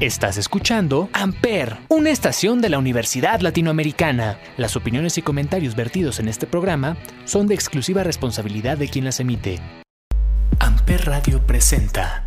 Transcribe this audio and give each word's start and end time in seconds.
Estás 0.00 0.38
escuchando 0.38 1.10
Amper, 1.12 1.76
una 1.90 2.08
estación 2.08 2.62
de 2.62 2.70
la 2.70 2.78
Universidad 2.78 3.40
Latinoamericana. 3.40 4.38
Las 4.56 4.74
opiniones 4.74 5.18
y 5.18 5.22
comentarios 5.22 5.76
vertidos 5.76 6.20
en 6.20 6.28
este 6.28 6.46
programa 6.46 6.96
son 7.26 7.46
de 7.46 7.54
exclusiva 7.54 8.02
responsabilidad 8.02 8.78
de 8.78 8.88
quien 8.88 9.04
las 9.04 9.20
emite. 9.20 9.58
Amper 10.58 11.04
Radio 11.04 11.46
presenta. 11.46 12.24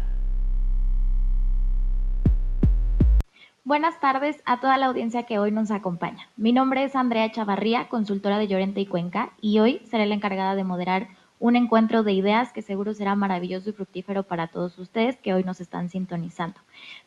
Buenas 3.64 4.00
tardes 4.00 4.38
a 4.46 4.60
toda 4.60 4.78
la 4.78 4.86
audiencia 4.86 5.24
que 5.24 5.40
hoy 5.40 5.50
nos 5.50 5.72
acompaña. 5.72 6.30
Mi 6.38 6.52
nombre 6.52 6.84
es 6.84 6.96
Andrea 6.96 7.32
Chavarría, 7.32 7.90
consultora 7.90 8.38
de 8.38 8.48
Llorente 8.48 8.82
y 8.82 8.86
Cuenca, 8.86 9.32
y 9.42 9.58
hoy 9.58 9.82
seré 9.90 10.06
la 10.06 10.14
encargada 10.14 10.54
de 10.54 10.64
moderar 10.64 11.08
un 11.44 11.58
encuentro 11.58 12.04
de 12.04 12.14
ideas 12.14 12.54
que 12.54 12.62
seguro 12.62 12.94
será 12.94 13.16
maravilloso 13.16 13.70
y 13.70 13.74
fructífero 13.74 14.24
para 14.24 14.48
todos 14.48 14.80
ustedes 14.80 15.18
que 15.18 15.34
hoy 15.34 15.44
nos 15.44 15.60
están 15.60 15.90
sintonizando. 15.90 16.58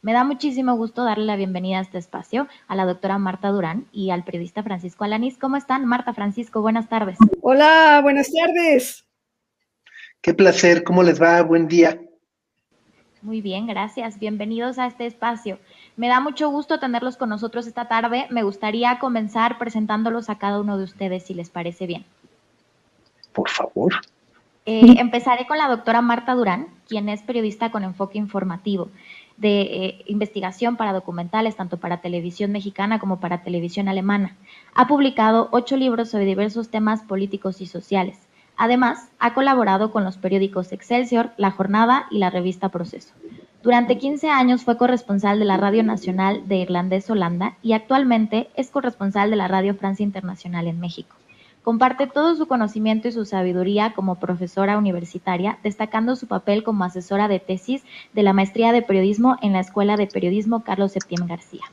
Me 0.02 0.12
da 0.12 0.24
muchísimo 0.24 0.76
gusto 0.76 1.04
darle 1.04 1.24
la 1.24 1.36
bienvenida 1.36 1.78
a 1.78 1.80
este 1.80 1.96
espacio 1.96 2.46
a 2.68 2.76
la 2.76 2.84
doctora 2.84 3.16
Marta 3.16 3.48
Durán 3.48 3.86
y 3.92 4.10
al 4.10 4.24
periodista 4.24 4.62
Francisco 4.62 5.04
Alanís. 5.04 5.38
¿Cómo 5.38 5.56
están? 5.56 5.86
Marta, 5.86 6.12
Francisco, 6.12 6.60
buenas 6.60 6.86
tardes. 6.90 7.16
Hola, 7.40 8.00
buenas 8.02 8.30
tardes. 8.30 9.06
Qué 10.20 10.34
placer, 10.34 10.84
¿cómo 10.84 11.02
les 11.02 11.18
va? 11.18 11.40
Buen 11.40 11.66
día. 11.66 11.98
Muy 13.22 13.40
bien, 13.40 13.66
gracias. 13.66 14.18
Bienvenidos 14.18 14.78
a 14.78 14.86
este 14.86 15.06
espacio. 15.06 15.58
Me 15.96 16.08
da 16.08 16.20
mucho 16.20 16.50
gusto 16.50 16.78
tenerlos 16.78 17.16
con 17.16 17.30
nosotros 17.30 17.66
esta 17.66 17.88
tarde. 17.88 18.26
Me 18.28 18.42
gustaría 18.42 18.98
comenzar 18.98 19.56
presentándolos 19.56 20.28
a 20.28 20.36
cada 20.36 20.60
uno 20.60 20.76
de 20.76 20.84
ustedes, 20.84 21.22
si 21.22 21.32
les 21.32 21.48
parece 21.48 21.86
bien. 21.86 22.04
Por 23.32 23.48
favor. 23.48 23.94
Eh, 24.66 24.96
empezaré 24.98 25.46
con 25.46 25.58
la 25.58 25.68
doctora 25.68 26.02
Marta 26.02 26.34
Durán, 26.34 26.66
quien 26.88 27.08
es 27.08 27.22
periodista 27.22 27.70
con 27.70 27.84
enfoque 27.84 28.18
informativo 28.18 28.88
de 29.36 29.60
eh, 29.60 30.04
investigación 30.06 30.76
para 30.76 30.92
documentales, 30.92 31.56
tanto 31.56 31.78
para 31.78 32.00
televisión 32.00 32.52
mexicana 32.52 32.98
como 32.98 33.20
para 33.20 33.42
televisión 33.42 33.88
alemana. 33.88 34.36
Ha 34.74 34.86
publicado 34.86 35.48
ocho 35.52 35.76
libros 35.76 36.10
sobre 36.10 36.24
diversos 36.24 36.68
temas 36.68 37.02
políticos 37.02 37.60
y 37.60 37.66
sociales. 37.66 38.18
Además, 38.56 39.08
ha 39.18 39.34
colaborado 39.34 39.92
con 39.92 40.04
los 40.04 40.16
periódicos 40.16 40.72
Excelsior, 40.72 41.30
La 41.36 41.50
Jornada 41.50 42.06
y 42.10 42.18
la 42.18 42.30
revista 42.30 42.70
Proceso. 42.70 43.12
Durante 43.62 43.98
15 43.98 44.30
años 44.30 44.64
fue 44.64 44.78
corresponsal 44.78 45.38
de 45.38 45.44
la 45.44 45.56
Radio 45.58 45.82
Nacional 45.82 46.48
de 46.48 46.56
Irlandés 46.56 47.10
Holanda 47.10 47.56
y 47.62 47.72
actualmente 47.72 48.48
es 48.56 48.70
corresponsal 48.70 49.28
de 49.30 49.36
la 49.36 49.48
Radio 49.48 49.74
Francia 49.74 50.04
Internacional 50.04 50.68
en 50.68 50.80
México. 50.80 51.14
Comparte 51.66 52.06
todo 52.06 52.36
su 52.36 52.46
conocimiento 52.46 53.08
y 53.08 53.10
su 53.10 53.24
sabiduría 53.24 53.92
como 53.92 54.20
profesora 54.20 54.78
universitaria, 54.78 55.58
destacando 55.64 56.14
su 56.14 56.28
papel 56.28 56.62
como 56.62 56.84
asesora 56.84 57.26
de 57.26 57.40
tesis 57.40 57.82
de 58.12 58.22
la 58.22 58.32
maestría 58.32 58.70
de 58.70 58.82
periodismo 58.82 59.36
en 59.42 59.52
la 59.52 59.58
Escuela 59.58 59.96
de 59.96 60.06
Periodismo 60.06 60.62
Carlos 60.62 60.92
Septién 60.92 61.26
García. 61.26 61.64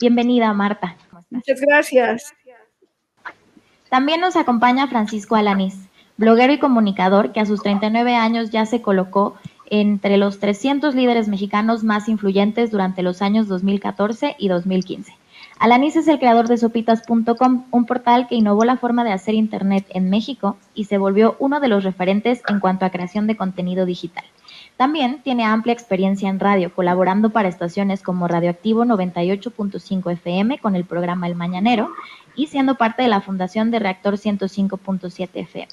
Bienvenida, 0.00 0.50
Marta. 0.54 0.96
Muchas 1.28 1.60
gracias. 1.60 2.32
También 3.90 4.22
nos 4.22 4.34
acompaña 4.36 4.88
Francisco 4.88 5.36
Alanís, 5.36 5.76
bloguero 6.16 6.54
y 6.54 6.58
comunicador 6.58 7.32
que 7.32 7.40
a 7.40 7.44
sus 7.44 7.62
39 7.62 8.16
años 8.16 8.48
ya 8.48 8.64
se 8.64 8.80
colocó 8.80 9.36
entre 9.66 10.16
los 10.16 10.40
300 10.40 10.94
líderes 10.94 11.28
mexicanos 11.28 11.84
más 11.84 12.08
influyentes 12.08 12.70
durante 12.70 13.02
los 13.02 13.20
años 13.20 13.46
2014 13.48 14.36
y 14.38 14.48
2015. 14.48 15.12
Alanis 15.64 15.96
es 15.96 16.08
el 16.08 16.18
creador 16.18 16.46
de 16.46 16.58
sopitas.com, 16.58 17.64
un 17.70 17.86
portal 17.86 18.26
que 18.28 18.34
innovó 18.34 18.66
la 18.66 18.76
forma 18.76 19.02
de 19.02 19.12
hacer 19.12 19.32
Internet 19.32 19.86
en 19.94 20.10
México 20.10 20.58
y 20.74 20.84
se 20.84 20.98
volvió 20.98 21.36
uno 21.38 21.58
de 21.58 21.68
los 21.68 21.84
referentes 21.84 22.42
en 22.48 22.60
cuanto 22.60 22.84
a 22.84 22.90
creación 22.90 23.26
de 23.26 23.38
contenido 23.38 23.86
digital. 23.86 24.26
También 24.76 25.22
tiene 25.22 25.44
amplia 25.44 25.72
experiencia 25.72 26.28
en 26.28 26.38
radio, 26.38 26.70
colaborando 26.74 27.30
para 27.30 27.48
estaciones 27.48 28.02
como 28.02 28.28
Radioactivo 28.28 28.84
98.5 28.84 30.12
FM 30.12 30.58
con 30.58 30.76
el 30.76 30.84
programa 30.84 31.28
El 31.28 31.34
Mañanero 31.34 31.88
y 32.36 32.48
siendo 32.48 32.74
parte 32.74 33.00
de 33.00 33.08
la 33.08 33.22
fundación 33.22 33.70
de 33.70 33.78
Reactor 33.78 34.18
105.7 34.18 35.30
FM. 35.32 35.68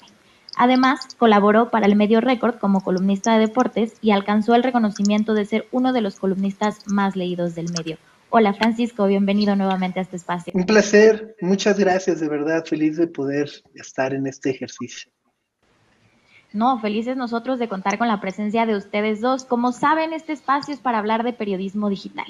Además, 0.56 1.06
colaboró 1.18 1.68
para 1.68 1.84
el 1.84 1.96
medio 1.96 2.22
Record 2.22 2.54
como 2.54 2.80
columnista 2.80 3.34
de 3.34 3.40
deportes 3.40 3.92
y 4.00 4.12
alcanzó 4.12 4.54
el 4.54 4.62
reconocimiento 4.62 5.34
de 5.34 5.44
ser 5.44 5.68
uno 5.70 5.92
de 5.92 6.00
los 6.00 6.18
columnistas 6.18 6.78
más 6.86 7.14
leídos 7.14 7.54
del 7.54 7.70
medio. 7.76 7.98
Hola 8.34 8.54
Francisco, 8.54 9.06
bienvenido 9.06 9.54
nuevamente 9.56 9.98
a 9.98 10.02
este 10.04 10.16
espacio. 10.16 10.54
Un 10.56 10.64
placer, 10.64 11.36
muchas 11.42 11.78
gracias, 11.78 12.18
de 12.18 12.30
verdad, 12.30 12.64
feliz 12.64 12.96
de 12.96 13.06
poder 13.06 13.50
estar 13.74 14.14
en 14.14 14.26
este 14.26 14.48
ejercicio. 14.48 15.12
No, 16.50 16.80
felices 16.80 17.14
nosotros 17.14 17.58
de 17.58 17.68
contar 17.68 17.98
con 17.98 18.08
la 18.08 18.22
presencia 18.22 18.64
de 18.64 18.74
ustedes 18.74 19.20
dos. 19.20 19.44
Como 19.44 19.72
saben, 19.72 20.14
este 20.14 20.32
espacio 20.32 20.72
es 20.72 20.80
para 20.80 20.96
hablar 20.96 21.24
de 21.24 21.34
periodismo 21.34 21.90
digital. 21.90 22.24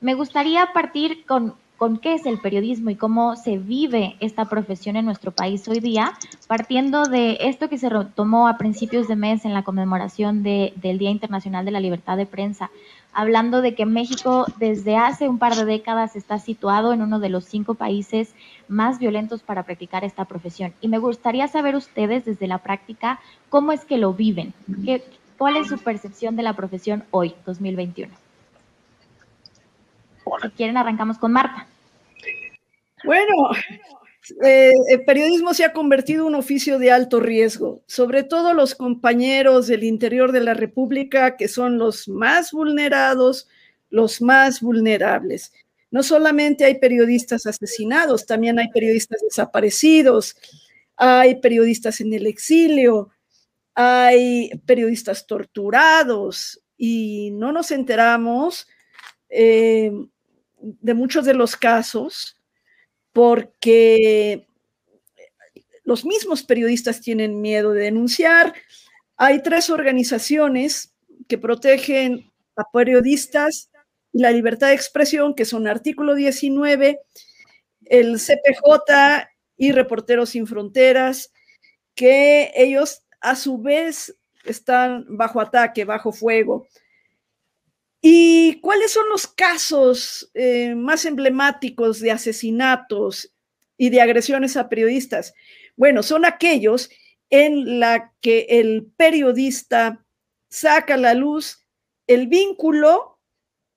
Me 0.00 0.14
gustaría 0.14 0.72
partir 0.74 1.24
con, 1.26 1.54
con 1.76 1.98
qué 1.98 2.14
es 2.14 2.26
el 2.26 2.38
periodismo 2.38 2.90
y 2.90 2.96
cómo 2.96 3.36
se 3.36 3.58
vive 3.58 4.16
esta 4.20 4.46
profesión 4.46 4.96
en 4.96 5.04
nuestro 5.04 5.30
país 5.30 5.66
hoy 5.68 5.80
día, 5.80 6.12
partiendo 6.46 7.04
de 7.04 7.38
esto 7.40 7.68
que 7.68 7.78
se 7.78 7.88
retomó 7.88 8.48
a 8.48 8.56
principios 8.56 9.08
de 9.08 9.16
mes 9.16 9.44
en 9.44 9.52
la 9.52 9.62
conmemoración 9.62 10.42
de, 10.42 10.72
del 10.76 10.98
Día 10.98 11.10
Internacional 11.10 11.64
de 11.64 11.70
la 11.70 11.80
Libertad 11.80 12.16
de 12.16 12.26
Prensa, 12.26 12.70
hablando 13.12 13.62
de 13.62 13.74
que 13.74 13.86
México 13.86 14.46
desde 14.58 14.96
hace 14.96 15.28
un 15.28 15.38
par 15.38 15.54
de 15.54 15.64
décadas 15.64 16.16
está 16.16 16.38
situado 16.38 16.92
en 16.92 17.02
uno 17.02 17.18
de 17.18 17.28
los 17.28 17.44
cinco 17.44 17.74
países 17.74 18.34
más 18.68 18.98
violentos 18.98 19.42
para 19.42 19.62
practicar 19.62 20.04
esta 20.04 20.24
profesión. 20.24 20.72
Y 20.80 20.88
me 20.88 20.98
gustaría 20.98 21.48
saber 21.48 21.76
ustedes 21.76 22.24
desde 22.24 22.46
la 22.46 22.58
práctica 22.58 23.20
cómo 23.48 23.72
es 23.72 23.84
que 23.84 23.98
lo 23.98 24.12
viven, 24.14 24.54
¿Qué, 24.84 25.02
cuál 25.38 25.56
es 25.56 25.68
su 25.68 25.78
percepción 25.78 26.36
de 26.36 26.42
la 26.42 26.54
profesión 26.54 27.04
hoy, 27.10 27.34
2021. 27.44 28.25
Si 30.42 30.48
quieren, 30.50 30.76
arrancamos 30.76 31.18
con 31.18 31.32
Marta. 31.32 31.66
Bueno, 33.04 33.50
eh, 34.42 34.72
el 34.88 35.04
periodismo 35.04 35.54
se 35.54 35.64
ha 35.64 35.72
convertido 35.72 36.22
en 36.22 36.28
un 36.28 36.34
oficio 36.34 36.78
de 36.78 36.90
alto 36.90 37.20
riesgo, 37.20 37.80
sobre 37.86 38.24
todo 38.24 38.52
los 38.52 38.74
compañeros 38.74 39.68
del 39.68 39.84
interior 39.84 40.32
de 40.32 40.40
la 40.40 40.54
República, 40.54 41.36
que 41.36 41.46
son 41.48 41.78
los 41.78 42.08
más 42.08 42.50
vulnerados, 42.50 43.48
los 43.90 44.20
más 44.20 44.60
vulnerables. 44.60 45.52
No 45.92 46.02
solamente 46.02 46.64
hay 46.64 46.78
periodistas 46.78 47.46
asesinados, 47.46 48.26
también 48.26 48.58
hay 48.58 48.68
periodistas 48.68 49.20
desaparecidos, 49.22 50.36
hay 50.96 51.36
periodistas 51.36 52.00
en 52.00 52.12
el 52.12 52.26
exilio, 52.26 53.10
hay 53.74 54.50
periodistas 54.66 55.26
torturados 55.26 56.60
y 56.76 57.30
no 57.32 57.52
nos 57.52 57.70
enteramos 57.70 58.66
eh, 59.28 59.92
de 60.80 60.94
muchos 60.94 61.24
de 61.24 61.34
los 61.34 61.56
casos 61.56 62.36
porque 63.12 64.46
los 65.84 66.04
mismos 66.04 66.42
periodistas 66.42 67.00
tienen 67.00 67.40
miedo 67.40 67.72
de 67.72 67.84
denunciar. 67.84 68.52
Hay 69.16 69.42
tres 69.42 69.70
organizaciones 69.70 70.94
que 71.28 71.38
protegen 71.38 72.30
a 72.56 72.64
periodistas 72.70 73.70
y 74.12 74.20
la 74.20 74.32
libertad 74.32 74.68
de 74.68 74.74
expresión, 74.74 75.34
que 75.34 75.44
son 75.44 75.68
artículo 75.68 76.14
19, 76.14 76.98
el 77.86 78.18
CPJ 78.18 79.28
y 79.56 79.72
Reporteros 79.72 80.30
Sin 80.30 80.46
Fronteras, 80.46 81.32
que 81.94 82.52
ellos 82.56 83.02
a 83.20 83.36
su 83.36 83.58
vez 83.58 84.14
están 84.44 85.04
bajo 85.08 85.40
ataque, 85.40 85.84
bajo 85.84 86.12
fuego. 86.12 86.66
¿Y 88.56 88.60
cuáles 88.62 88.90
son 88.90 89.06
los 89.10 89.26
casos 89.26 90.30
eh, 90.32 90.74
más 90.74 91.04
emblemáticos 91.04 92.00
de 92.00 92.10
asesinatos 92.10 93.34
y 93.76 93.90
de 93.90 94.00
agresiones 94.00 94.56
a 94.56 94.70
periodistas? 94.70 95.34
Bueno, 95.76 96.02
son 96.02 96.24
aquellos 96.24 96.88
en 97.28 97.80
la 97.80 98.14
que 98.22 98.46
el 98.48 98.90
periodista 98.96 100.06
saca 100.48 100.94
a 100.94 100.96
la 100.96 101.12
luz 101.12 101.66
el 102.06 102.28
vínculo 102.28 103.20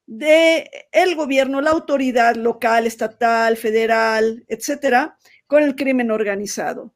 de 0.06 0.72
el 0.94 1.16
gobierno, 1.16 1.60
la 1.60 1.72
autoridad 1.72 2.38
local, 2.38 2.88
estatal, 2.88 3.58
federal, 3.58 4.46
etcétera, 4.48 5.18
con 5.46 5.62
el 5.62 5.76
crimen 5.76 6.10
organizado 6.10 6.96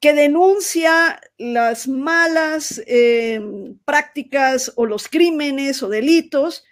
que 0.00 0.14
denuncia 0.14 1.20
las 1.38 1.86
malas 1.86 2.82
eh, 2.88 3.40
prácticas 3.84 4.72
o 4.74 4.84
los 4.84 5.06
crímenes 5.06 5.80
o 5.84 5.88
delitos 5.88 6.64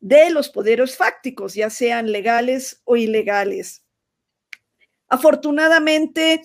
de 0.00 0.30
los 0.30 0.48
poderes 0.48 0.96
fácticos, 0.96 1.54
ya 1.54 1.70
sean 1.70 2.12
legales 2.12 2.80
o 2.84 2.96
ilegales. 2.96 3.84
Afortunadamente, 5.08 6.42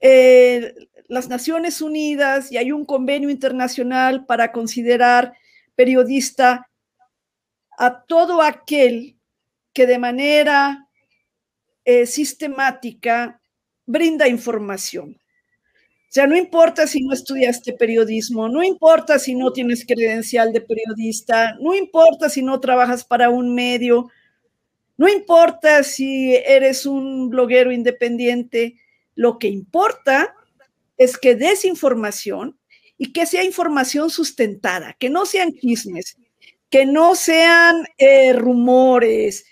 eh, 0.00 0.74
las 1.08 1.28
Naciones 1.28 1.82
Unidas 1.82 2.50
y 2.50 2.56
hay 2.56 2.72
un 2.72 2.84
convenio 2.84 3.30
internacional 3.30 4.26
para 4.26 4.52
considerar 4.52 5.34
periodista 5.74 6.70
a 7.78 8.02
todo 8.04 8.42
aquel 8.42 9.18
que 9.72 9.86
de 9.86 9.98
manera 9.98 10.88
eh, 11.84 12.06
sistemática 12.06 13.40
brinda 13.86 14.28
información 14.28 15.19
O 16.10 16.12
sea, 16.12 16.26
no 16.26 16.36
importa 16.36 16.88
si 16.88 17.04
no 17.04 17.12
estudiaste 17.12 17.72
periodismo, 17.72 18.48
no 18.48 18.64
importa 18.64 19.20
si 19.20 19.36
no 19.36 19.52
tienes 19.52 19.86
credencial 19.86 20.52
de 20.52 20.60
periodista, 20.60 21.54
no 21.60 21.72
importa 21.72 22.28
si 22.28 22.42
no 22.42 22.58
trabajas 22.58 23.04
para 23.04 23.30
un 23.30 23.54
medio, 23.54 24.08
no 24.96 25.08
importa 25.08 25.84
si 25.84 26.34
eres 26.34 26.84
un 26.84 27.30
bloguero 27.30 27.70
independiente, 27.70 28.74
lo 29.14 29.38
que 29.38 29.46
importa 29.46 30.34
es 30.96 31.16
que 31.16 31.36
des 31.36 31.64
información 31.64 32.58
y 32.98 33.12
que 33.12 33.24
sea 33.24 33.44
información 33.44 34.10
sustentada, 34.10 34.96
que 34.98 35.10
no 35.10 35.26
sean 35.26 35.52
chismes, 35.52 36.16
que 36.70 36.86
no 36.86 37.14
sean 37.14 37.86
eh, 37.98 38.32
rumores, 38.32 39.44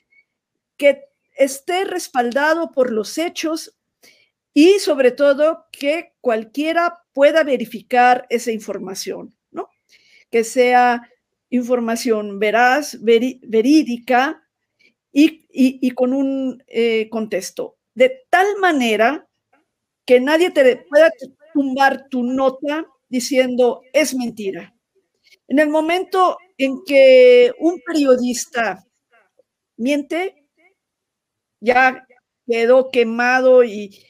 que 0.77 1.05
esté 1.37 1.85
respaldado 1.85 2.73
por 2.73 2.91
los 2.91 3.17
hechos 3.17 3.78
y 4.61 4.81
sobre 4.81 5.13
todo 5.13 5.67
que 5.71 6.15
cualquiera 6.21 7.05
pueda 7.13 7.45
verificar 7.45 8.27
esa 8.29 8.51
información, 8.51 9.33
¿no? 9.53 9.71
Que 10.33 10.43
sea 10.43 11.09
información 11.49 12.41
veraz, 12.41 12.99
verídica 13.01 14.43
y, 15.13 15.91
con 15.93 16.13
un 16.13 16.61
eh, 16.67 17.09
contexto, 17.09 17.77
de 17.95 18.25
tal 18.31 18.57
manera 18.59 19.29
que 20.05 20.19
nadie 20.19 20.51
te 20.51 20.79
pueda 20.89 21.09
tumbar 21.55 22.09
tu 22.09 22.25
nota 22.25 22.85
diciendo 23.09 23.83
es 23.93 24.13
mentira. 24.13 24.75
En 25.47 25.61
el 25.61 25.69
momento 25.69 26.37
en 26.57 26.83
que 26.85 27.53
un 27.61 27.81
periodista 27.87 28.85
miente, 29.77 30.49
ya 31.61 32.05
quedó 32.45 32.91
quemado 32.91 33.63
y, 33.63 34.05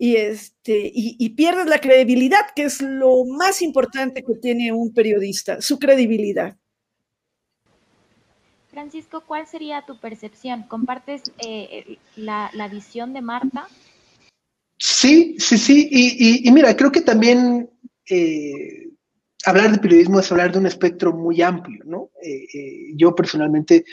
y, 0.00 0.14
este, 0.14 0.90
y, 0.94 1.28
pierdes 1.30 1.66
la 1.66 1.80
credibilidad, 1.80 2.46
que 2.54 2.62
es 2.62 2.80
lo 2.80 3.24
más 3.24 3.60
importante 3.62 4.22
que 4.22 4.34
tiene 4.36 4.70
un 4.70 4.94
periodista, 4.94 5.60
su 5.60 5.80
credibilidad. 5.80 6.56
Francisco, 8.70 9.24
¿cuál 9.26 9.48
sería 9.48 9.84
tu 9.84 9.98
percepción? 9.98 10.62
¿Compartes 10.68 11.32
eh, 11.44 11.98
la, 12.14 12.68
visión 12.70 13.12
de 13.12 13.22
Marta? 13.22 13.66
Sí, 14.78 15.34
sí, 15.40 15.58
sí. 15.58 15.88
Y, 15.90 16.48
mira, 16.52 16.76
creo 16.76 16.92
que 16.92 17.00
también 17.00 17.68
eh, 18.08 18.90
hablar 19.46 19.72
de 19.72 19.78
periodismo 19.78 20.20
es 20.20 20.30
hablar 20.30 20.52
de 20.52 20.60
un 20.60 20.66
espectro 20.66 21.12
muy 21.12 21.42
amplio, 21.42 21.82
¿no? 21.84 22.10
Eh, 22.22 22.92
yo 22.94 23.16
personalmente 23.16 23.84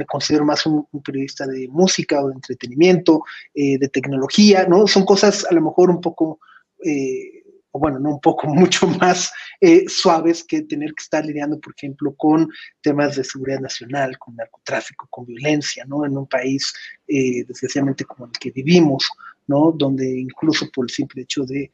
me 0.00 0.06
considero 0.06 0.46
más 0.46 0.64
un, 0.64 0.86
periodista 1.04 1.46
de 1.46 1.68
música 1.68 2.22
o 2.22 2.28
de 2.28 2.34
entretenimiento, 2.34 3.22
eh, 3.54 3.78
de 3.78 3.88
tecnología, 3.88 4.66
¿no? 4.66 4.86
Son 4.86 5.04
cosas 5.04 5.46
a 5.50 5.52
lo 5.54 5.60
mejor 5.60 5.90
un 5.90 6.00
poco, 6.00 6.40
eh, 6.82 7.44
bueno, 7.70 7.98
no 7.98 8.14
un 8.14 8.20
poco, 8.20 8.46
mucho 8.62 8.86
más 8.86 9.30
eh, 9.60 9.84
suaves 9.88 10.42
que 10.42 10.62
tener 10.62 10.94
que 10.94 11.02
estar 11.02 11.24
lidiando, 11.24 11.60
por 11.60 11.74
ejemplo, 11.76 12.14
con 12.16 12.48
temas 12.80 13.16
de 13.16 13.24
seguridad 13.24 13.60
nacional, 13.60 14.18
con 14.18 14.36
narcotráfico, 14.36 15.06
con 15.10 15.26
violencia, 15.26 15.84
¿no? 15.84 16.06
En 16.06 16.16
un 16.16 16.26
país, 16.26 16.72
desgraciadamente, 17.06 18.04
como 18.06 18.24
el 18.24 18.32
que 18.32 18.50
vivimos, 18.50 19.06
¿no? 19.46 19.72
Donde 19.72 20.08
incluso 20.18 20.70
por 20.74 20.86
el 20.86 20.90
simple 20.90 21.22
hecho 21.22 21.44
de 21.44 21.70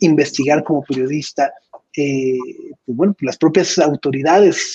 investigar 0.00 0.64
como 0.64 0.82
periodista, 0.82 1.52
eh, 1.96 2.38
pues 2.84 2.96
bueno, 2.96 3.14
las 3.20 3.36
propias 3.36 3.78
autoridades 3.78 4.74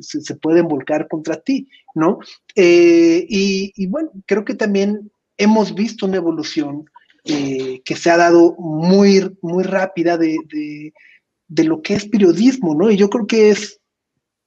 se, 0.00 0.34
pueden 0.36 0.68
volcar 0.68 1.08
contra 1.08 1.40
ti, 1.40 1.68
¿no? 1.94 2.18
Eh, 2.54 3.26
y, 3.28 3.86
bueno, 3.86 4.10
creo 4.26 4.44
que 4.44 4.54
también 4.54 5.10
hemos 5.36 5.74
visto 5.74 6.06
una 6.06 6.16
evolución 6.16 6.84
eh, 7.24 7.82
que 7.84 7.96
se 7.96 8.10
ha 8.10 8.16
dado 8.16 8.54
muy, 8.58 9.36
muy 9.42 9.64
rápida 9.64 10.16
de, 10.16 10.92
lo 11.48 11.82
que 11.82 11.94
es 11.94 12.06
periodismo, 12.08 12.74
¿no? 12.74 12.90
Y 12.90 12.96
yo 12.96 13.10
creo 13.10 13.26
que 13.26 13.50
es 13.50 13.80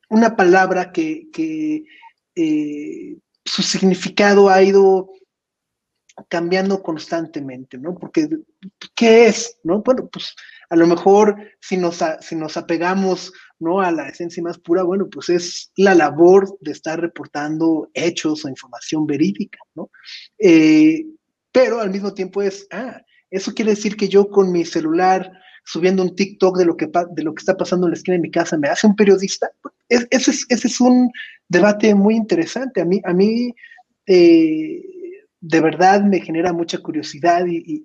una 0.09 0.35
palabra 0.35 0.91
que, 0.93 1.27
que 1.33 1.83
su 3.43 3.63
significado 3.63 4.49
ha 4.49 4.63
ido 4.63 5.09
cambiando 6.29 6.81
constantemente, 6.81 7.77
¿no? 7.77 7.95
Porque, 7.95 8.27
¿qué 8.95 9.27
es? 9.27 9.59
¿No? 9.63 9.81
Bueno, 9.81 10.09
pues 10.11 10.35
a 10.69 10.75
lo 10.75 10.87
mejor 10.87 11.37
si 11.61 11.77
nos, 11.77 12.03
si 12.21 12.35
nos 12.35 12.57
apegamos 12.57 13.31
¿no? 13.59 13.79
a 13.81 13.91
la 13.91 14.09
esencia 14.09 14.43
más 14.43 14.57
pura, 14.57 14.83
bueno, 14.83 15.07
pues 15.09 15.29
es 15.29 15.71
la 15.77 15.95
labor 15.95 16.57
de 16.61 16.71
estar 16.71 16.99
reportando 16.99 17.89
hechos 17.93 18.43
o 18.43 18.49
información 18.49 19.05
verídica, 19.05 19.59
¿no? 19.75 19.89
Eh, 20.39 21.05
pero 21.51 21.79
al 21.79 21.89
mismo 21.89 22.13
tiempo 22.13 22.41
es, 22.41 22.67
ah, 22.71 23.01
eso 23.29 23.53
quiere 23.53 23.71
decir 23.71 23.95
que 23.95 24.09
yo 24.09 24.29
con 24.29 24.51
mi 24.51 24.65
celular 24.65 25.31
subiendo 25.63 26.01
un 26.01 26.15
TikTok 26.15 26.57
de 26.57 26.65
lo 26.65 26.77
que, 26.77 26.89
de 27.11 27.23
lo 27.23 27.33
que 27.33 27.41
está 27.41 27.57
pasando 27.57 27.87
en 27.87 27.91
la 27.91 27.97
esquina 27.97 28.15
de 28.15 28.21
mi 28.21 28.31
casa, 28.31 28.57
¿me 28.57 28.69
hace 28.69 28.87
un 28.87 28.95
periodista? 28.95 29.51
ese, 29.89 30.07
es, 30.31 30.45
ese 30.49 30.67
es 30.67 30.81
un 30.81 31.11
debate 31.49 31.93
muy 31.93 32.15
interesante. 32.15 32.81
A 32.81 32.85
mí, 32.85 33.01
a 33.03 33.13
mí 33.13 33.53
eh, 34.05 34.81
de 35.49 35.61
verdad 35.61 36.03
me 36.03 36.19
genera 36.19 36.51
mucha 36.51 36.77
curiosidad 36.79 37.45
y, 37.47 37.83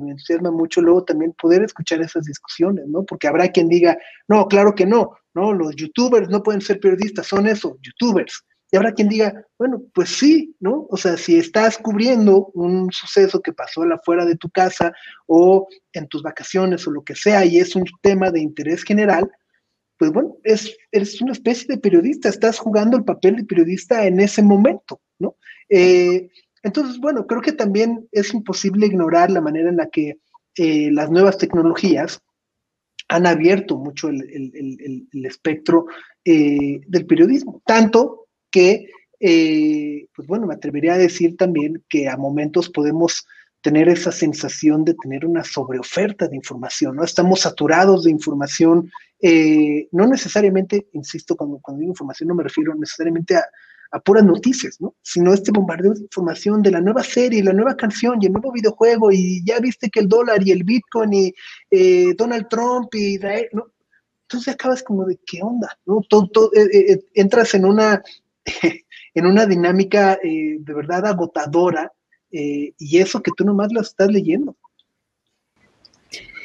me 0.00 0.10
entusiasma 0.10 0.50
mucho 0.50 0.80
luego 0.80 1.04
también 1.04 1.32
poder 1.32 1.62
escuchar 1.62 2.00
esas 2.00 2.24
discusiones, 2.24 2.86
¿no? 2.88 3.04
Porque 3.04 3.28
habrá 3.28 3.48
quien 3.48 3.68
diga, 3.68 3.96
no, 4.28 4.48
claro 4.48 4.74
que 4.74 4.86
no, 4.86 5.12
¿no? 5.32 5.52
Los 5.52 5.76
youtubers 5.76 6.28
no 6.28 6.42
pueden 6.42 6.60
ser 6.60 6.80
periodistas, 6.80 7.28
son 7.28 7.46
eso, 7.46 7.78
youtubers. 7.80 8.44
Y 8.72 8.76
habrá 8.76 8.92
quien 8.92 9.08
diga, 9.08 9.32
bueno, 9.56 9.80
pues 9.94 10.08
sí, 10.08 10.56
¿no? 10.58 10.86
O 10.90 10.96
sea, 10.96 11.16
si 11.16 11.38
estás 11.38 11.78
cubriendo 11.78 12.46
un 12.54 12.90
suceso 12.90 13.40
que 13.40 13.52
pasó 13.52 13.82
afuera 13.84 14.24
de 14.24 14.36
tu 14.36 14.50
casa 14.50 14.92
o 15.26 15.68
en 15.92 16.08
tus 16.08 16.22
vacaciones 16.22 16.86
o 16.88 16.90
lo 16.90 17.04
que 17.04 17.14
sea 17.14 17.44
y 17.44 17.58
es 17.58 17.76
un 17.76 17.84
tema 18.02 18.32
de 18.32 18.40
interés 18.40 18.82
general, 18.82 19.30
pues 19.96 20.10
bueno, 20.10 20.36
es, 20.42 20.76
eres 20.90 21.20
una 21.22 21.32
especie 21.32 21.66
de 21.68 21.78
periodista, 21.78 22.28
estás 22.28 22.58
jugando 22.58 22.96
el 22.96 23.04
papel 23.04 23.36
de 23.36 23.44
periodista 23.44 24.04
en 24.04 24.18
ese 24.18 24.42
momento, 24.42 25.00
¿no? 25.20 25.36
Eh, 25.68 26.28
entonces, 26.62 26.98
bueno, 26.98 27.26
creo 27.26 27.40
que 27.40 27.52
también 27.52 28.08
es 28.12 28.32
imposible 28.34 28.86
ignorar 28.86 29.30
la 29.30 29.40
manera 29.40 29.68
en 29.68 29.76
la 29.76 29.88
que 29.88 30.18
eh, 30.56 30.90
las 30.90 31.10
nuevas 31.10 31.38
tecnologías 31.38 32.20
han 33.08 33.26
abierto 33.26 33.76
mucho 33.76 34.08
el, 34.08 35.08
espectro 35.24 35.86
eh, 36.24 36.80
del 36.86 37.06
periodismo, 37.06 37.62
tanto 37.64 38.26
que, 38.50 38.90
eh, 39.20 40.06
pues 40.14 40.26
bueno, 40.26 40.46
me 40.46 40.54
atrevería 40.54 40.94
a 40.94 40.98
decir 40.98 41.36
también 41.36 41.84
que 41.88 42.08
a 42.08 42.16
momentos 42.16 42.68
podemos 42.70 43.26
tener 43.60 43.88
esa 43.88 44.10
sensación 44.10 44.84
de 44.84 44.94
tener 44.94 45.24
una 45.26 45.44
sobreoferta 45.44 46.26
de 46.26 46.36
información, 46.36 46.96
¿no? 46.96 47.04
Estamos 47.04 47.40
saturados 47.40 48.04
de 48.04 48.10
información, 48.10 48.90
no 49.92 50.06
necesariamente, 50.06 50.88
insisto, 50.92 51.36
cuando, 51.36 51.58
cuando 51.58 51.80
digo 51.80 51.92
información 51.92 52.28
no 52.28 52.34
me 52.34 52.44
refiero 52.44 52.74
necesariamente 52.74 53.36
a, 53.36 53.44
a 53.92 54.00
puras 54.00 54.24
noticias, 54.24 54.80
¿no? 54.80 54.94
Sino 55.02 55.32
este 55.32 55.52
bombardeo 55.52 55.94
de 55.94 56.00
información 56.00 56.62
de 56.62 56.70
la 56.70 56.80
nueva 56.80 57.02
serie, 57.02 57.42
la 57.42 57.52
nueva 57.52 57.76
canción 57.76 58.18
y 58.20 58.26
el 58.26 58.32
nuevo 58.32 58.52
videojuego 58.52 59.12
y 59.12 59.44
ya 59.44 59.58
viste 59.60 59.90
que 59.90 60.00
el 60.00 60.08
dólar 60.08 60.46
y 60.46 60.52
el 60.52 60.64
Bitcoin 60.64 61.12
y 61.12 61.34
eh, 61.70 62.14
Donald 62.16 62.48
Trump 62.48 62.94
y 62.94 63.14
Israel, 63.14 63.48
¿no? 63.52 63.66
Entonces 64.22 64.54
acabas 64.54 64.82
como 64.82 65.04
de 65.04 65.18
qué 65.24 65.40
onda, 65.42 65.78
¿no? 65.86 66.00
Eh, 66.00 66.92
eh, 66.92 67.04
entras 67.14 67.54
en 67.54 67.64
una, 67.64 68.02
en 69.14 69.26
una 69.26 69.46
dinámica 69.46 70.18
de 70.22 70.74
verdad 70.74 71.06
agotadora 71.06 71.92
y 72.30 72.98
eso 72.98 73.22
que 73.22 73.30
tú 73.34 73.44
nomás 73.44 73.72
lo 73.72 73.80
estás 73.80 74.10
leyendo. 74.10 74.56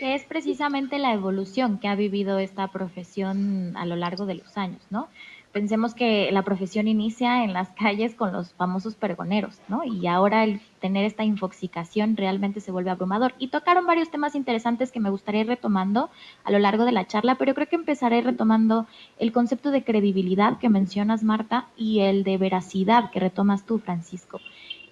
Es 0.01 0.23
precisamente 0.23 0.97
la 0.97 1.13
evolución 1.13 1.77
que 1.79 1.87
ha 1.87 1.95
vivido 1.95 2.39
esta 2.39 2.67
profesión 2.69 3.77
a 3.77 3.85
lo 3.85 3.95
largo 3.95 4.25
de 4.25 4.33
los 4.33 4.57
años, 4.57 4.81
¿no? 4.89 5.09
Pensemos 5.51 5.93
que 5.93 6.31
la 6.31 6.43
profesión 6.43 6.87
inicia 6.87 7.43
en 7.43 7.51
las 7.51 7.69
calles 7.71 8.15
con 8.15 8.31
los 8.31 8.53
famosos 8.53 8.95
pergoneros, 8.95 9.59
¿no? 9.67 9.83
Y 9.83 10.07
ahora 10.07 10.45
el 10.45 10.61
tener 10.79 11.03
esta 11.03 11.25
infoxicación 11.25 12.15
realmente 12.15 12.61
se 12.61 12.71
vuelve 12.71 12.89
abrumador. 12.89 13.33
Y 13.37 13.49
tocaron 13.49 13.85
varios 13.85 14.09
temas 14.09 14.35
interesantes 14.35 14.91
que 14.93 15.01
me 15.01 15.09
gustaría 15.09 15.41
ir 15.41 15.47
retomando 15.47 16.09
a 16.45 16.51
lo 16.51 16.59
largo 16.59 16.85
de 16.85 16.93
la 16.93 17.05
charla, 17.05 17.35
pero 17.35 17.53
creo 17.53 17.67
que 17.67 17.75
empezaré 17.75 18.21
retomando 18.21 18.87
el 19.19 19.33
concepto 19.33 19.71
de 19.71 19.83
credibilidad 19.83 20.57
que 20.57 20.69
mencionas, 20.69 21.23
Marta, 21.23 21.67
y 21.75 21.99
el 21.99 22.23
de 22.23 22.37
veracidad 22.37 23.11
que 23.11 23.19
retomas 23.19 23.65
tú, 23.65 23.79
Francisco. 23.79 24.39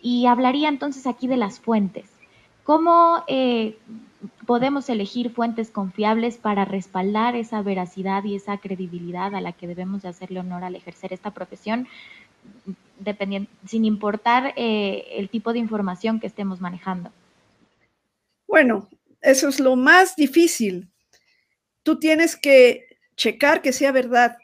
Y 0.02 0.26
hablaría 0.26 0.68
entonces 0.68 1.08
aquí 1.08 1.28
de 1.28 1.38
las 1.38 1.62
fuentes. 1.62 2.12
¿Cómo 2.66 3.24
eh, 3.28 3.78
podemos 4.46 4.90
elegir 4.90 5.32
fuentes 5.32 5.70
confiables 5.70 6.38
para 6.38 6.66
respaldar 6.66 7.36
esa 7.36 7.62
veracidad 7.62 8.24
y 8.24 8.36
esa 8.36 8.58
credibilidad 8.58 9.34
a 9.34 9.42
la 9.42 9.54
que 9.54 9.68
debemos 9.68 10.02
de 10.02 10.10
hacerle 10.10 10.40
honor 10.40 10.64
al 10.64 10.76
ejercer 10.76 11.14
esta 11.14 11.32
profesión, 11.32 11.88
sin 13.66 13.86
importar 13.86 14.54
eh, 14.56 15.06
el 15.12 15.30
tipo 15.30 15.54
de 15.54 15.60
información 15.60 16.20
que 16.20 16.28
estemos 16.28 16.60
manejando. 16.60 17.12
Bueno, 18.48 18.90
eso 19.22 19.48
es 19.48 19.60
lo 19.60 19.76
más 19.76 20.16
difícil. 20.16 20.90
Tú 21.84 22.00
tienes 22.00 22.36
que 22.36 22.88
checar 23.16 23.62
que 23.62 23.74
sea 23.74 23.92
verdad. 23.92 24.38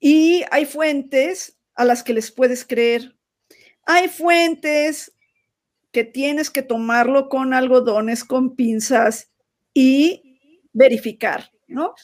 Y 0.00 0.44
hay 0.50 0.66
fuentes 0.66 1.58
a 1.74 1.84
las 1.84 2.02
que 2.02 2.14
les 2.14 2.30
puedes 2.30 2.64
creer. 2.64 3.14
Hay 3.84 4.08
fuentes 4.08 5.12
que 5.96 6.04
tienes 6.04 6.50
que 6.50 6.60
tomarlo 6.60 7.30
con 7.30 7.54
algodones, 7.54 8.22
con 8.22 8.54
pinzas 8.54 9.32
y 9.72 10.38
verificar, 10.74 11.50
¿no? 11.68 11.94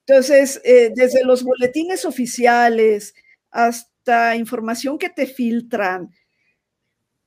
Entonces, 0.00 0.60
eh, 0.64 0.90
desde 0.92 1.24
los 1.24 1.44
boletines 1.44 2.04
oficiales 2.04 3.14
hasta 3.52 4.34
información 4.34 4.98
que 4.98 5.10
te 5.10 5.28
filtran, 5.28 6.10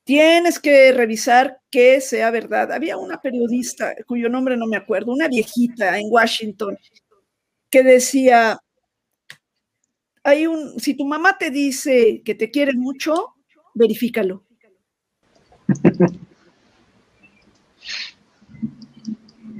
tienes 0.03 0.59
que 0.59 0.91
revisar 0.91 1.61
que 1.71 2.01
sea 2.01 2.31
verdad. 2.31 2.73
Había 2.73 2.97
una 2.97 3.21
periodista 3.21 3.95
cuyo 4.05 4.27
nombre 4.27 4.57
no 4.57 4.67
me 4.67 4.75
acuerdo, 4.75 5.13
una 5.13 5.29
viejita 5.29 5.97
en 5.97 6.07
Washington, 6.09 6.77
que 7.69 7.81
decía, 7.81 8.59
hay 10.23 10.47
un, 10.47 10.81
si 10.81 10.95
tu 10.95 11.05
mamá 11.05 11.37
te 11.37 11.49
dice 11.49 12.21
que 12.25 12.35
te 12.35 12.51
quiere 12.51 12.73
mucho, 12.73 13.35
verifícalo. 13.73 14.48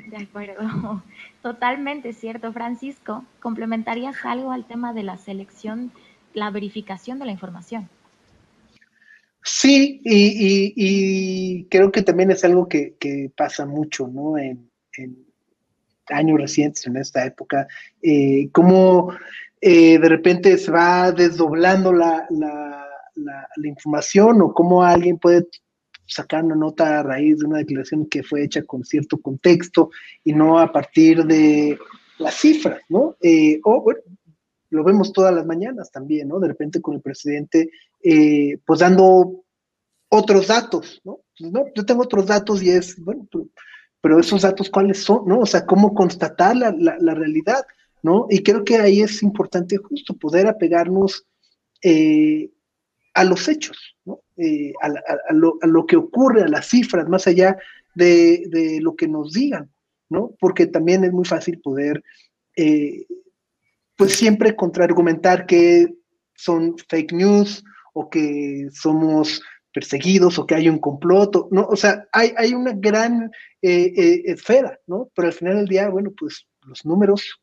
De 0.09 0.17
acuerdo, 0.17 1.03
totalmente 1.41 2.13
cierto. 2.13 2.51
Francisco, 2.51 3.25
¿complementarías 3.39 4.25
algo 4.25 4.51
al 4.51 4.65
tema 4.65 4.93
de 4.93 5.03
la 5.03 5.17
selección, 5.17 5.91
la 6.33 6.49
verificación 6.49 7.19
de 7.19 7.25
la 7.25 7.31
información? 7.31 7.89
Sí, 9.43 10.01
y, 10.03 11.65
creo 11.65 11.91
que 11.91 12.01
también 12.01 12.31
es 12.31 12.43
algo 12.43 12.67
que, 12.67 12.95
pasa 13.35 13.65
mucho, 13.65 14.07
¿no? 14.07 14.37
En, 14.37 14.69
años 16.09 16.39
recientes, 16.39 16.87
en 16.87 16.97
esta 16.97 17.23
época, 17.25 17.67
eh, 18.01 18.49
cómo 18.51 19.13
eh, 19.61 19.99
de 19.99 20.09
repente 20.09 20.57
se 20.57 20.71
va 20.71 21.11
desdoblando 21.11 21.93
la, 21.93 22.27
la, 22.29 23.67
información 23.67 24.41
o 24.41 24.53
cómo 24.53 24.83
alguien 24.83 25.19
puede 25.19 25.47
sacar 26.09 26.43
una 26.43 26.55
nota 26.55 26.99
a 26.99 27.03
raíz 27.03 27.39
de 27.39 27.45
una 27.45 27.59
declaración 27.59 28.07
que 28.07 28.23
fue 28.23 28.43
hecha 28.43 28.63
con 28.63 28.83
cierto 28.83 29.19
contexto 29.19 29.91
y 30.23 30.33
no 30.33 30.59
a 30.59 30.71
partir 30.71 31.23
de 31.25 31.77
las 32.17 32.35
cifras, 32.35 32.81
¿no? 32.89 33.15
Eh, 33.21 33.59
o 33.63 33.81
bueno, 33.81 34.01
lo 34.71 34.83
vemos 34.83 35.13
todas 35.13 35.33
las 35.33 35.45
mañanas 35.45 35.91
también, 35.91 36.27
¿no? 36.27 36.39
De 36.39 36.47
repente 36.47 36.81
con 36.81 36.95
el 36.95 37.01
presidente, 37.01 37.71
eh, 38.03 38.59
pues 38.65 38.79
dando 38.79 39.43
otros 40.09 40.47
datos, 40.47 41.01
¿no? 41.03 41.19
Pues, 41.37 41.51
¿no? 41.51 41.65
Yo 41.75 41.85
tengo 41.85 42.03
otros 42.03 42.25
datos 42.25 42.61
y 42.61 42.69
es, 42.69 43.01
bueno, 43.03 43.27
pero, 44.01 44.19
esos 44.19 44.41
datos, 44.41 44.69
¿cuáles 44.69 45.03
son, 45.03 45.27
no? 45.27 45.39
O 45.39 45.45
sea, 45.45 45.65
cómo 45.65 45.93
constatar 45.93 46.55
la, 46.55 46.71
la, 46.71 47.13
realidad, 47.13 47.65
¿no? 48.01 48.27
Y 48.29 48.43
creo 48.43 48.63
que 48.63 48.77
ahí 48.77 49.01
es 49.01 49.21
importante 49.23 49.77
justo 49.77 50.13
poder 50.15 50.47
apegarnos 50.47 51.25
eh, 51.81 52.49
a 53.13 53.23
los 53.23 53.47
hechos, 53.47 53.95
¿no? 54.05 54.21
Eh, 54.37 54.73
a, 54.81 55.33
lo, 55.33 55.85
que 55.85 55.95
ocurre, 55.95 56.43
a 56.43 56.47
las 56.47 56.67
cifras, 56.67 57.07
más 57.07 57.27
allá 57.27 57.57
de, 57.95 58.79
lo 58.81 58.95
que 58.95 59.07
nos 59.07 59.33
digan, 59.33 59.69
¿no? 60.09 60.35
Porque 60.39 60.67
también 60.67 61.03
es 61.03 61.11
muy 61.11 61.25
fácil 61.25 61.59
poder, 61.59 62.03
eh, 62.55 63.05
pues 63.95 64.13
siempre 64.13 64.55
contraargumentar 64.55 65.45
que 65.45 65.93
son 66.35 66.75
fake 66.87 67.13
news 67.13 67.63
o 67.93 68.09
que 68.09 68.69
somos 68.71 69.41
perseguidos 69.73 70.39
o 70.39 70.45
que 70.47 70.55
hay 70.55 70.69
un 70.69 70.79
complot, 70.79 71.49
¿no? 71.51 71.67
O 71.67 71.75
sea, 71.75 72.07
hay, 72.13 72.53
una 72.53 72.73
gran 72.73 73.31
eh, 73.61 74.23
esfera, 74.25 74.79
¿no? 74.87 75.09
Pero 75.13 75.27
al 75.27 75.33
final 75.33 75.57
del 75.57 75.67
día, 75.67 75.89
bueno, 75.89 76.11
pues 76.17 76.47
los 76.65 76.85
números 76.85 77.41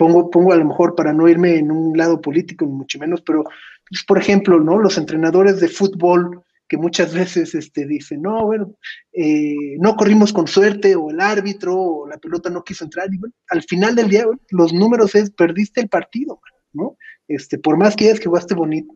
pongo, 0.00 0.30
pongo 0.30 0.54
a 0.54 0.56
lo 0.56 0.64
mejor 0.64 0.94
para 0.94 1.12
no 1.12 1.28
irme 1.28 1.58
en 1.58 1.70
un 1.70 1.94
lado 1.94 2.22
político, 2.22 2.64
ni 2.64 2.72
mucho 2.72 2.98
menos, 2.98 3.20
pero, 3.20 3.44
pues, 3.44 4.02
por 4.06 4.16
ejemplo, 4.16 4.58
¿no? 4.58 4.78
Los 4.78 4.96
entrenadores 4.96 5.60
de 5.60 5.68
fútbol 5.68 6.42
que 6.66 6.78
muchas 6.78 7.12
veces 7.12 7.54
este, 7.54 7.86
dicen, 7.86 8.22
no, 8.22 8.46
bueno, 8.46 8.74
eh, 9.12 9.76
no 9.78 9.96
corrimos 9.96 10.32
con 10.32 10.46
suerte, 10.46 10.96
o 10.96 11.10
el 11.10 11.20
árbitro, 11.20 11.76
o 11.76 12.08
la 12.08 12.16
pelota 12.16 12.48
no 12.48 12.64
quiso 12.64 12.84
entrar, 12.84 13.12
y 13.12 13.18
bueno, 13.18 13.34
al 13.48 13.62
final 13.64 13.94
del 13.94 14.08
día, 14.08 14.24
los 14.48 14.72
números 14.72 15.14
es, 15.14 15.32
perdiste 15.32 15.82
el 15.82 15.90
partido, 15.90 16.40
¿no? 16.72 16.96
Este, 17.28 17.58
por 17.58 17.76
más 17.76 17.94
que 17.94 18.04
digas 18.04 18.20
que 18.20 18.28
jugaste 18.28 18.54
bonito, 18.54 18.94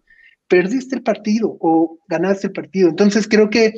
perdiste 0.48 0.96
el 0.96 1.02
partido 1.02 1.54
o 1.60 1.98
ganaste 2.08 2.46
el 2.46 2.54
partido. 2.54 2.88
Entonces 2.88 3.28
creo 3.28 3.50
que 3.50 3.74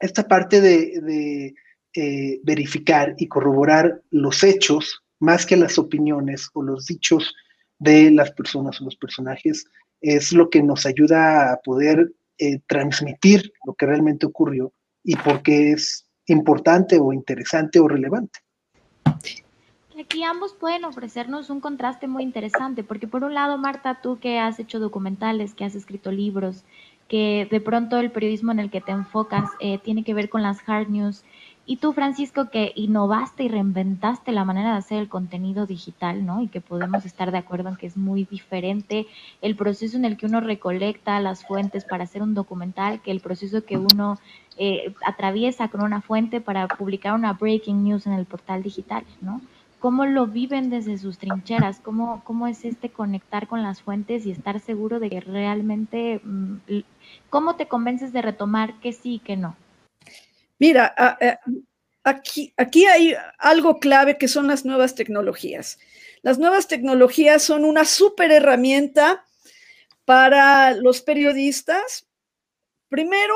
esta 0.00 0.26
parte 0.26 0.60
de, 0.60 1.54
eh, 1.94 2.40
verificar 2.42 3.14
y 3.16 3.28
corroborar 3.28 4.02
los 4.10 4.42
hechos 4.42 5.02
más 5.22 5.46
que 5.46 5.56
las 5.56 5.78
opiniones 5.78 6.50
o 6.52 6.62
los 6.62 6.86
dichos 6.86 7.32
de 7.78 8.10
las 8.10 8.32
personas 8.32 8.80
o 8.80 8.84
los 8.84 8.96
personajes, 8.96 9.64
es 10.00 10.32
lo 10.32 10.50
que 10.50 10.64
nos 10.64 10.84
ayuda 10.84 11.52
a 11.52 11.60
poder 11.60 12.12
eh, 12.38 12.58
transmitir 12.66 13.52
lo 13.64 13.74
que 13.74 13.86
realmente 13.86 14.26
ocurrió 14.26 14.72
y 15.04 15.14
por 15.14 15.42
qué 15.42 15.70
es 15.72 16.08
importante 16.26 16.98
o 16.98 17.12
interesante 17.12 17.78
o 17.78 17.86
relevante. 17.86 18.40
Aquí 20.00 20.24
ambos 20.24 20.54
pueden 20.54 20.84
ofrecernos 20.84 21.50
un 21.50 21.60
contraste 21.60 22.08
muy 22.08 22.24
interesante, 22.24 22.82
porque 22.82 23.06
por 23.06 23.22
un 23.22 23.34
lado, 23.34 23.58
Marta, 23.58 24.00
tú 24.02 24.18
que 24.18 24.40
has 24.40 24.58
hecho 24.58 24.80
documentales, 24.80 25.54
que 25.54 25.64
has 25.64 25.76
escrito 25.76 26.10
libros, 26.10 26.64
que 27.06 27.46
de 27.48 27.60
pronto 27.60 27.98
el 27.98 28.10
periodismo 28.10 28.50
en 28.50 28.58
el 28.58 28.70
que 28.70 28.80
te 28.80 28.90
enfocas 28.90 29.48
eh, 29.60 29.78
tiene 29.78 30.02
que 30.02 30.14
ver 30.14 30.28
con 30.28 30.42
las 30.42 30.58
hard 30.66 30.88
news, 30.88 31.22
y 31.64 31.76
tú, 31.76 31.92
Francisco, 31.92 32.50
que 32.50 32.72
innovaste 32.74 33.44
y 33.44 33.48
reinventaste 33.48 34.32
la 34.32 34.44
manera 34.44 34.72
de 34.72 34.78
hacer 34.78 34.98
el 34.98 35.08
contenido 35.08 35.64
digital, 35.64 36.26
¿no? 36.26 36.42
Y 36.42 36.48
que 36.48 36.60
podemos 36.60 37.04
estar 37.04 37.30
de 37.30 37.38
acuerdo 37.38 37.68
en 37.68 37.76
que 37.76 37.86
es 37.86 37.96
muy 37.96 38.24
diferente 38.24 39.06
el 39.42 39.54
proceso 39.54 39.96
en 39.96 40.04
el 40.04 40.16
que 40.16 40.26
uno 40.26 40.40
recolecta 40.40 41.20
las 41.20 41.46
fuentes 41.46 41.84
para 41.84 42.04
hacer 42.04 42.20
un 42.20 42.34
documental 42.34 43.00
que 43.00 43.12
el 43.12 43.20
proceso 43.20 43.64
que 43.64 43.78
uno 43.78 44.18
eh, 44.58 44.92
atraviesa 45.06 45.68
con 45.68 45.82
una 45.82 46.00
fuente 46.00 46.40
para 46.40 46.66
publicar 46.66 47.14
una 47.14 47.34
breaking 47.34 47.84
news 47.84 48.06
en 48.06 48.14
el 48.14 48.26
portal 48.26 48.64
digital, 48.64 49.04
¿no? 49.20 49.40
¿Cómo 49.78 50.04
lo 50.06 50.26
viven 50.26 50.68
desde 50.68 50.98
sus 50.98 51.18
trincheras? 51.18 51.80
¿Cómo, 51.80 52.22
cómo 52.24 52.48
es 52.48 52.64
este 52.64 52.88
conectar 52.88 53.46
con 53.46 53.62
las 53.62 53.82
fuentes 53.82 54.26
y 54.26 54.32
estar 54.32 54.58
seguro 54.58 54.98
de 54.98 55.10
que 55.10 55.20
realmente, 55.20 56.20
mm, 56.24 56.56
cómo 57.30 57.54
te 57.54 57.66
convences 57.66 58.12
de 58.12 58.22
retomar 58.22 58.74
que 58.74 58.92
sí 58.92 59.14
y 59.14 59.18
que 59.20 59.36
no? 59.36 59.54
Mira, 60.58 60.94
aquí, 62.04 62.52
aquí 62.56 62.86
hay 62.86 63.14
algo 63.38 63.78
clave 63.78 64.18
que 64.18 64.28
son 64.28 64.46
las 64.46 64.64
nuevas 64.64 64.94
tecnologías. 64.94 65.78
Las 66.22 66.38
nuevas 66.38 66.68
tecnologías 66.68 67.42
son 67.42 67.64
una 67.64 67.84
súper 67.84 68.30
herramienta 68.30 69.24
para 70.04 70.72
los 70.72 71.02
periodistas. 71.02 72.06
Primero, 72.88 73.34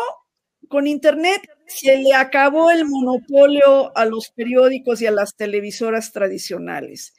con 0.68 0.86
Internet 0.86 1.42
se 1.66 1.96
le 1.98 2.14
acabó 2.14 2.70
el 2.70 2.84
monopolio 2.86 3.96
a 3.96 4.04
los 4.04 4.30
periódicos 4.30 5.00
y 5.02 5.06
a 5.06 5.10
las 5.10 5.36
televisoras 5.36 6.12
tradicionales. 6.12 7.14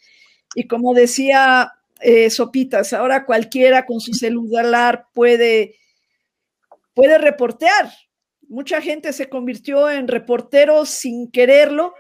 Y 0.56 0.68
como 0.68 0.94
decía 0.94 1.74
eh, 2.00 2.30
Sopitas, 2.30 2.94
ahora 2.94 3.26
cualquiera 3.26 3.86
con 3.86 4.00
su 4.00 4.14
celular 4.14 5.08
puede, 5.14 5.76
puede 6.94 7.18
reportear, 7.18 7.92
Mucha 8.50 8.82
gente 8.82 9.12
se 9.14 9.30
convirtió 9.30 9.90
en 9.90 10.08
reporteros 10.08 10.90
sin 10.90 11.30
quererlo, 11.30 11.94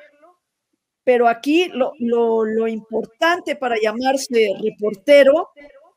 pero 1.03 1.27
aquí 1.27 1.69
lo, 1.73 2.67
importante 2.67 3.55
para 3.55 3.75
llamarse 3.81 4.49
reportero 4.61 5.49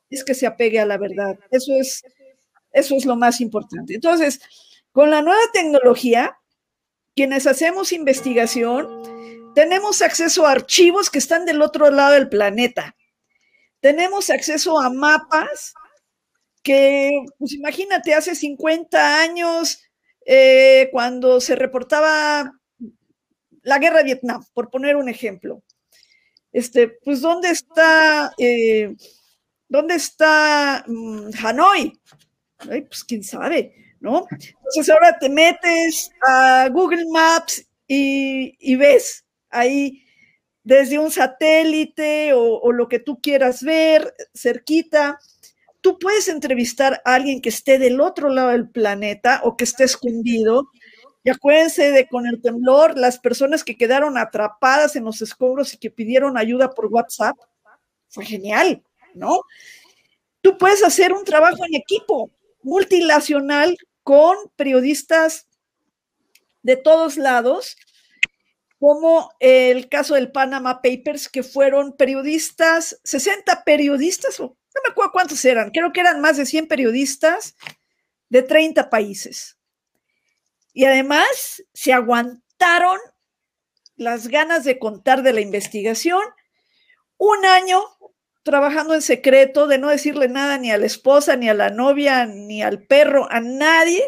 es 0.09 0.25
que 0.25 0.35
se 0.35 0.47
apegue 0.47 0.81
a 0.81 0.87
la 0.87 0.99
verdad. 0.99 1.39
Eso 1.51 1.73
es, 1.75 2.03
eso 2.73 2.97
es 2.97 3.05
lo 3.05 3.17
más 3.17 3.41
importante. 3.41 3.95
Entonces, 3.95 4.41
con 4.93 5.11
la 5.11 5.23
nueva 5.23 5.41
tecnología, 5.53 6.37
quienes 7.15 7.47
hacemos 7.47 7.93
investigación, 7.93 9.03
tenemos 9.55 10.03
acceso 10.03 10.47
a 10.47 10.53
archivos 10.53 11.11
que 11.11 11.19
están 11.19 11.45
del 11.45 11.63
otro 11.63 11.91
lado 11.91 12.15
del 12.15 12.29
planeta. 12.29 12.97
Tenemos 13.81 14.31
acceso 14.31 14.81
a 14.81 14.91
mapas 14.91 15.75
que, 16.63 17.11
pues 17.39 17.53
imagínate, 17.53 18.15
hace 18.15 18.35
50 18.35 19.23
años 19.23 19.83
eh, 20.33 20.91
cuando 20.93 21.41
se 21.41 21.57
reportaba 21.57 22.53
la 23.63 23.79
guerra 23.81 23.99
de 23.99 24.05
Vietnam, 24.05 24.45
por 24.55 24.71
poner 24.71 24.95
un 24.95 25.09
ejemplo. 25.09 25.65
Este, 26.53 26.87
pues, 26.87 27.21
¿dónde 27.21 27.51
está, 27.51 28.31
eh, 28.39 28.95
¿dónde 29.69 29.97
está 29.97 30.85
mm, 30.87 31.31
Hanoi? 31.43 32.01
pues, 32.59 33.03
quién 33.03 33.25
sabe, 33.25 33.75
¿no? 33.99 34.29
Entonces, 34.31 34.89
ahora 34.91 35.19
te 35.19 35.29
metes 35.29 36.13
a 36.25 36.69
Google 36.71 37.07
Maps 37.11 37.67
y, 37.89 38.77
ves 38.77 39.25
ahí 39.49 40.05
desde 40.63 41.01
un 41.01 41.11
satélite 41.11 42.35
o, 42.35 42.71
lo 42.71 42.87
que 42.87 43.01
tú 43.01 43.21
quieras 43.21 43.65
ver 43.65 44.15
cerquita, 44.33 45.19
tú 45.81 45.99
puedes 45.99 46.29
entrevistar 46.29 47.03
a 47.05 47.15
alguien 47.15 47.41
que 47.41 47.49
esté 47.49 47.79
del 47.79 48.01
otro 48.01 48.29
lado 48.29 48.51
del 48.51 48.69
planeta 48.69 49.41
o 49.45 49.57
que 49.57 49.65
esté 49.65 49.85
escondido. 49.85 50.69
Y 51.23 51.31
acuérdense 51.31 51.91
de 51.91 52.09
con 52.09 52.27
el 52.27 52.41
temblor, 52.41 52.97
las 52.97 53.19
personas 53.19 53.63
que 53.65 53.77
quedaron 53.77 54.17
atrapadas 54.17 54.97
en 54.97 55.05
los 55.05 55.21
escombros 55.21 55.75
y 55.75 55.79
que 55.79 55.91
pidieron 55.91 56.39
ayuda 56.39 56.71
por 56.71 56.87
WhatsApp. 56.87 57.37
Fue 58.09 58.25
genial, 58.25 58.83
¿no? 59.15 59.43
Tú 60.41 60.57
puedes 60.57 60.83
hacer 60.83 61.13
un 61.13 61.25
trabajo 61.25 61.65
en 61.67 61.75
equipo 61.75 62.31
multilacional 62.63 63.77
con 64.03 64.37
periodistas 64.57 65.47
de 66.63 66.77
todos 66.77 67.17
lados, 67.17 67.77
como 68.79 69.31
el 69.41 69.89
caso 69.91 70.15
del 70.15 70.33
Panama 70.33 70.81
Papers, 70.83 71.29
que 71.29 71.43
fueron 71.43 71.97
periodistas, 71.97 72.99
60 73.05 73.65
periodistas, 73.65 74.41
no 74.81 74.89
me 74.89 74.93
acuerdo 74.93 75.13
cuántos 75.13 75.45
eran, 75.45 75.71
creo 75.71 75.93
que 75.93 76.01
eran 76.01 76.21
más 76.21 76.37
de 76.37 76.47
100 76.47 76.69
periodistas 76.69 77.57
de 78.29 78.43
30 78.43 78.91
países. 78.91 79.59
Y 80.73 80.85
además 80.85 81.63
se 81.75 81.93
aguantaron 81.93 82.99
las 83.97 84.29
ganas 84.29 84.65
de 84.65 84.79
contar 84.79 85.23
de 85.23 85.33
la 85.33 85.41
investigación 85.41 86.23
un 87.19 87.45
año 87.45 87.83
trabajando 88.43 88.95
en 88.95 89.03
secreto, 89.03 89.67
de 89.67 89.79
no 89.79 89.89
decirle 89.89 90.29
nada 90.29 90.57
ni 90.57 90.71
a 90.71 90.79
la 90.79 90.87
esposa, 90.87 91.37
ni 91.37 91.49
a 91.49 91.55
la 91.55 91.71
novia, 91.71 92.25
ni 92.27 92.63
al 92.63 92.83
perro, 92.87 93.31
a 93.31 93.41
nadie, 93.41 94.03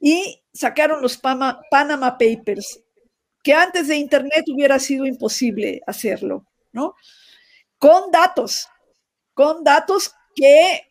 y 0.00 0.42
sacaron 0.52 1.00
los 1.00 1.16
Panama 1.18 2.18
Papers, 2.18 2.80
que 3.42 3.54
antes 3.54 3.88
de 3.88 3.96
Internet 3.96 4.44
hubiera 4.52 4.78
sido 4.78 5.06
imposible 5.06 5.80
hacerlo, 5.86 6.46
¿no? 6.72 6.96
Con 7.78 8.10
datos, 8.10 8.68
con 9.34 9.64
datos 9.64 10.14
que 10.34 10.82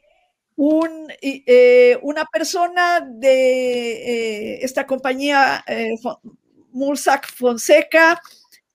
eh, 1.22 1.98
una 2.02 2.26
persona 2.26 3.02
de 3.02 3.94
eh, 3.94 4.60
esta 4.62 4.86
compañía, 4.86 5.64
eh, 5.68 5.96
Fonseca, 7.36 8.22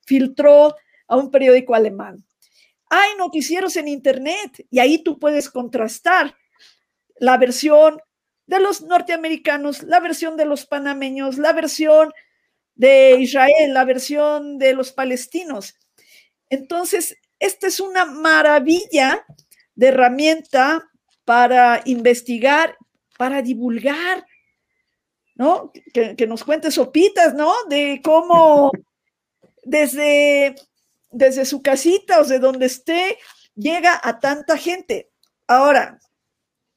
filtró 0.05 0.75
a 1.07 1.17
un 1.17 1.31
periódico 1.31 1.75
alemán. 1.75 2.25
Hay 2.91 3.11
noticieros 3.17 3.77
en 3.77 3.89
Internet 3.89 4.67
y 4.71 4.79
ahí 4.79 5.03
tú 5.03 5.19
puedes 5.19 5.51
contrastar 5.51 6.35
la 7.17 7.37
versión 7.37 8.01
de 8.47 8.61
los 8.61 8.83
norteamericanos, 8.83 9.83
la 9.83 10.01
versión 10.01 10.37
de 10.37 10.47
los 10.47 10.65
panameños, 10.67 11.37
la 11.37 11.53
versión 11.53 12.13
de 12.75 13.19
Israel, 13.21 13.75
la 13.75 13.85
versión 13.85 14.59
de 14.59 14.73
los 14.73 14.93
palestinos. 14.93 15.75
Entonces, 16.49 17.17
esta 17.39 17.67
es 17.67 17.79
una 17.79 18.07
maravilla 18.07 19.25
de 19.79 19.87
herramienta 19.87 20.91
para 21.25 21.83
investigar, 21.85 22.77
para 23.17 23.43
divulgar, 23.43 24.27
¿no? 25.37 25.71
Que, 25.95 26.17
que 26.17 26.27
nos 26.27 26.43
cuente 26.43 26.73
sopitas, 26.73 27.35
¿no? 27.35 27.55
De 27.69 28.01
cómo 28.03 28.73
desde 29.63 30.57
desde 31.11 31.45
su 31.45 31.63
casita 31.63 32.21
o 32.21 32.25
de 32.25 32.39
donde 32.39 32.67
esté, 32.67 33.19
llega 33.55 34.01
a 34.03 34.19
tanta 34.21 34.57
gente. 34.59 35.11
Ahora, 35.47 36.01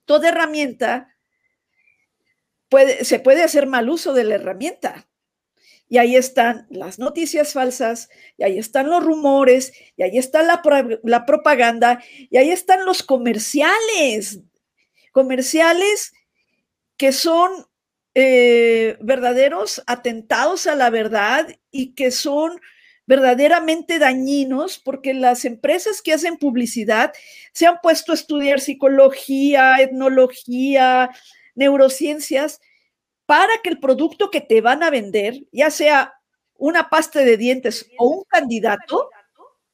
toda 0.06 0.30
herramienta 0.30 1.16
puede, 2.70 3.04
se 3.04 3.20
puede 3.20 3.44
hacer 3.44 3.68
mal 3.68 3.90
uso 3.90 4.14
de 4.14 4.24
la 4.24 4.36
herramienta. 4.36 5.08
Y 5.92 5.98
ahí 5.98 6.16
están 6.16 6.68
las 6.70 7.00
noticias 7.00 7.52
falsas, 7.52 8.08
y 8.38 8.44
ahí 8.44 8.58
están 8.58 8.90
los 8.90 9.04
rumores, 9.04 9.74
y 9.98 10.04
ahí 10.04 10.18
está 10.18 10.42
la, 10.42 10.62
la 11.04 11.26
propaganda, 11.26 12.02
y 12.30 12.38
ahí 12.38 12.50
están 12.50 12.86
los 12.86 13.04
comerciales, 13.04 14.40
comerciales 15.12 16.14
que 16.96 17.12
son 17.12 17.68
eh, 18.16 18.96
verdaderos 19.02 19.84
atentados 19.86 20.66
a 20.66 20.76
la 20.76 20.90
verdad 20.90 21.48
y 21.72 21.94
que 21.94 22.10
son 22.12 22.62
verdaderamente 23.06 24.00
dañinos 24.00 24.80
porque 24.80 25.14
las 25.14 25.44
empresas 25.44 26.02
que 26.02 26.14
hacen 26.14 26.38
publicidad 26.38 27.12
se 27.52 27.68
han 27.68 27.80
puesto 27.84 28.14
a 28.14 28.16
estudiar 28.16 28.62
psicología, 28.62 29.76
etnología, 29.82 31.10
neurociencias, 31.54 32.62
para 33.32 33.62
que 33.64 33.70
el 33.70 33.80
producto 33.80 34.30
que 34.30 34.42
te 34.42 34.60
van 34.60 34.84
a 34.84 34.90
vender, 34.90 35.42
ya 35.54 35.72
sea 35.72 36.16
una 36.58 36.90
pasta 36.90 37.22
de 37.22 37.38
dientes 37.38 37.90
o 37.98 38.10
un 38.10 38.24
candidato, 38.26 39.10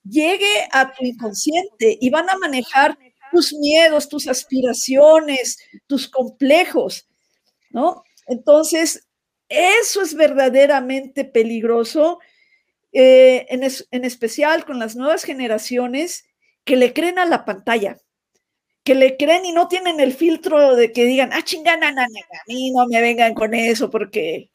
llegue 0.04 0.70
a 0.72 0.94
tu 0.94 1.04
inconsciente 1.04 1.98
y 2.00 2.12
van 2.12 2.30
a 2.30 2.38
manejar 2.38 2.96
tus 3.32 3.54
miedos, 3.54 4.10
tus 4.10 4.28
aspiraciones, 4.28 5.58
tus 5.88 6.08
complejos, 6.08 7.08
¿no? 7.72 8.03
Entonces, 8.27 9.08
eso 9.50 10.03
es 10.03 10.14
verdaderamente 10.14 11.25
peligroso 11.25 12.20
eh, 12.92 13.48
en, 13.50 14.03
especial 14.05 14.66
con 14.66 14.77
las 14.77 14.96
nuevas 14.96 15.24
generaciones 15.24 16.25
que 16.64 16.75
le 16.75 16.94
creen 16.94 17.18
a 17.18 17.25
la 17.25 17.44
pantalla, 17.44 17.98
que 18.88 18.96
le 18.96 19.18
creen 19.18 19.44
y 19.44 19.52
no 19.52 19.68
tienen 19.68 20.00
el 20.00 20.14
filtro 20.14 20.78
de 20.78 20.94
que 20.94 21.04
digan, 21.04 21.32
ah, 21.34 21.42
chingana, 21.44 21.90
a 21.90 22.08
mí 22.48 22.72
no 22.72 22.88
me 22.88 23.02
vengan 23.02 23.34
con 23.34 23.54
eso, 23.54 23.90
porque, 23.90 24.50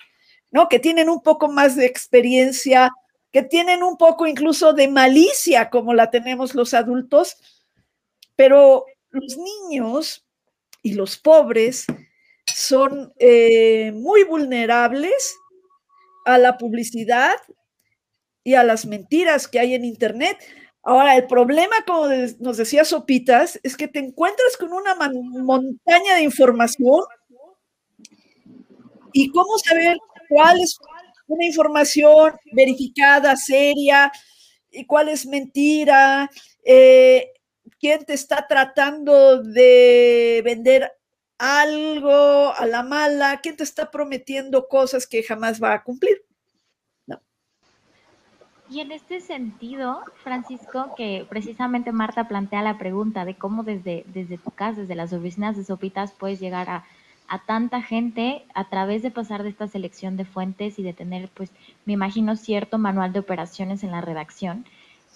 ¿no? 0.51 0.71
Que 0.71 0.79
tienen 0.79 1.11
un 1.11 1.23
poco 1.23 1.49
más 1.49 1.77
de 1.77 1.85
experiencia, 1.85 2.91
que 3.31 3.43
tienen 3.43 3.83
un 3.83 3.99
poco 3.99 4.27
incluso 4.27 4.73
de 4.73 4.89
malicia 4.89 5.69
como 5.69 5.93
la 5.93 6.11
tenemos 6.11 6.55
los 6.55 6.73
adultos, 6.73 7.37
pero 8.35 8.87
los 9.11 9.37
niños 9.37 10.25
y 10.83 10.95
los 10.95 11.19
pobres 11.19 11.85
son 12.47 13.13
eh, 13.19 13.93
muy 13.93 14.25
vulnerables 14.25 15.37
a 16.25 16.39
la 16.39 16.57
publicidad 16.57 17.35
y 18.45 18.55
a 18.55 18.65
las 18.65 18.87
mentiras 18.87 19.47
que 19.47 19.61
hay 19.61 19.75
en 19.75 19.85
Internet. 19.85 20.39
Ahora, 20.85 21.17
el 21.17 21.27
problema, 21.29 21.77
como 21.87 22.09
nos 22.41 22.57
decía 22.57 22.85
Sopitas, 22.85 23.59
es 23.63 23.77
que 23.77 23.87
te 23.89 24.01
encuentras 24.01 24.57
con 24.57 24.73
una 24.73 24.95
montaña 24.97 26.17
de 26.17 26.23
información 26.23 27.03
y 29.13 29.31
cómo 29.31 29.59
saber 29.59 29.97
cuál 30.29 30.61
es 30.61 30.79
una 31.27 31.45
información 31.45 32.35
verificada, 32.53 33.37
seria, 33.37 34.11
y 34.71 34.87
cuál 34.87 35.09
es 35.09 35.27
mentira, 35.27 36.31
eh, 36.65 37.33
quién 37.79 38.05
te 38.05 38.15
está 38.15 38.47
tratando 38.49 39.43
de 39.43 40.43
vender 40.45 40.93
algo 41.39 42.55
a 42.55 42.67
la 42.67 42.83
mala, 42.83 43.41
quién 43.43 43.57
te 43.57 43.65
está 43.65 43.91
prometiendo 43.91 44.69
cosas 44.69 45.07
que 45.07 45.23
jamás 45.23 45.63
va 45.63 45.75
a 45.75 45.83
cumplir. 45.85 46.25
Y 48.73 48.81
en 48.81 48.91
este 48.91 49.21
sentido, 49.21 50.01
Francisco, 50.25 50.95
que 50.97 51.27
precisamente 51.29 51.93
Marta 51.93 52.27
plantea 52.27 52.63
la 52.63 52.79
pregunta 52.79 53.27
de 53.27 53.35
cómo 53.35 53.65
desde, 53.65 54.03
desde 54.07 54.39
tu 54.39 54.51
casa, 54.51 54.81
desde 54.81 54.95
las 54.95 55.13
oficinas 55.13 55.59
de 55.59 55.65
Sopitas, 55.65 56.13
puedes 56.13 56.41
llegar 56.41 56.71
a, 56.71 56.85
tanta 57.47 57.83
gente 57.83 58.45
a 58.55 58.71
través 58.71 59.03
de 59.03 59.11
pasar 59.11 59.43
de 59.43 59.51
esta 59.51 59.69
selección 59.69 60.17
de 60.17 60.25
fuentes 60.25 60.79
y 60.79 60.83
de 60.83 60.95
tener, 60.95 61.29
pues, 61.35 61.51
me 61.85 61.93
imagino, 61.93 62.37
cierto 62.37 62.79
manual 62.79 63.13
de 63.13 63.21
operaciones 63.21 63.85
en 63.85 63.91
la 63.91 64.01
redacción. 64.01 64.65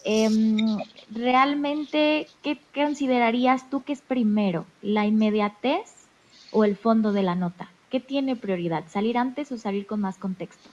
Em, 0.05 0.79
realmente, 1.11 2.27
¿qué 2.43 2.59
considerarías 2.75 3.71
tú 3.71 3.83
que 3.85 3.95
es 3.95 4.03
primero, 4.03 4.67
la 4.83 5.07
inmediatez 5.07 6.07
o 6.53 6.65
el 6.65 6.77
fondo 6.77 7.13
de 7.13 7.23
la 7.23 7.35
nota? 7.35 7.71
¿Qué 7.91 8.01
tiene 8.01 8.37
prioridad, 8.37 8.85
salir 8.89 9.17
antes 9.17 9.51
o 9.51 9.57
salir 9.57 9.87
con 9.87 10.01
más 10.01 10.19
contexto? 10.19 10.69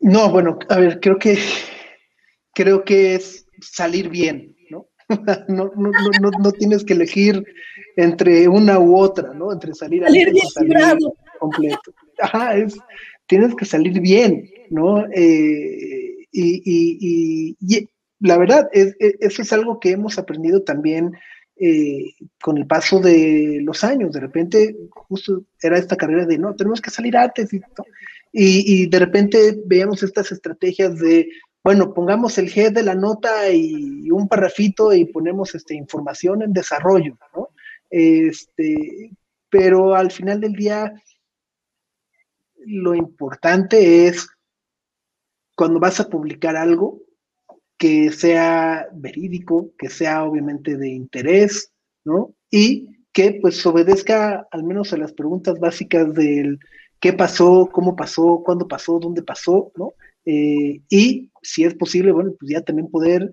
No, 0.00 0.30
bueno, 0.30 0.58
a 0.68 0.78
ver, 0.78 1.00
creo 1.00 1.18
que 1.18 1.38
creo 2.54 2.84
que 2.84 3.14
es 3.14 3.46
salir 3.60 4.08
bien, 4.08 4.56
¿no? 4.70 4.86
no, 5.48 5.72
no, 5.76 5.90
no, 6.20 6.30
no, 6.38 6.52
tienes 6.52 6.84
que 6.84 6.94
elegir 6.94 7.44
entre 7.96 8.48
una 8.48 8.78
u 8.78 8.96
otra, 8.96 9.32
¿no? 9.34 9.52
Entre 9.52 9.74
salir, 9.74 10.02
salir 10.04 10.32
bien 10.32 10.46
salir 10.48 10.76
completo. 11.38 11.94
Ajá, 12.20 12.56
es, 12.56 12.76
tienes 13.26 13.54
que 13.54 13.64
salir 13.64 14.00
bien, 14.00 14.50
¿no? 14.70 15.04
Eh, 15.12 16.26
y, 16.32 16.62
y, 16.64 17.56
y, 17.60 17.88
la 18.20 18.38
verdad, 18.38 18.68
es, 18.72 18.96
eso 18.98 19.42
es 19.42 19.52
algo 19.52 19.78
que 19.78 19.92
hemos 19.92 20.18
aprendido 20.18 20.62
también 20.62 21.12
eh, 21.60 22.12
con 22.40 22.56
el 22.56 22.66
paso 22.66 23.00
de 23.00 23.60
los 23.62 23.82
años. 23.84 24.12
De 24.12 24.20
repente, 24.20 24.76
justo 24.90 25.44
era 25.60 25.78
esta 25.78 25.96
carrera 25.96 26.24
de, 26.24 26.38
no, 26.38 26.54
tenemos 26.54 26.80
que 26.80 26.90
salir 26.90 27.16
antes 27.16 27.52
y, 27.52 27.60
y, 28.32 28.86
de 28.86 28.98
repente 28.98 29.58
veíamos 29.64 30.02
estas 30.02 30.32
estrategias 30.32 30.98
de, 30.98 31.28
bueno, 31.64 31.94
pongamos 31.94 32.38
el 32.38 32.50
head 32.54 32.72
de 32.72 32.82
la 32.82 32.94
nota 32.94 33.50
y 33.50 34.10
un 34.10 34.28
parrafito 34.28 34.92
y 34.92 35.06
ponemos 35.06 35.54
este, 35.54 35.74
información 35.74 36.42
en 36.42 36.52
desarrollo, 36.52 37.16
¿no? 37.34 37.48
Este, 37.90 39.10
pero 39.48 39.94
al 39.94 40.10
final 40.10 40.40
del 40.40 40.52
día, 40.52 40.92
lo 42.66 42.94
importante 42.94 44.06
es 44.06 44.28
cuando 45.54 45.80
vas 45.80 46.00
a 46.00 46.08
publicar 46.08 46.56
algo 46.56 47.02
que 47.76 48.10
sea 48.12 48.88
verídico, 48.92 49.70
que 49.78 49.88
sea 49.88 50.24
obviamente 50.24 50.76
de 50.76 50.88
interés, 50.88 51.72
¿no? 52.04 52.34
Y 52.50 52.98
que 53.12 53.38
pues 53.40 53.64
obedezca 53.64 54.46
al 54.50 54.64
menos 54.64 54.92
a 54.92 54.96
las 54.96 55.12
preguntas 55.12 55.58
básicas 55.58 56.12
del 56.14 56.58
qué 57.00 57.12
pasó, 57.12 57.68
cómo 57.72 57.96
pasó, 57.96 58.42
cuándo 58.44 58.66
pasó, 58.66 58.98
dónde 58.98 59.22
pasó, 59.22 59.72
¿no? 59.76 59.94
Eh, 60.24 60.82
y 60.88 61.30
si 61.42 61.64
es 61.64 61.74
posible, 61.74 62.12
bueno, 62.12 62.32
pues 62.38 62.50
ya 62.52 62.62
también 62.62 62.90
poder 62.90 63.30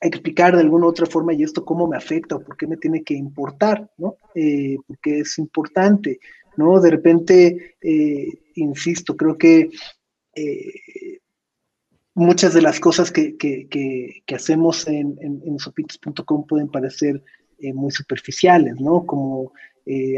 explicar 0.00 0.54
de 0.54 0.62
alguna 0.62 0.86
u 0.86 0.88
otra 0.88 1.06
forma 1.06 1.32
y 1.32 1.42
esto 1.42 1.64
cómo 1.64 1.86
me 1.86 1.96
afecta 1.96 2.36
o 2.36 2.42
por 2.42 2.56
qué 2.56 2.66
me 2.66 2.76
tiene 2.76 3.02
que 3.02 3.14
importar, 3.14 3.90
¿no? 3.98 4.16
eh, 4.34 4.76
porque 4.86 5.20
es 5.20 5.38
importante, 5.38 6.18
¿no? 6.56 6.80
De 6.80 6.90
repente, 6.90 7.76
eh, 7.80 8.28
insisto, 8.56 9.16
creo 9.16 9.38
que 9.38 9.70
muchas 12.14 12.54
de 12.54 12.62
las 12.62 12.80
cosas 12.80 13.10
que, 13.10 13.36
hacemos 14.34 14.86
en, 14.88 15.18
en, 15.20 15.58
sopitos.com 15.58 16.46
pueden 16.46 16.68
parecer 16.68 17.22
muy 17.74 17.90
superficiales, 17.90 18.74
¿no? 18.80 19.04
Como 19.06 19.52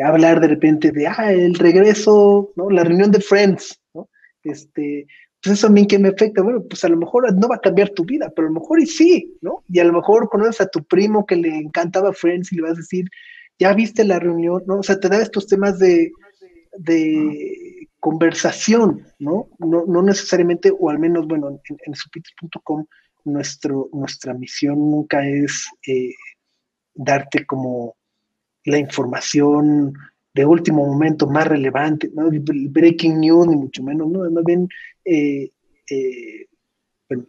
hablar 0.05 0.41
de 0.41 0.49
repente 0.49 0.93
de, 0.93 1.07
ah, 1.07 1.33
el 1.33 1.55
regreso, 1.55 2.53
¿no? 2.57 2.71
La 2.71 2.85
reunión 2.85 3.11
de 3.11 3.21
Friends, 3.21 3.81
¿no? 3.95 4.09
Este, 4.43 5.07
pues 5.45 5.59
eso 5.59 5.67
también 5.67 5.87
que 5.87 5.99
me 5.99 6.09
afecta, 6.09 6.43
bueno, 6.43 6.63
pues 6.69 6.83
a 6.85 6.89
lo 6.89 6.97
mejor 6.97 7.31
no 7.35 7.49
va 7.49 7.57
a 7.57 7.61
cambiar 7.61 7.91
tu 7.91 8.05
vida, 8.05 8.33
pero 8.35 8.49
a 8.49 8.51
lo 8.51 8.61
mejor 8.61 8.81
y 8.81 8.87
sí, 8.87 9.37
¿no? 9.43 9.63
Y 9.69 9.79
a 9.79 9.85
lo 9.85 9.93
mejor 9.93 10.31
conoces 10.31 10.63
a 10.63 10.69
tu 10.69 10.83
primo 10.85 11.27
que 11.27 11.37
le 11.37 11.55
encantaba 11.55 12.15
Friends 12.15 12.51
y 12.51 12.57
le 12.57 12.63
vas 12.63 12.73
a 12.73 12.77
decir, 12.77 13.05
ya 13.59 13.75
viste 13.75 14.05
la 14.05 14.19
reunión, 14.19 14.63
¿no? 14.67 14.79
O 14.79 14.83
sea, 14.83 14.99
te 14.99 15.09
da 15.09 15.21
estos 15.21 15.47
temas 15.47 15.79
de, 15.79 16.13
de 16.79 17.89
conversación, 18.01 19.05
¿no? 19.19 19.49
¿no? 19.59 19.85
No 19.87 20.03
necesariamente, 20.03 20.73
o 20.79 20.89
al 20.89 20.99
menos, 20.99 21.27
bueno, 21.27 21.49
en, 21.49 21.77
en 21.87 21.95
nuestra 23.25 24.35
misión 24.35 24.79
nunca 24.79 25.27
es 25.27 25.69
eh, 25.87 26.15
darte 26.95 27.45
como 27.47 27.97
la 28.65 28.79
información 28.79 29.95
de 30.33 30.45
último 30.45 30.85
momento 30.85 31.29
más 31.29 31.47
relevante, 31.47 32.11
¿no? 32.13 32.29
breaking 32.31 33.21
news, 33.21 33.47
ni 33.47 33.57
mucho 33.57 33.83
menos, 33.83 34.09
¿no? 34.09 34.29
Más 34.31 34.45
bien, 34.45 34.69
eh, 35.05 35.51
eh, 35.89 36.47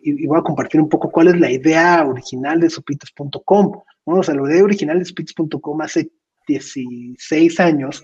y, 0.01 0.25
voy 0.25 0.39
a 0.39 0.43
compartir 0.43 0.81
un 0.81 0.89
poco 0.89 1.11
cuál 1.11 1.27
es 1.27 1.39
la 1.39 1.51
idea 1.51 2.03
original 2.05 2.59
de 2.59 2.69
sopitas.com, 2.69 3.83
¿no? 4.07 4.15
O 4.15 4.23
sea, 4.23 4.33
la 4.33 4.49
idea 4.49 4.63
original 4.63 4.97
de 4.97 5.05
sopitas.com 5.05 5.81
hace 5.81 6.09
16 6.47 7.59
años 7.59 8.03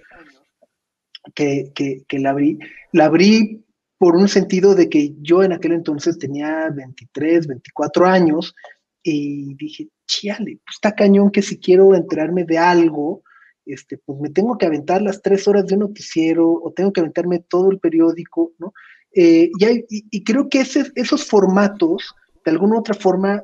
que, 1.34 1.72
que, 1.74 2.20
la 2.20 2.32
abrí, 2.32 2.60
la 2.92 3.06
abrí 3.06 3.64
por 3.98 4.16
un 4.16 4.28
sentido 4.28 4.76
de 4.76 4.90
que 4.90 5.14
yo 5.22 5.44
en 5.44 5.54
aquel 5.54 5.74
entonces 5.74 6.18
tenía 6.18 6.70
23, 6.70 7.48
24 7.48 8.06
años 8.06 8.56
y 9.04 9.56
dije, 9.56 9.90
chiale, 10.06 10.60
pues 10.64 10.76
está 10.76 10.94
cañón 10.94 11.32
que 11.32 11.42
si 11.42 11.58
quiero 11.58 11.96
enterarme 11.96 12.44
de 12.44 12.58
algo, 12.58 13.24
este, 13.66 13.98
pues 13.98 14.20
me 14.20 14.30
tengo 14.30 14.58
que 14.58 14.66
aventar 14.66 15.02
las 15.02 15.22
tres 15.22 15.48
horas 15.48 15.68
de 15.68 15.76
un 15.76 15.82
noticiero 15.82 16.52
o 16.52 16.72
tengo 16.74 16.92
que 16.92 17.02
aventarme 17.02 17.40
todo 17.40 17.72
el 17.72 17.80
periódico, 17.80 18.54
¿no? 18.58 18.74
Eh, 19.14 19.52
y, 19.90 20.24
creo 20.24 20.48
que 20.48 20.62
esos 20.62 21.26
formatos, 21.26 22.16
de 22.46 22.52
alguna 22.52 22.76
u 22.76 22.80
otra 22.80 22.94
forma, 22.94 23.44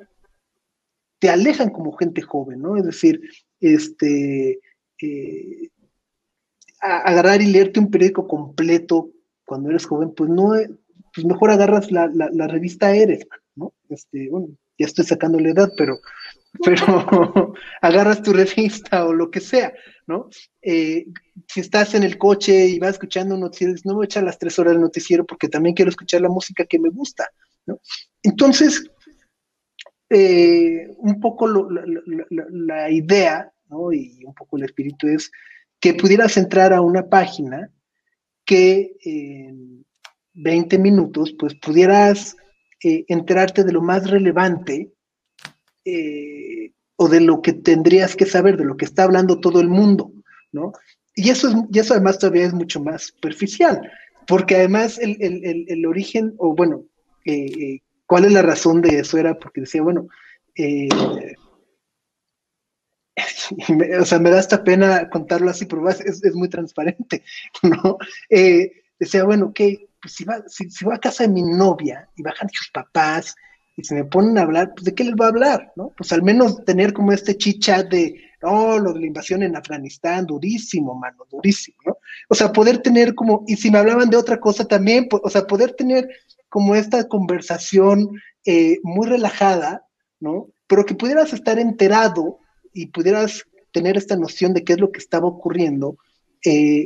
te 1.20 1.30
alejan 1.30 1.70
como 1.70 1.91
gente 1.93 2.22
joven, 2.22 2.62
¿no? 2.62 2.78
Es 2.78 2.86
decir, 2.86 3.22
este, 3.60 4.60
eh, 5.02 5.70
agarrar 6.80 7.41
y 7.41 7.48
leerte 7.48 7.80
un 7.80 7.91
periódico 7.91 8.28
completo 8.28 9.12
cuando 9.46 9.70
eres 9.70 9.86
joven, 9.86 10.13
pues 10.15 10.30
no, 10.30 10.52
pues 11.13 11.26
mejor 11.26 11.52
agarras 11.52 11.91
la, 11.91 12.08
la, 12.08 12.48
revista 12.48 12.96
Eres, 12.96 13.28
¿no? 13.56 13.74
Este, 13.89 14.30
bueno, 14.30 14.50
ya 14.78 14.86
estoy 14.86 15.06
sacando 15.06 15.40
la 15.40 15.50
edad, 15.50 15.72
pero 15.78 16.00
pero 16.63 17.54
agarras 17.82 18.22
tu 18.22 18.34
revista 18.34 19.06
o 19.06 19.13
lo 19.13 19.30
que 19.30 19.40
sea, 19.40 19.74
¿no? 20.08 20.30
Eh, 20.62 21.06
si 21.48 21.60
estás 21.60 21.94
en 21.96 22.04
el 22.04 22.18
coche 22.18 22.68
y 22.68 22.80
vas 22.80 22.92
escuchando 22.92 23.36
un 23.36 23.42
noticiero, 23.42 23.74
no 23.84 23.96
voy 23.96 24.06
a 24.06 24.06
echar 24.06 24.24
las 24.24 24.40
tres 24.40 24.58
horas 24.60 24.74
del 24.74 24.82
noticiero 24.82 25.26
porque 25.26 25.50
también 25.50 25.76
quiero 25.76 25.90
escuchar 25.90 26.22
la 26.22 26.30
música 26.30 26.66
que 26.66 26.80
me 26.80 26.90
gusta, 26.90 27.30
¿no? 27.66 27.80
Entonces, 28.24 28.90
eh, 30.10 30.90
un 30.98 31.20
poco 31.20 31.48
la, 31.48 32.90
idea, 32.90 33.52
¿no? 33.70 33.92
Y 33.92 34.24
un 34.24 34.34
poco 34.34 34.58
el 34.58 34.63
espíritu 34.63 35.08
es 35.08 35.32
que 35.80 35.94
pudieras 35.94 36.38
entrar 36.38 36.74
a 36.74 36.82
una 36.82 37.08
página 37.08 37.72
que 38.46 38.96
en 39.04 39.86
20 40.34 40.80
minutos, 40.80 41.36
pues 41.38 41.56
pudieras 41.56 42.38
enterarte 42.82 43.63
de 43.63 43.72
lo 43.72 43.82
más 43.82 44.10
relevante 44.10 44.92
eh, 45.90 46.74
o 46.98 47.08
de 47.08 47.22
lo 47.22 47.42
que 47.42 47.54
tendrías 47.54 48.16
que 48.16 48.26
saber, 48.26 48.58
de 48.58 48.66
lo 48.66 48.76
que 48.76 48.86
está 48.86 49.04
hablando 49.04 49.40
todo 49.40 49.62
el 49.62 49.70
mundo, 49.70 50.12
¿no? 50.52 50.74
Y 51.16 51.30
eso, 51.30 51.48
es, 51.48 51.56
y 51.72 51.80
eso 51.80 51.94
además 51.94 52.20
todavía 52.20 52.46
es 52.46 52.54
mucho 52.54 52.82
más 52.82 53.04
superficial, 53.04 53.90
porque 54.28 54.56
además 54.56 55.00
el, 55.00 55.86
origen, 55.86 56.34
o 56.40 56.56
bueno, 56.56 56.84
eh, 57.24 57.46
eh, 57.46 57.82
¿cuál 58.06 58.26
es 58.26 58.34
la 58.34 58.42
razón 58.42 58.82
de 58.82 59.00
eso? 59.00 59.18
Era 59.18 59.38
porque 59.38 59.62
decía, 59.62 59.82
bueno, 59.82 60.08
o 64.00 64.06
sea, 64.06 64.20
me 64.20 64.32
da 64.32 64.40
esta 64.40 64.63
pena 64.63 65.10
contarlo 65.10 65.52
así, 65.52 65.68
pero 65.68 65.88
es, 65.88 66.02
es 66.02 66.36
muy 66.36 66.50
transparente, 66.50 67.24
¿no? 67.63 67.98
decía, 69.00 69.24
bueno, 69.24 69.54
que 69.54 69.87
pues 70.02 70.14
si, 70.14 70.24
va, 70.24 70.44
si, 70.48 70.70
si, 70.70 70.86
voy 70.86 70.96
a 70.96 71.00
casa 71.00 71.24
de 71.24 71.30
mi 71.30 71.44
novia 71.44 72.08
y 72.16 72.24
bajan 72.24 72.50
sus 72.52 72.70
papás 72.72 73.36
y 73.76 73.84
se 73.84 73.96
me 73.96 74.06
ponen 74.06 74.38
a 74.38 74.42
hablar, 74.42 74.74
pues 74.74 74.86
¿de 74.86 74.96
qué 74.96 75.04
les 75.04 75.14
va 75.14 75.26
a 75.26 75.30
hablar? 75.30 75.72
¿no? 75.76 75.94
Pues 75.96 76.12
al 76.12 76.24
menos 76.24 76.64
tener 76.66 76.94
como 76.94 77.12
este 77.12 77.38
chichat 77.38 77.88
de, 77.90 78.20
oh, 78.42 78.80
lo 78.80 78.94
de 78.94 79.02
la 79.02 79.08
invasión 79.08 79.44
en 79.44 79.56
Afganistán, 79.56 80.26
durísimo, 80.26 80.96
mano, 80.96 81.26
durísimo, 81.30 81.78
¿no? 81.86 81.98
O 82.30 82.36
sea, 82.36 82.52
poder 82.52 82.80
tener 82.80 83.14
como, 83.14 83.44
y 83.48 83.56
si 83.56 83.70
me 83.70 83.78
hablaban 83.78 84.10
de 84.10 84.18
otra 84.18 84.40
cosa 84.40 84.66
también, 84.66 85.08
pues, 85.08 85.22
o 85.24 85.30
sea, 85.30 85.46
poder 85.46 85.74
tener 85.74 86.10
como 86.50 86.76
esta 86.76 87.08
conversación 87.08 88.10
eh, 88.46 88.80
muy 88.84 89.08
relajada, 89.08 89.86
¿no? 90.20 90.48
Pero 90.68 90.86
que 90.86 90.96
pudieras 90.96 91.34
estar 91.34 91.60
enterado 91.60 92.40
y 92.74 92.88
pudieras 92.88 93.46
tener 93.72 93.98
esta 93.98 94.16
noción 94.16 94.54
de 94.54 94.64
qué 94.64 94.74
es 94.74 94.80
lo 94.80 94.92
que 94.92 95.00
estaba 95.00 95.28
ocurriendo. 95.28 95.98
Eh, 96.44 96.86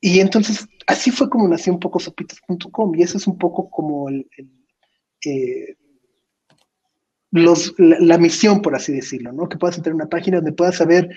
y 0.00 0.20
entonces, 0.20 0.66
así 0.86 1.10
fue 1.10 1.28
como 1.28 1.48
nació 1.48 1.72
un 1.72 1.80
poco 1.80 1.98
sopitas.com, 1.98 2.94
y 2.94 3.02
eso 3.02 3.18
es 3.18 3.26
un 3.26 3.38
poco 3.38 3.68
como 3.70 4.08
el, 4.08 4.28
eh, 5.24 5.76
la, 7.32 8.18
misión, 8.18 8.62
por 8.62 8.74
así 8.74 8.92
decirlo, 8.92 9.32
¿no? 9.32 9.48
Que 9.48 9.58
puedas 9.58 9.76
entrar 9.76 9.92
en 9.92 10.00
una 10.00 10.08
página 10.08 10.38
donde 10.38 10.52
puedas 10.52 10.76
saber 10.76 11.10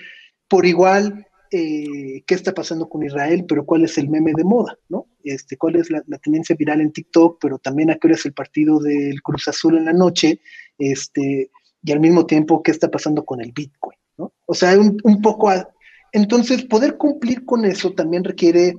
por 0.48 0.66
igual 0.66 1.26
eh, 1.52 2.22
qué 2.26 2.34
está 2.34 2.52
pasando 2.52 2.88
con 2.88 3.02
Israel, 3.02 3.44
pero 3.48 3.64
cuál 3.64 3.84
es 3.84 3.96
el 3.98 4.08
meme 4.08 4.32
de 4.36 4.44
moda, 4.44 4.76
¿no? 4.88 5.06
Este, 5.24 5.56
cuál 5.56 5.76
es 5.76 5.90
la, 5.90 6.02
tendencia 6.22 6.56
viral 6.56 6.80
en 6.80 6.92
TikTok, 6.92 7.38
pero 7.40 7.58
también 7.58 7.90
a 7.90 7.96
qué 7.96 8.08
hora 8.08 8.16
es 8.16 8.26
el 8.26 8.32
partido 8.32 8.80
del 8.80 9.22
Cruz 9.22 9.48
Azul 9.48 9.78
en 9.78 9.86
la 9.86 9.92
noche, 9.92 10.40
este, 10.78 11.50
y 11.82 11.92
al 11.92 12.00
mismo 12.00 12.26
tiempo 12.26 12.62
qué 12.62 12.70
está 12.70 12.90
pasando 12.90 13.24
con 13.24 13.40
el 13.40 13.52
Bitcoin, 13.52 13.98
¿no? 14.18 14.32
O 14.46 14.54
sea, 14.54 14.78
un, 14.78 14.98
un 15.04 15.22
poco... 15.22 15.50
entonces, 16.12 16.64
poder 16.64 16.96
cumplir 16.96 17.44
con 17.44 17.64
eso 17.64 17.92
también 17.92 18.24
requiere, 18.24 18.76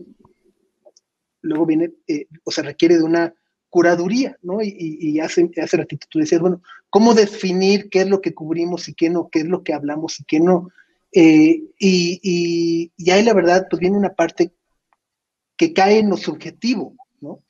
luego 1.41 1.65
viene, 1.65 1.91
eh, 2.07 2.27
o 2.43 2.51
sea, 2.51 2.63
requiere 2.63 2.97
de 2.97 3.03
una 3.03 3.33
curaduría, 3.69 4.37
¿no? 4.41 4.61
Y, 4.61 4.75
y, 4.99 5.19
hace, 5.21 5.49
hace 5.61 5.77
ratito 5.77 6.05
tú 6.09 6.19
decías, 6.19 6.41
bueno, 6.41 6.61
¿cómo 6.89 7.13
definir 7.13 7.89
qué 7.89 8.01
es 8.01 8.09
lo 8.09 8.19
que 8.19 8.33
cubrimos 8.33 8.89
y 8.89 8.93
qué 8.93 9.09
no, 9.09 9.29
qué 9.29 9.39
es 9.39 9.45
lo 9.45 9.63
que 9.63 9.73
hablamos 9.73 10.19
y 10.19 10.25
qué 10.25 10.41
no? 10.41 10.69
Eh, 11.13 11.63
y, 11.79 12.91
y, 12.97 13.11
ahí 13.11 13.23
la 13.23 13.33
verdad, 13.33 13.67
pues 13.69 13.79
viene 13.79 13.97
una 13.97 14.13
parte 14.13 14.53
que 15.55 15.73
cae 15.73 15.99
en 15.99 16.09
lo 16.09 16.17
subjetivo, 16.17 16.95
¿no? 17.21 17.41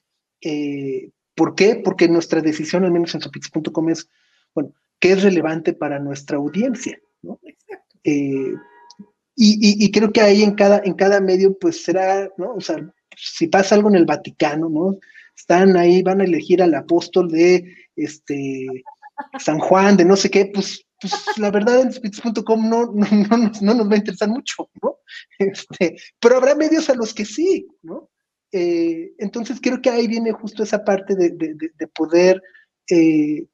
Eh, 0.41 1.10
¿Por 1.34 1.56
qué? 1.56 1.75
Porque 1.75 2.08
nuestra 2.08 2.41
decisión, 2.41 2.84
al 2.84 2.91
menos 2.91 3.15
en 3.15 3.21
sopix.com, 3.21 3.89
es, 3.89 4.08
bueno, 4.54 4.73
¿qué 4.99 5.13
es 5.13 5.23
relevante 5.23 5.73
para 5.73 5.97
nuestra 5.97 6.38
audiencia? 6.38 6.99
¿no? 7.23 7.39
Eh, 8.04 8.54
y, 9.36 9.86
y, 9.86 9.91
creo 9.91 10.12
que 10.12 10.21
ahí 10.21 10.43
en 10.43 10.54
cada, 10.54 10.82
en 10.84 10.93
cada 10.93 11.19
medio, 11.19 11.58
pues 11.58 11.84
será, 11.84 12.30
¿no? 12.38 12.54
O 12.54 12.62
sea, 12.62 12.77
si 13.15 13.47
pasa 13.47 13.76
algo 13.76 13.89
en 13.89 13.95
el 13.95 14.06
Vaticano, 14.06 14.69
¿no? 14.69 14.97
están 15.41 15.76
ahí, 15.76 16.04
van 16.04 16.21
a 16.21 16.24
elegir 16.24 16.62
al 16.62 16.74
apóstol 16.76 17.30
de 17.30 17.76
este 17.95 18.67
San 19.39 19.60
Juan, 19.60 19.97
de 19.97 20.06
no 20.06 20.15
sé 20.15 20.30
qué, 20.30 20.45
pues, 20.54 20.86
pues 21.00 21.13
la 21.38 21.52
verdad 21.52 21.82
en 21.82 21.91
spits.com 21.91 22.69
no, 22.69 22.91
no, 22.93 23.08
no, 23.12 23.52
no, 23.62 23.74
nos 23.74 23.89
va 23.89 23.93
a 23.93 23.97
interesar 23.97 24.30
mucho, 24.30 24.69
¿no? 24.82 24.97
Este, 25.39 25.97
pero 26.19 26.38
habrá 26.38 26.56
medios 26.56 26.89
a 26.89 26.95
los 26.95 27.13
que 27.13 27.26
sí, 27.26 27.67
¿no? 27.82 28.10
Eh, 28.52 29.13
entonces 29.17 29.60
creo 29.62 29.82
que 29.82 29.89
ahí 29.89 30.08
viene 30.08 30.32
justo 30.32 30.63
esa 30.63 30.84
parte 30.84 31.15
de, 31.15 31.32
de, 31.32 31.88
poder 31.88 32.41
eh, 32.89 33.45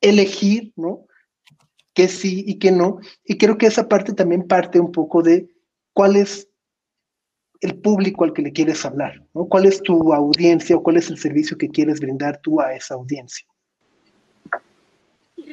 elegir, 0.00 0.72
¿no? 0.76 1.06
Que 1.92 2.08
sí 2.08 2.44
y 2.46 2.58
que 2.58 2.72
no. 2.72 2.98
Y 3.24 3.36
creo 3.38 3.58
que 3.58 3.66
esa 3.66 3.88
parte 3.88 4.14
también 4.14 4.48
parte 4.48 4.80
un 4.80 4.92
poco 4.92 5.22
de 5.22 5.48
cuál 5.92 6.16
es 6.16 6.48
el 7.60 7.76
público 7.76 8.24
al 8.24 8.32
que 8.32 8.42
le 8.42 8.52
quieres 8.52 8.84
hablar, 8.84 9.22
¿no? 9.34 9.46
¿Cuál 9.46 9.66
es 9.66 9.82
tu 9.82 10.12
audiencia 10.12 10.76
o 10.76 10.82
cuál 10.82 10.96
es 10.96 11.08
el 11.10 11.18
servicio 11.18 11.56
que 11.56 11.68
quieres 11.68 12.00
brindar 12.00 12.40
tú 12.42 12.60
a 12.60 12.74
esa 12.74 12.94
audiencia? 12.94 13.46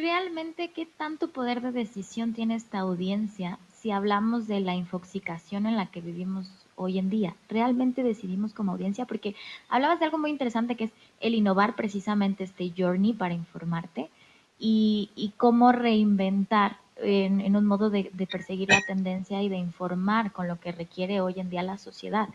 realmente 0.02 0.72
qué 0.72 0.86
tanto 0.86 1.30
poder 1.30 1.62
de 1.62 1.72
decisión 1.72 2.34
tiene 2.34 2.56
esta 2.56 2.80
audiencia 2.80 3.60
si 3.72 3.92
hablamos 3.92 4.48
de 4.48 4.60
la 4.60 4.76
infoxicación 4.76 5.66
en 5.66 5.78
la 5.78 5.88
que 5.88 6.02
vivimos 6.02 6.50
hoy 6.76 7.00
en 7.00 7.10
día? 7.10 7.36
¿Realmente 7.50 8.04
decidimos 8.04 8.54
como 8.54 8.72
audiencia? 8.72 9.06
Porque 9.06 9.36
hablabas 9.70 10.00
de 10.00 10.06
algo 10.06 10.18
muy 10.18 10.30
interesante 10.30 10.76
que 10.76 10.86
es 10.86 10.92
el 11.20 11.36
innovar 11.36 11.76
precisamente 11.76 12.44
este 12.44 12.74
journey 12.76 13.14
para 13.14 13.34
informarte 13.34 14.10
y, 14.60 15.12
y 15.16 15.34
cómo 15.38 15.72
reinventar 15.72 16.78
en, 17.02 17.56
un 17.56 17.66
modo 17.66 17.90
de, 17.90 18.12
perseguir 18.32 18.70
la 18.70 18.82
tendencia 18.82 19.42
y 19.42 19.50
de 19.50 19.58
informar 19.58 20.32
con 20.32 20.48
lo 20.48 20.60
que 20.60 20.72
requiere 20.72 21.22
hoy 21.22 21.36
en 21.38 21.50
día 21.50 21.64
la 21.64 21.78
sociedad. 21.78 22.30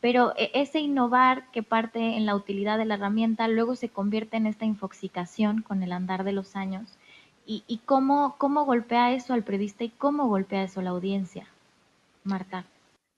Pero 0.00 0.34
e, 0.36 0.50
ese 0.54 0.80
innovar 0.80 1.50
que 1.52 1.62
parte 1.62 1.98
en 2.16 2.26
la 2.26 2.36
utilidad 2.36 2.78
de 2.78 2.84
la 2.84 2.94
herramienta 2.94 3.48
luego 3.48 3.76
se 3.76 3.88
convierte 3.88 4.36
en 4.36 4.46
esta 4.46 4.64
infoxicación 4.64 5.62
con 5.62 5.82
el 5.82 5.92
andar 5.92 6.24
de 6.24 6.32
los 6.32 6.56
años. 6.56 6.96
¿Y, 7.52 7.80
cómo, 7.84 8.36
cómo 8.38 8.64
golpea 8.64 9.12
eso 9.12 9.34
al 9.34 9.42
periodista 9.42 9.82
y 9.82 9.88
cómo 9.88 10.28
golpea 10.28 10.62
eso 10.62 10.78
a 10.78 10.82
la 10.84 10.90
audiencia? 10.90 11.48
Marta. 12.22 12.64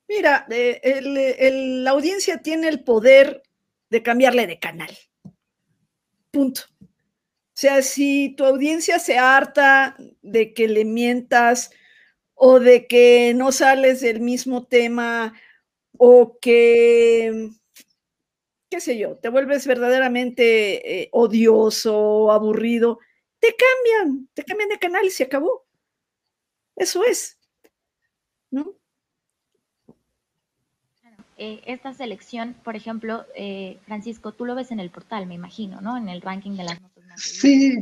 Mira, 0.08 0.46
eh, 0.48 1.50
la 1.52 1.90
audiencia 1.90 2.38
tiene 2.38 2.68
el 2.68 2.80
poder 2.80 3.42
de 3.90 4.02
cambiarle 4.02 4.46
de 4.46 4.58
canal. 4.58 4.90
Punto. 6.30 6.62
Sea, 7.62 7.80
si 7.82 8.30
tu 8.30 8.44
audiencia 8.44 8.98
se 8.98 9.18
harta 9.18 9.96
de 10.20 10.52
que 10.52 10.66
le 10.66 10.84
mientas 10.84 11.70
o 12.34 12.58
de 12.58 12.88
que 12.88 13.34
no 13.36 13.52
sales 13.52 14.00
del 14.00 14.18
mismo 14.18 14.66
tema 14.66 15.32
o 15.96 16.40
que, 16.40 17.50
qué 18.68 18.80
sé 18.80 18.98
yo, 18.98 19.16
te 19.18 19.28
vuelves 19.28 19.64
verdaderamente 19.68 21.02
eh, 21.02 21.08
odioso 21.12 22.32
aburrido, 22.32 22.98
te 23.38 23.54
cambian, 23.54 24.28
te 24.34 24.42
cambian 24.42 24.70
de 24.70 24.80
canal 24.80 25.06
y 25.06 25.10
se 25.10 25.22
acabó. 25.22 25.64
Eso 26.74 27.04
es. 27.04 27.38
¿No? 28.50 28.74
Eh, 31.44 31.62
esta 31.66 31.94
selección, 31.94 32.54
por 32.64 32.74
ejemplo, 32.74 33.24
eh, 33.36 33.78
Francisco, 33.86 34.32
tú 34.32 34.46
lo 34.46 34.56
ves 34.56 34.72
en 34.72 34.80
el 34.80 34.90
portal, 34.90 35.26
me 35.26 35.34
imagino, 35.34 35.80
¿no? 35.80 35.96
En 35.96 36.08
el 36.08 36.22
ranking 36.22 36.56
de 36.56 36.64
las. 36.64 36.80
Sí. 37.16 37.76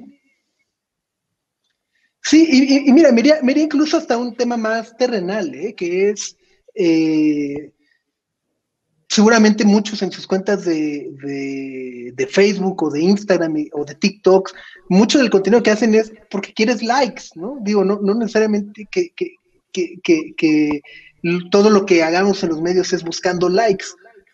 Sí, 2.23 2.85
y, 2.87 2.93
mira, 2.93 3.11
mira, 3.13 3.39
mira, 3.43 3.61
incluso 3.61 3.97
hasta 3.97 4.19
un 4.19 4.37
tema 4.37 4.57
más 4.57 4.97
terrenal, 4.97 5.55
¿eh? 5.55 5.75
que 5.75 6.11
es 6.11 6.37
seguramente 9.11 9.65
muchos 9.65 10.03
en 10.03 10.13
sus 10.13 10.27
cuentas 10.27 10.65
de, 10.65 11.11
de, 12.15 12.27
Facebook 12.29 12.81
o 12.85 12.91
de 12.91 13.01
Instagram 13.01 13.55
o 13.73 13.85
de 13.85 13.97
TikTok, 13.97 14.53
mucho 14.89 15.19
del 15.19 15.31
contenido 15.31 15.63
que 15.65 15.73
hacen 15.73 15.97
es 15.97 16.13
porque 16.31 16.53
quieres 16.53 16.81
likes, 16.81 17.25
¿no? 17.35 17.59
Digo, 17.61 17.85
no, 17.85 17.99
no 18.01 18.15
necesariamente 18.15 18.87
que, 18.89 19.11
que, 19.17 19.35
que, 19.73 20.35
que 20.37 20.81
todo 21.51 21.71
lo 21.71 21.87
que 21.87 22.05
hagamos 22.05 22.43
en 22.45 22.51
los 22.51 22.63
medios 22.63 22.93
es 22.93 23.03
buscando 23.03 23.49
likes, 23.49 23.87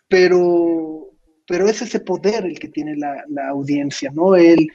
pero, 0.08 1.05
pero 1.46 1.68
es 1.68 1.82
ese 1.82 2.00
poder 2.00 2.44
el 2.44 2.58
que 2.58 2.68
tiene 2.68 2.96
la, 2.96 3.48
audiencia, 3.48 4.10
¿no? 4.12 4.34
El 4.34 4.68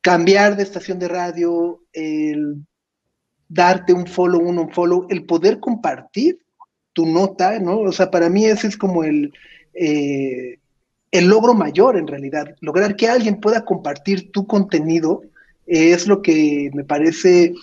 cambiar 0.00 0.56
de 0.56 0.62
estación 0.62 0.98
de 0.98 1.08
radio, 1.08 1.82
el 1.92 2.64
darte 3.48 3.92
un 3.92 4.06
follow, 4.06 4.40
un 4.40 4.70
follow, 4.70 5.06
el 5.10 5.24
poder 5.26 5.60
compartir 5.60 6.38
tu 6.92 7.06
nota, 7.06 7.58
¿no? 7.58 7.80
O 7.80 7.92
sea, 7.92 8.10
para 8.10 8.28
mí 8.28 8.44
ese 8.46 8.68
es 8.68 8.76
como 8.76 9.04
el, 9.04 9.32
eh, 9.74 10.58
el 11.10 11.26
logro 11.26 11.54
mayor 11.54 11.96
en 11.96 12.06
realidad. 12.06 12.54
Lograr 12.60 12.96
que 12.96 13.08
alguien 13.08 13.40
pueda 13.40 13.64
compartir 13.64 14.32
tu 14.32 14.46
contenido 14.46 15.22
es 15.66 16.06
lo 16.06 16.22
que 16.22 16.70
me 16.74 16.84
parece 16.84 17.54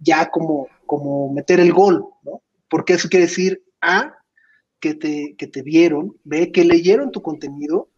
ya 0.00 0.30
como, 0.30 0.68
como 0.86 1.32
meter 1.32 1.60
el 1.60 1.72
gol, 1.72 2.04
¿no? 2.22 2.42
porque 2.68 2.94
eso 2.94 3.08
quiere 3.08 3.26
decir 3.26 3.62
A, 3.80 4.14
que 4.80 4.94
te, 4.94 5.34
que 5.36 5.46
te 5.46 5.62
vieron, 5.62 6.16
B, 6.24 6.50
que 6.52 6.64
leyeron 6.64 7.12
tu 7.12 7.22
contenido, 7.22 7.90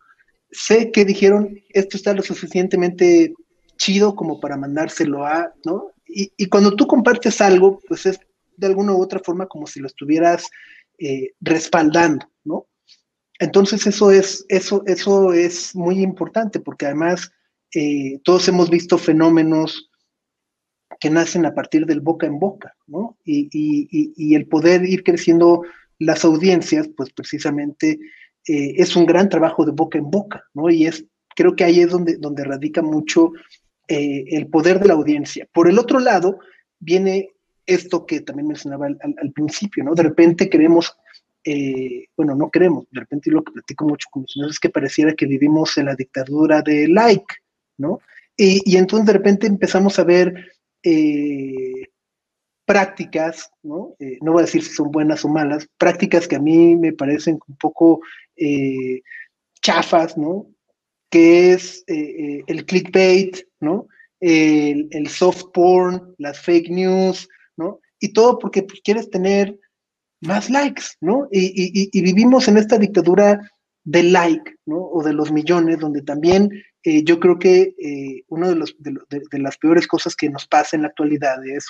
C, 0.51 0.90
que 0.90 1.05
dijeron, 1.05 1.59
esto 1.71 1.97
está 1.97 2.12
lo 2.12 2.23
suficientemente 2.23 3.33
chido 3.77 4.14
como 4.14 4.40
para 4.40 4.57
mandárselo 4.57 5.25
a, 5.25 5.53
¿no? 5.64 5.92
Y, 6.07 6.47
cuando 6.47 6.77
tú 6.77 6.87
compartes 6.87 7.40
algo, 7.40 7.81
pues 7.88 8.05
es 8.05 8.21
de 8.57 8.66
alguna 8.66 8.92
u 8.92 9.01
otra 9.01 9.18
forma 9.18 9.47
como 9.47 9.66
si 9.66 9.81
lo 9.81 9.87
estuvieras 9.87 10.47
eh, 10.99 11.33
respaldando, 11.40 12.31
¿no? 12.45 12.66
Entonces 13.38 13.87
eso 13.87 14.11
es, 14.11 14.45
eso, 14.49 14.83
eso 14.87 15.33
es 15.33 15.75
muy 15.75 16.03
importante 16.03 16.61
porque 16.61 16.87
además 16.87 17.33
eh, 17.75 18.21
todos 18.25 18.47
hemos 18.49 18.68
visto 18.68 18.99
fenómenos 18.99 19.90
que 21.01 21.11
nacen 21.11 21.45
a 21.47 21.55
partir 21.55 21.87
del 21.87 22.01
boca 22.01 22.27
en 22.27 22.38
boca, 22.38 22.77
¿no? 22.87 23.16
Y, 23.25 24.35
el 24.35 24.47
poder 24.47 24.85
ir 24.85 25.03
creciendo 25.03 25.62
las 26.05 26.25
audiencias, 26.25 26.88
pues 26.97 27.12
precisamente 27.12 27.99
eh, 28.47 28.75
es 28.77 28.97
un 28.97 29.07
gran 29.07 29.29
trabajo 29.29 29.65
de 29.65 29.73
boca 29.73 29.99
en 29.99 30.11
boca, 30.11 30.45
¿no? 30.55 30.71
Y 30.71 30.87
es, 30.87 31.05
creo 31.35 31.55
que 31.55 31.65
ahí 31.65 31.81
es 31.81 31.91
donde, 31.91 32.17
donde 32.17 32.45
radica 32.45 32.83
mucho 32.83 33.33
eh, 33.88 34.25
el 34.29 34.49
poder 34.49 34.81
de 34.81 34.88
la 34.88 34.95
audiencia. 34.95 35.49
Por 35.53 35.69
el 35.69 35.79
otro 35.79 35.99
lado, 35.99 36.38
viene 36.79 37.31
esto 37.67 38.07
que 38.07 38.21
también 38.21 38.49
mencionaba 38.49 38.87
al, 38.87 39.33
principio, 39.33 39.85
¿no? 39.85 39.95
De 39.95 40.03
repente 40.03 40.51
queremos, 40.51 40.97
eh, 41.45 42.07
bueno, 42.17 42.35
no 42.35 42.51
queremos, 42.51 42.87
de 42.91 43.01
repente 43.01 43.31
lo 43.31 43.43
que 43.45 43.53
platico 43.53 43.87
mucho 43.87 44.09
con 44.11 44.23
los 44.23 44.33
señores 44.33 44.55
es 44.55 44.61
que 44.61 44.71
pareciera 44.71 45.15
que 45.15 45.27
vivimos 45.27 45.79
en 45.79 45.87
la 45.87 45.95
dictadura 45.95 46.62
de 46.62 46.88
like, 46.88 47.35
¿no? 47.79 48.01
Y, 48.37 48.62
y 48.65 48.77
entonces 48.77 49.07
de 49.07 49.12
repente 49.12 49.47
empezamos 49.47 49.99
a 49.99 50.05
ver 50.05 50.53
eh, 50.83 51.91
prácticas, 52.73 53.51
¿no? 53.63 53.95
Eh, 53.99 54.17
no 54.23 54.33
voy 54.33 54.41
a 54.41 54.47
decir 54.47 54.63
si 54.63 54.73
son 54.73 54.91
buenas 54.91 55.27
o 55.27 55.29
malas, 55.29 55.69
prácticas 55.77 56.27
que 56.27 56.37
a 56.37 56.41
mí 56.41 56.75
me 56.75 56.95
parecen 56.95 57.39
un 57.47 57.57
poco 57.57 58.01
eh, 58.35 59.03
chafas, 59.61 60.17
¿no? 60.17 60.47
Que 61.11 61.53
es 61.53 61.85
el 61.87 62.65
clickbait, 62.65 63.47
¿no? 63.61 63.87
El, 64.21 65.07
soft 65.09 65.45
porn, 65.53 66.15
las 66.17 66.41
fake 66.41 66.71
news, 66.71 67.29
¿no? 67.59 67.81
Y 68.01 68.15
todo 68.15 68.39
porque 68.39 68.63
pues, 68.63 68.81
quieres 68.83 69.11
tener 69.11 69.59
más 70.23 70.49
likes, 70.49 70.85
¿no? 71.01 71.29
y, 71.31 72.01
vivimos 72.01 72.49
en 72.49 72.57
esta 72.57 72.79
dictadura 72.79 73.39
del 73.85 74.13
like, 74.13 74.55
¿no? 74.65 74.79
O 74.79 75.03
de 75.03 75.13
los 75.13 75.31
millones, 75.31 75.79
donde 75.79 76.01
también 76.01 76.49
eh, 76.85 77.05
yo 77.05 77.21
creo 77.21 77.39
que 77.39 77.75
eh, 77.79 78.25
una 78.29 78.49
de, 78.49 78.57
los, 78.57 78.75
de, 78.79 79.39
las 79.39 79.57
peores 79.57 79.87
cosas 79.87 80.17
que 80.17 80.29
nos 80.29 80.47
pasa 80.47 80.77
en 80.77 80.83
la 80.83 80.89
actualidad 80.89 81.45
es 81.47 81.69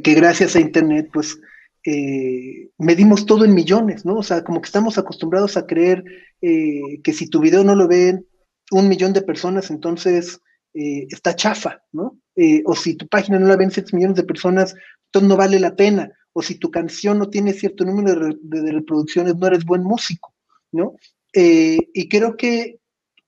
que 0.00 0.14
gracias 0.14 0.56
a 0.56 0.60
Internet, 0.60 1.10
pues, 1.12 1.38
eh, 1.84 2.70
medimos 2.78 3.26
todo 3.26 3.44
en 3.44 3.54
millones, 3.54 4.04
¿no? 4.04 4.16
O 4.16 4.22
sea, 4.22 4.44
como 4.44 4.60
que 4.60 4.66
estamos 4.66 4.98
acostumbrados 4.98 5.56
a 5.56 5.66
creer 5.66 6.04
que 6.40 7.12
si 7.12 7.28
tu 7.28 7.38
video 7.38 7.62
no 7.62 7.76
lo 7.76 7.86
ven 7.86 8.26
un 8.72 8.88
millón 8.88 9.12
de 9.12 9.22
personas, 9.22 9.70
entonces 9.70 10.40
está 10.74 11.36
chafa, 11.36 11.84
¿no? 11.92 12.18
o 12.64 12.74
si 12.74 12.94
tu 12.94 13.06
página 13.06 13.38
no 13.38 13.46
la 13.46 13.56
ven 13.56 13.70
7 13.70 13.94
millones 13.94 14.16
de 14.16 14.24
personas, 14.24 14.74
entonces 15.06 15.28
no 15.28 15.36
vale 15.36 15.60
la 15.60 15.76
pena. 15.76 16.10
O 16.32 16.42
si 16.42 16.56
tu 16.56 16.68
canción 16.68 17.18
no 17.18 17.30
tiene 17.30 17.52
cierto 17.52 17.84
número 17.84 18.36
de, 18.40 18.72
reproducciones, 18.72 19.36
no 19.36 19.46
eres 19.46 19.64
buen 19.64 19.84
músico, 19.84 20.34
¿no? 20.72 20.96
y 21.32 22.08
creo 22.08 22.36
que 22.36 22.80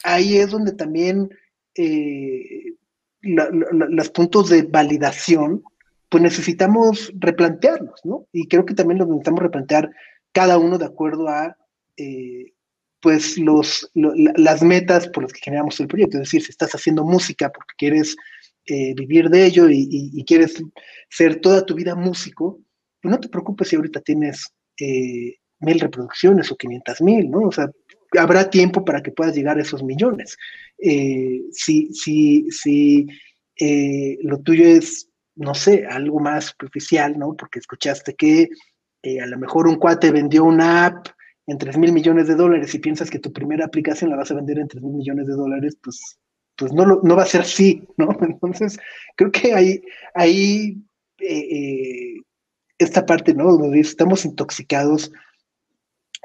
ahí 0.05 0.37
es 0.39 0.51
donde 0.51 0.73
también 0.73 1.31
eh, 1.75 2.75
los 3.23 4.11
puntos 4.11 4.51
de 4.51 4.63
validación, 4.63 5.65
pues 6.15 6.23
necesitamos 6.23 7.13
replantearlos, 7.19 7.99
¿no? 8.05 8.29
Y 8.31 8.47
creo 8.47 8.65
que 8.65 8.75
también 8.75 8.99
los 8.99 9.09
necesitamos 9.09 9.43
replantear 9.43 9.91
cada 10.31 10.59
uno 10.59 10.79
de 10.79 10.85
acuerdo 10.85 11.27
a, 11.27 11.57
eh, 11.97 12.53
pues, 13.01 13.37
los, 13.37 13.91
las 13.95 14.63
metas 14.63 15.09
por 15.09 15.25
las 15.25 15.33
que 15.33 15.41
generamos 15.41 15.81
el 15.81 15.89
proyecto. 15.89 16.19
Es 16.19 16.27
decir, 16.29 16.41
si 16.41 16.53
estás 16.53 16.73
haciendo 16.73 17.03
música 17.03 17.51
porque 17.51 17.75
quieres 17.77 18.15
eh, 18.67 18.95
vivir 18.95 19.29
de 19.29 19.45
ello 19.45 19.69
y, 19.69 20.25
quieres 20.25 20.63
ser 21.11 21.41
toda 21.41 21.67
tu 21.67 21.75
vida 21.75 21.97
músico, 21.97 22.61
pues 23.03 23.11
no 23.11 23.19
te 23.19 23.29
preocupes 23.29 23.67
si 23.67 23.75
ahorita 23.75 24.01
tienes 24.01 24.55
mil 25.59 25.81
reproducciones 25.81 26.53
o 26.53 26.57
quinientas 26.57 27.03
mil, 27.03 27.29
¿no? 27.29 27.41
O 27.49 27.51
sea, 27.51 27.69
habrá 28.17 28.49
tiempo 28.51 28.85
para 28.85 29.03
que 29.03 29.11
puedas 29.11 29.35
llegar 29.35 29.59
a 29.59 29.63
esos 29.63 29.83
millones. 29.83 30.37
Eh, 30.79 31.43
si 31.51 31.93
si, 31.93 32.47
si 32.53 33.09
eh, 33.59 34.17
lo 34.23 34.39
tuyo 34.43 34.65
es, 34.65 35.09
no 35.37 35.55
sé, 35.55 35.87
algo 35.87 36.21
más 36.21 36.47
superficial, 36.47 37.19
¿no? 37.19 37.35
Porque 37.35 37.59
escuchaste 37.59 38.15
que 38.15 38.49
eh, 39.03 39.21
a 39.21 39.27
lo 39.27 39.39
mejor 39.39 39.67
un 39.67 39.77
cuate 39.77 40.11
vendió 40.11 40.45
una 40.45 40.87
app 40.87 41.09
en 41.47 41.59
3 41.59 41.77
mil 41.77 41.93
millones 41.93 42.27
de 42.29 42.37
dólares 42.37 42.75
y 42.75 42.79
piensas 42.79 43.11
que 43.11 43.19
tu 43.19 43.33
primera 43.33 43.67
aplicación 43.67 44.11
la 44.11 44.17
vas 44.17 44.31
a 44.31 44.35
vender 44.35 44.59
en 44.59 44.69
3 44.69 44.83
mil 44.83 44.95
millones 44.95 45.27
de 45.27 45.35
dólares, 45.35 45.77
pues, 45.83 46.19
pues 46.57 46.73
no, 46.73 47.01
no 47.03 47.17
va 47.17 47.23
a 47.25 47.27
ser 47.27 47.43
así, 47.43 47.87
¿no? 47.97 48.09
Entonces, 48.21 48.79
creo 49.17 49.31
que 49.31 49.53
ahí, 49.53 49.83
ahí 50.15 50.83
esta 52.79 53.07
parte, 53.07 53.35
¿no? 53.35 53.73
Estamos 53.75 54.25
intoxicados 54.25 55.13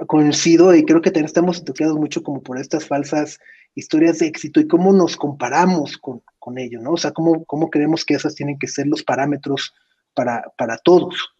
coincido 0.07 0.73
y 0.75 0.85
creo 0.85 1.01
que 1.01 1.11
también 1.11 1.25
estamos 1.25 1.63
tocados 1.63 1.97
mucho 1.97 2.23
como 2.23 2.41
por 2.41 2.57
estas 2.57 2.87
falsas 2.87 3.39
historias 3.79 4.19
de 4.19 4.27
éxito 4.27 4.59
y 4.59 4.67
cómo 4.67 4.93
nos 4.93 5.17
comparamos 5.17 5.97
con, 5.97 6.21
con 6.37 6.57
ello, 6.57 6.79
¿no? 6.79 6.91
O 6.91 6.97
sea, 6.97 7.11
cómo, 7.11 7.43
cómo 7.45 7.69
creemos 7.69 8.05
que 8.05 8.13
esas 8.13 8.35
tienen 8.35 8.59
que 8.59 8.67
ser 8.67 8.87
los 8.87 9.03
parámetros 9.03 9.73
para, 10.13 10.43
para 10.57 10.77
todos. 10.77 11.33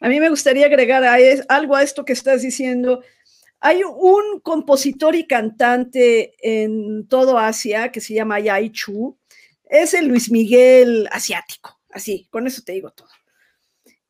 A 0.00 0.08
mí 0.08 0.18
me 0.20 0.28
gustaría 0.28 0.66
agregar 0.66 1.04
algo 1.48 1.76
a 1.76 1.82
esto 1.82 2.04
que 2.04 2.12
estás 2.12 2.42
diciendo. 2.42 3.02
Hay 3.60 3.82
un 3.84 4.40
compositor 4.40 5.14
y 5.14 5.26
cantante 5.26 6.34
en 6.42 7.06
todo 7.06 7.38
Asia 7.38 7.92
que 7.92 8.00
se 8.00 8.14
llama 8.14 8.40
Yai 8.40 8.70
Chu. 8.70 9.16
Es 9.64 9.94
el 9.94 10.08
Luis 10.08 10.30
Miguel 10.30 11.08
asiático. 11.12 11.78
Así, 11.90 12.26
con 12.30 12.46
eso 12.46 12.62
te 12.64 12.72
digo 12.72 12.90
todo. 12.90 13.08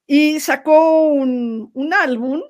Y 0.06 0.40
sacó 0.40 1.04
un, 1.08 1.70
un 1.74 1.94
álbum 1.94 2.42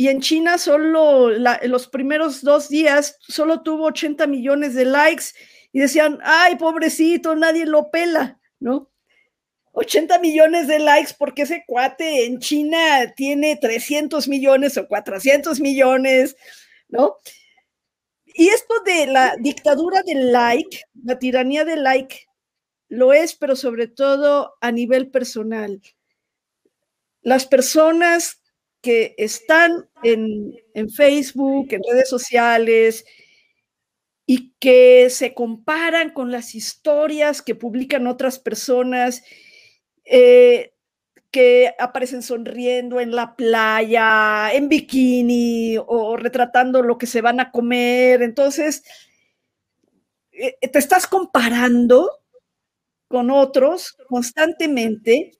y 0.00 0.08
en 0.08 0.22
China 0.22 0.56
solo 0.56 1.28
los 1.28 1.88
primeros 1.88 2.40
dos 2.40 2.70
días 2.70 3.18
solo 3.20 3.62
tuvo 3.62 3.88
80 3.88 4.26
millones 4.28 4.74
de 4.74 4.86
likes 4.86 5.24
y 5.72 5.80
decían, 5.80 6.18
ay, 6.22 6.56
pobrecito, 6.56 7.36
nadie 7.36 7.66
lo 7.66 7.90
pela, 7.90 8.40
¿no? 8.60 8.90
80 9.72 10.18
millones 10.20 10.68
de 10.68 10.78
likes 10.78 11.12
porque 11.18 11.42
ese 11.42 11.64
cuate 11.66 12.24
en 12.24 12.38
China 12.38 13.12
tiene 13.14 13.58
300 13.60 14.26
millones 14.26 14.78
o 14.78 14.88
400 14.88 15.60
millones, 15.60 16.34
¿no? 16.88 17.16
Y 18.24 18.48
esto 18.48 18.72
de 18.86 19.06
la 19.06 19.36
dictadura 19.38 20.02
del 20.02 20.32
like, 20.32 20.80
la 21.04 21.18
tiranía 21.18 21.66
del 21.66 21.82
like, 21.82 22.24
lo 22.88 23.12
es, 23.12 23.34
pero 23.34 23.54
sobre 23.54 23.86
todo 23.86 24.54
a 24.62 24.72
nivel 24.72 25.10
personal. 25.10 25.82
Las 27.20 27.44
personas 27.44 28.39
que 28.80 29.14
están 29.18 29.88
en, 30.02 30.54
Facebook, 30.94 31.68
en 31.72 31.82
redes 31.90 32.08
sociales, 32.08 33.04
y 34.26 34.54
que 34.60 35.10
se 35.10 35.34
comparan 35.34 36.10
con 36.10 36.30
las 36.30 36.54
historias 36.54 37.42
que 37.42 37.54
publican 37.56 38.06
otras 38.06 38.38
personas, 38.38 39.24
eh, 40.04 40.72
que 41.30 41.74
aparecen 41.78 42.22
sonriendo 42.22 43.00
en 43.00 43.14
la 43.14 43.36
playa, 43.36 44.52
en 44.52 44.68
bikini 44.68 45.76
o 45.84 46.16
retratando 46.16 46.82
lo 46.82 46.98
que 46.98 47.06
se 47.06 47.20
van 47.20 47.40
a 47.40 47.50
comer. 47.50 48.22
Entonces, 48.22 48.84
eh, 50.32 50.56
te 50.68 50.78
estás 50.78 51.06
comparando 51.06 52.10
con 53.08 53.30
otros 53.30 53.96
constantemente 54.08 55.39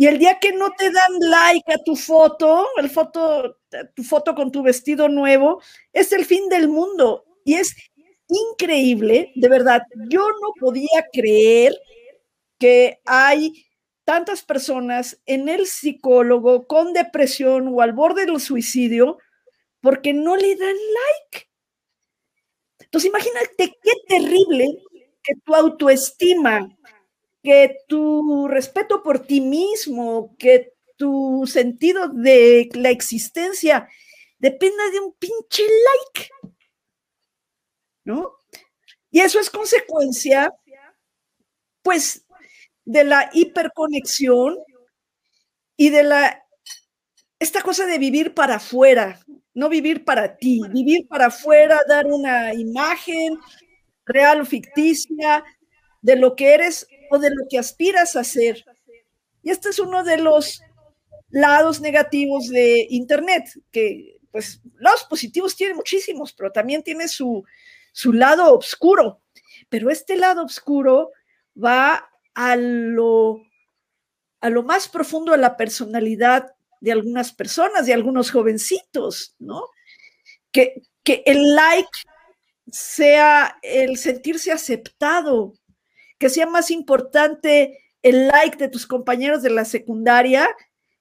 y 0.00 0.06
el 0.06 0.18
día 0.18 0.38
que 0.40 0.54
no 0.54 0.72
te 0.78 0.90
dan 0.90 1.12
like 1.20 1.70
a 1.74 1.76
tu 1.84 1.94
foto, 1.94 2.68
el 2.78 2.88
foto, 2.88 3.58
tu 3.94 4.02
foto 4.02 4.34
con 4.34 4.50
tu 4.50 4.62
vestido 4.62 5.10
nuevo, 5.10 5.60
es 5.92 6.10
el 6.12 6.24
fin 6.24 6.48
del 6.48 6.68
mundo. 6.68 7.26
Y 7.44 7.56
es 7.56 7.76
increíble, 8.26 9.30
de 9.34 9.48
verdad. 9.50 9.82
Yo 10.08 10.26
no 10.26 10.54
podía 10.58 11.04
creer 11.12 11.78
que 12.58 12.98
hay 13.04 13.66
tantas 14.06 14.42
personas 14.42 15.20
en 15.26 15.50
el 15.50 15.66
psicólogo 15.66 16.66
con 16.66 16.94
depresión 16.94 17.68
o 17.68 17.82
al 17.82 17.92
borde 17.92 18.24
del 18.24 18.40
suicidio 18.40 19.18
porque 19.82 20.14
no 20.14 20.34
le 20.34 20.56
dan 20.56 20.76
like. 20.76 21.50
Entonces, 22.78 23.10
imagínate 23.10 23.76
qué 23.82 23.92
terrible 24.08 24.66
que 25.22 25.34
tu 25.44 25.54
autoestima 25.54 26.74
que 27.42 27.78
tu 27.88 28.48
respeto 28.48 29.02
por 29.02 29.20
ti 29.20 29.40
mismo, 29.40 30.36
que 30.38 30.74
tu 30.96 31.44
sentido 31.46 32.08
de 32.08 32.68
la 32.74 32.90
existencia 32.90 33.88
dependa 34.38 34.90
de 34.90 35.00
un 35.00 35.12
pinche 35.14 35.62
like. 35.62 36.30
¿No? 38.04 38.32
Y 39.10 39.20
eso 39.20 39.40
es 39.40 39.50
consecuencia, 39.50 40.52
pues, 41.82 42.26
de 42.84 43.04
la 43.04 43.30
hiperconexión 43.32 44.58
y 45.76 45.90
de 45.90 46.02
la, 46.02 46.44
esta 47.38 47.62
cosa 47.62 47.86
de 47.86 47.98
vivir 47.98 48.34
para 48.34 48.56
afuera, 48.56 49.20
no 49.54 49.68
vivir 49.68 50.04
para 50.04 50.36
ti, 50.36 50.60
vivir 50.72 51.06
para 51.08 51.26
afuera, 51.26 51.80
dar 51.88 52.06
una 52.06 52.54
imagen 52.54 53.38
real 54.04 54.42
o 54.42 54.44
ficticia 54.44 55.44
de 56.02 56.16
lo 56.16 56.36
que 56.36 56.54
eres 56.54 56.86
o 57.10 57.18
de 57.18 57.30
lo 57.30 57.44
que 57.48 57.58
aspiras 57.58 58.16
a 58.16 58.24
ser. 58.24 58.64
Y 59.42 59.50
este 59.50 59.70
es 59.70 59.78
uno 59.78 60.04
de 60.04 60.18
los 60.18 60.62
lados 61.30 61.80
negativos 61.80 62.48
de 62.48 62.86
Internet, 62.90 63.44
que 63.70 64.18
pues 64.30 64.60
lados 64.78 65.04
positivos 65.08 65.56
tiene 65.56 65.74
muchísimos, 65.74 66.32
pero 66.32 66.52
también 66.52 66.82
tiene 66.82 67.08
su, 67.08 67.44
su 67.92 68.12
lado 68.12 68.56
oscuro. 68.56 69.20
Pero 69.68 69.90
este 69.90 70.16
lado 70.16 70.44
oscuro 70.44 71.10
va 71.62 72.08
a 72.34 72.56
lo, 72.56 73.42
a 74.40 74.50
lo 74.50 74.62
más 74.62 74.88
profundo 74.88 75.32
de 75.32 75.38
la 75.38 75.56
personalidad 75.56 76.54
de 76.80 76.92
algunas 76.92 77.32
personas, 77.32 77.86
de 77.86 77.94
algunos 77.94 78.30
jovencitos, 78.30 79.34
¿no? 79.38 79.64
Que, 80.52 80.82
que 81.04 81.22
el 81.26 81.54
like 81.54 81.88
sea 82.72 83.58
el 83.62 83.96
sentirse 83.96 84.52
aceptado, 84.52 85.54
que 86.20 86.28
sea 86.28 86.46
más 86.46 86.70
importante 86.70 87.80
el 88.02 88.28
like 88.28 88.58
de 88.58 88.68
tus 88.68 88.86
compañeros 88.86 89.42
de 89.42 89.48
la 89.48 89.64
secundaria 89.64 90.46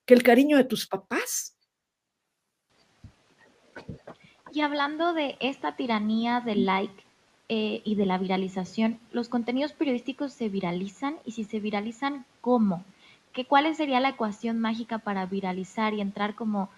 que 0.05 0.13
el 0.13 0.23
cariño 0.23 0.55
de 0.55 0.63
tus 0.63 0.87
papás. 0.87 1.57
Y 4.53 4.61
hablando 4.61 5.13
de 5.13 5.35
esta 5.41 5.75
tiranía 5.75 6.39
del 6.39 6.65
like 6.65 7.03
eh, 7.49 7.81
y 7.83 7.95
de 7.95 8.05
la 8.05 8.17
viralización, 8.17 8.97
¿los 9.11 9.27
contenidos 9.27 9.73
periodísticos 9.73 10.31
se 10.31 10.47
viralizan? 10.47 11.17
Y 11.25 11.33
si 11.33 11.43
se 11.43 11.59
viralizan, 11.59 12.25
¿cómo? 12.39 12.85
¿Qué, 13.33 13.43
¿Cuál 13.43 13.75
sería 13.75 13.99
la 13.99 14.09
ecuación 14.09 14.57
mágica 14.59 14.99
para 14.99 15.25
viralizar 15.25 15.93
y 15.93 16.01
entrar 16.01 16.33
como 16.33 16.69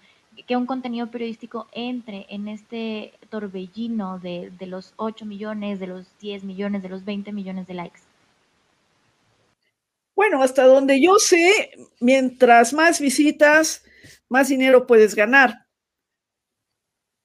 que 0.48 0.56
un 0.56 0.66
contenido 0.66 1.12
periodístico 1.12 1.68
entre 1.70 2.26
en 2.28 2.48
este 2.48 3.14
torbellino 3.30 4.18
de, 4.18 4.50
de 4.58 4.66
los 4.66 4.94
8 4.96 5.26
millones, 5.26 5.78
de 5.78 5.86
los 5.86 6.06
10 6.18 6.42
millones, 6.42 6.82
de 6.82 6.88
los 6.88 7.04
20 7.04 7.32
millones 7.32 7.68
de 7.68 7.74
likes? 7.74 8.00
Bueno, 10.22 10.40
hasta 10.40 10.66
donde 10.66 11.00
yo 11.00 11.16
sé, 11.18 11.72
mientras 11.98 12.72
más 12.72 13.00
visitas, 13.00 13.82
más 14.28 14.46
dinero 14.46 14.86
puedes 14.86 15.16
ganar. 15.16 15.66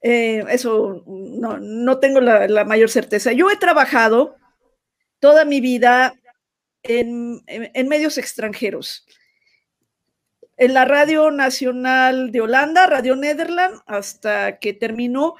Eh, 0.02 0.44
eso 0.50 1.04
no, 1.06 2.00
tengo 2.00 2.22
la, 2.22 2.66
mayor 2.66 2.90
certeza. 2.90 3.34
Yo 3.34 3.52
he 3.52 3.56
trabajado 3.56 4.36
toda 5.20 5.46
mi 5.46 5.62
vida 5.62 6.16
en, 6.82 7.44
medios 7.88 8.18
extranjeros. 8.18 9.06
En 10.58 10.74
la 10.74 10.86
Radio 10.86 11.30
Nacional 11.30 12.32
de 12.32 12.42
Holanda, 12.42 12.88
Radio 12.88 13.16
Nederland, 13.16 13.80
hasta 13.86 14.58
que 14.58 14.74
terminó 14.74 15.36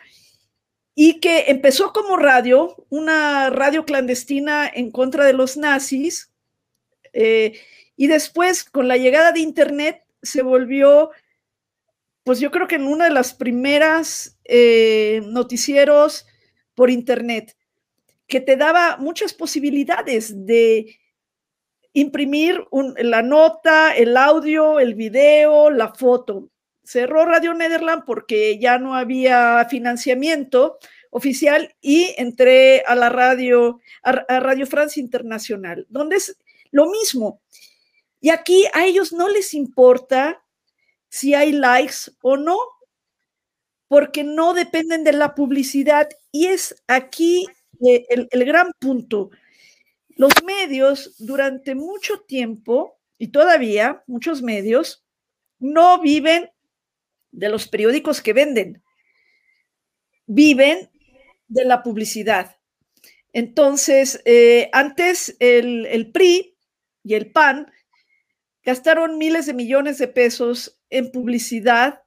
y 0.94 1.20
que 1.22 1.46
empezó 1.48 1.92
como 1.92 2.18
radio, 2.18 2.86
una 2.90 3.50
radio 3.50 3.84
clandestina 3.84 4.70
en 4.72 4.92
contra 4.92 5.26
de 5.26 5.34
los 5.34 5.58
nazis, 5.58 6.27
eh, 7.20 7.60
y 7.96 8.06
después, 8.06 8.64
con 8.64 8.88
la 8.88 8.96
llegada 8.96 9.32
de 9.32 9.40
Internet, 9.40 10.04
se 10.22 10.44
volvió, 10.44 11.10
pues 12.24 12.40
yo 12.40 12.52
creo 12.52 12.68
que 12.68 12.76
en 12.76 12.86
una 12.86 13.06
de 13.06 13.12
las 13.12 13.34
primeras 13.34 14.38
eh, 14.46 15.22
noticieros 15.26 16.28
por 16.76 16.92
Internet, 16.92 17.58
que 18.28 18.40
te 18.40 18.56
daba 18.56 18.98
muchas 18.98 19.34
posibilidades 19.34 20.46
de 20.46 21.00
imprimir 21.94 22.64
la 22.98 23.24
nota, 23.24 23.96
el 23.96 24.16
audio, 24.16 24.80
el 24.80 24.94
video, 24.94 25.72
la 25.72 25.96
foto. 25.96 26.52
Cerró 26.84 27.26
Radio 27.26 27.56
Nederland 27.56 28.04
porque 28.06 28.60
ya 28.60 28.78
no 28.78 28.94
había 28.94 29.66
financiamiento 29.72 30.78
oficial 31.10 31.74
y 31.82 32.14
entré 32.18 32.84
a 32.86 32.94
la 32.94 33.10
radio, 33.10 33.80
a, 34.04 34.40
Radio 34.40 34.68
Francia 34.68 35.02
Internacional, 35.02 35.88
donde 35.90 36.18
es, 36.18 36.38
lo 36.78 36.90
mismo. 36.90 37.42
Y 38.22 38.30
aquí 38.30 38.66
a 38.74 38.86
ellos 38.86 39.12
no 39.12 39.28
les 39.28 39.54
importa 39.54 40.44
si 41.10 41.34
hay 41.34 41.52
likes 41.52 42.12
o 42.22 42.38
no, 42.38 42.58
porque 43.88 44.24
no 44.24 44.54
dependen 44.54 45.04
de 45.04 45.14
la 45.14 45.34
publicidad. 45.34 46.08
Y 46.32 46.48
es 46.48 46.84
aquí 46.88 47.48
eh, 47.86 48.06
el, 48.10 48.28
el 48.32 48.46
gran 48.46 48.72
punto. 48.80 49.32
Los 50.10 50.32
medios 50.46 51.16
durante 51.18 51.74
mucho 51.74 52.22
tiempo, 52.22 53.00
y 53.18 53.30
todavía 53.30 54.04
muchos 54.08 54.42
medios, 54.42 55.04
no 55.60 56.00
viven 56.00 56.50
de 57.32 57.50
los 57.50 57.68
periódicos 57.68 58.22
que 58.22 58.34
venden, 58.34 58.84
viven 60.28 60.90
de 61.48 61.66
la 61.66 61.82
publicidad. 61.82 62.58
Entonces, 63.38 64.20
eh, 64.26 64.68
antes 64.74 65.36
el, 65.40 65.86
el, 65.86 66.12
PRI 66.12 66.57
y 67.08 67.16
el 67.16 67.32
PAN 67.32 67.72
gastaron 68.64 69.18
miles 69.18 69.46
de 69.46 69.54
millones 69.54 69.98
de 69.98 70.10
pesos 70.10 70.78
en 70.90 71.10
publicidad 71.10 72.02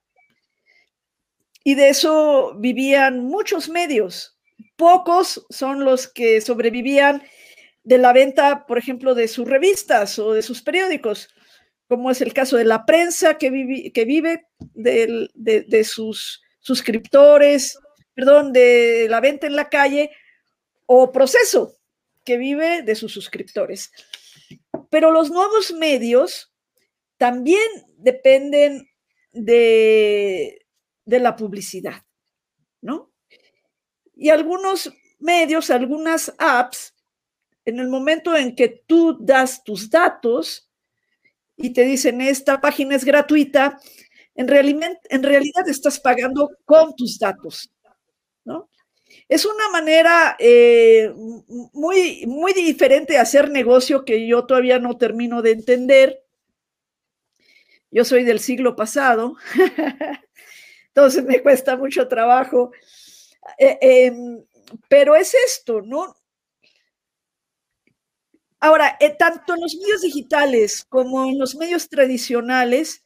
y 1.64 1.74
de 1.74 1.88
eso 1.88 2.54
vivían 2.58 3.24
muchos 3.24 3.68
medios. 3.68 4.38
Pocos 4.76 5.46
son 5.48 5.84
los 5.84 6.06
que 6.06 6.40
sobrevivían 6.40 7.22
de 7.82 7.98
la 7.98 8.12
venta, 8.12 8.66
por 8.66 8.76
ejemplo, 8.76 9.14
de 9.14 9.26
sus 9.26 9.48
revistas 9.48 10.18
o 10.18 10.34
de 10.34 10.42
sus 10.42 10.60
periódicos, 10.60 11.28
como 11.88 12.10
es 12.10 12.20
el 12.20 12.34
caso 12.34 12.56
de 12.56 12.64
la 12.64 12.84
prensa 12.84 13.38
que, 13.38 13.50
vive 13.50 14.46
de, 14.74 15.28
de 15.34 15.84
sus 15.84 16.42
suscriptores, 16.60 17.78
perdón, 18.14 18.52
de 18.52 19.06
la 19.08 19.20
venta 19.20 19.46
en 19.46 19.56
la 19.56 19.70
calle, 19.70 20.10
o 20.84 21.10
proceso 21.10 21.76
que 22.24 22.36
vive 22.36 22.82
de 22.82 22.94
sus 22.94 23.12
suscriptores. 23.12 23.92
Pero 24.90 25.10
los 25.10 25.30
nuevos 25.30 25.72
medios 25.72 26.52
también 27.16 27.68
dependen 27.98 28.88
de, 29.32 30.66
de 31.04 31.20
la 31.20 31.36
publicidad, 31.36 32.02
¿no? 32.80 33.12
Y 34.14 34.30
algunos 34.30 34.92
medios, 35.18 35.70
algunas 35.70 36.34
apps, 36.38 36.94
en 37.64 37.78
el 37.78 37.88
momento 37.88 38.36
en 38.36 38.54
que 38.56 38.82
tú 38.86 39.18
das 39.20 39.62
tus 39.62 39.90
datos 39.90 40.70
y 41.56 41.72
te 41.72 41.84
dicen 41.84 42.20
esta 42.20 42.60
página 42.60 42.96
es 42.96 43.04
gratuita, 43.04 43.78
en 44.34 44.48
realidad, 44.48 44.98
en 45.10 45.22
realidad 45.22 45.68
estás 45.68 46.00
pagando 46.00 46.48
con 46.64 46.94
tus 46.96 47.18
datos, 47.18 47.70
¿no? 48.44 48.69
Es 49.30 49.46
una 49.46 49.68
manera 49.68 50.34
eh, 50.40 51.14
muy, 51.72 52.24
muy 52.26 52.52
diferente 52.52 53.12
de 53.12 53.20
hacer 53.20 53.48
negocio 53.48 54.04
que 54.04 54.26
yo 54.26 54.44
todavía 54.44 54.80
no 54.80 54.98
termino 54.98 55.40
de 55.40 55.52
entender. 55.52 56.24
Yo 57.92 58.04
soy 58.04 58.24
del 58.24 58.40
siglo 58.40 58.74
pasado, 58.74 59.36
entonces 60.88 61.24
me 61.24 61.40
cuesta 61.42 61.76
mucho 61.76 62.08
trabajo. 62.08 62.72
Eh, 63.56 63.78
em, 63.80 64.44
pero 64.88 65.14
es 65.14 65.32
esto, 65.46 65.80
¿no? 65.80 66.16
Ahora, 68.58 68.96
eh, 68.98 69.14
tanto 69.16 69.54
en 69.54 69.60
los 69.60 69.76
medios 69.76 70.02
digitales 70.02 70.84
como 70.88 71.26
en 71.26 71.38
los 71.38 71.54
medios 71.54 71.88
tradicionales, 71.88 73.04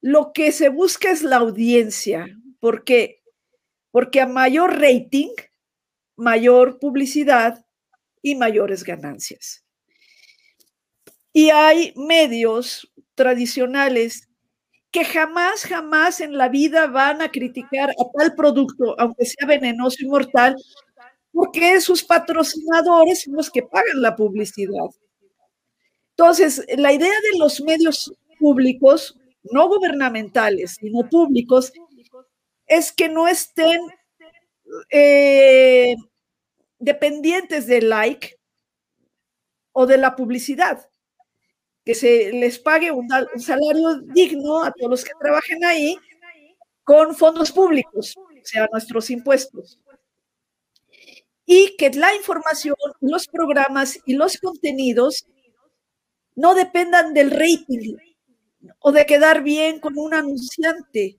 lo 0.00 0.32
que 0.32 0.50
se 0.50 0.68
busca 0.68 1.12
es 1.12 1.22
la 1.22 1.36
audiencia, 1.36 2.26
porque 2.58 3.17
porque 3.90 4.20
a 4.20 4.26
mayor 4.26 4.80
rating, 4.80 5.30
mayor 6.16 6.78
publicidad 6.78 7.64
y 8.22 8.34
mayores 8.34 8.84
ganancias. 8.84 9.64
Y 11.32 11.50
hay 11.50 11.92
medios 11.96 12.92
tradicionales 13.14 14.28
que 14.90 15.04
jamás, 15.04 15.64
jamás 15.64 16.20
en 16.20 16.36
la 16.36 16.48
vida 16.48 16.86
van 16.86 17.20
a 17.22 17.30
criticar 17.30 17.90
a 17.90 18.18
tal 18.18 18.34
producto, 18.34 18.98
aunque 18.98 19.26
sea 19.26 19.46
venenoso 19.46 19.98
y 20.00 20.08
mortal, 20.08 20.56
porque 21.32 21.80
sus 21.80 22.02
patrocinadores 22.04 23.22
son 23.22 23.34
los 23.34 23.50
que 23.50 23.62
pagan 23.62 24.02
la 24.02 24.16
publicidad. 24.16 24.88
Entonces, 26.16 26.64
la 26.76 26.92
idea 26.92 27.14
de 27.32 27.38
los 27.38 27.60
medios 27.60 28.12
públicos, 28.40 29.16
no 29.52 29.68
gubernamentales, 29.68 30.76
sino 30.80 31.08
públicos, 31.08 31.72
es 32.68 32.92
que 32.92 33.08
no 33.08 33.26
estén 33.26 33.80
eh, 34.90 35.94
dependientes 36.78 37.66
del 37.66 37.88
like 37.88 38.38
o 39.72 39.86
de 39.86 39.96
la 39.96 40.14
publicidad, 40.14 40.88
que 41.84 41.94
se 41.94 42.32
les 42.32 42.58
pague 42.58 42.90
un, 42.90 43.08
salario 43.38 44.00
digno 44.12 44.62
a 44.62 44.72
todos 44.72 44.90
los 44.90 45.04
que 45.04 45.12
trabajen 45.20 45.64
ahí 45.64 45.96
con 46.84 47.14
fondos 47.14 47.52
públicos, 47.52 48.14
o 48.16 48.44
sea, 48.44 48.68
nuestros 48.70 49.10
impuestos. 49.10 49.78
Y 51.44 51.76
que 51.76 51.90
la 51.90 52.14
información, 52.14 52.76
los 53.00 53.26
programas 53.26 53.98
y 54.04 54.14
los 54.14 54.38
contenidos 54.38 55.26
no 56.34 56.54
dependan 56.54 57.14
del 57.14 57.30
rating. 57.30 57.96
o 58.80 58.90
de 58.90 59.06
quedar 59.06 59.42
bien 59.42 59.78
con 59.78 59.96
un 59.96 60.14
anunciante, 60.14 61.17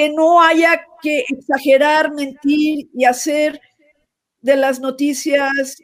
que 0.00 0.08
no 0.08 0.40
haya 0.40 0.86
que 1.02 1.26
exagerar, 1.28 2.10
mentir 2.14 2.88
y 2.94 3.04
hacer 3.04 3.60
de 4.40 4.56
las 4.56 4.80
noticias 4.80 5.76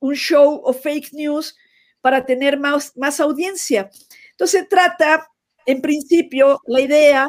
un 0.00 0.14
show 0.14 0.60
o 0.64 0.72
fake 0.72 1.12
news 1.12 1.56
para 2.00 2.26
tener 2.26 2.58
más, 2.58 2.96
más 2.96 3.20
audiencia. 3.20 3.88
Entonces 4.32 4.68
trata, 4.68 5.28
en 5.66 5.80
principio, 5.80 6.62
la 6.66 6.80
idea 6.80 7.28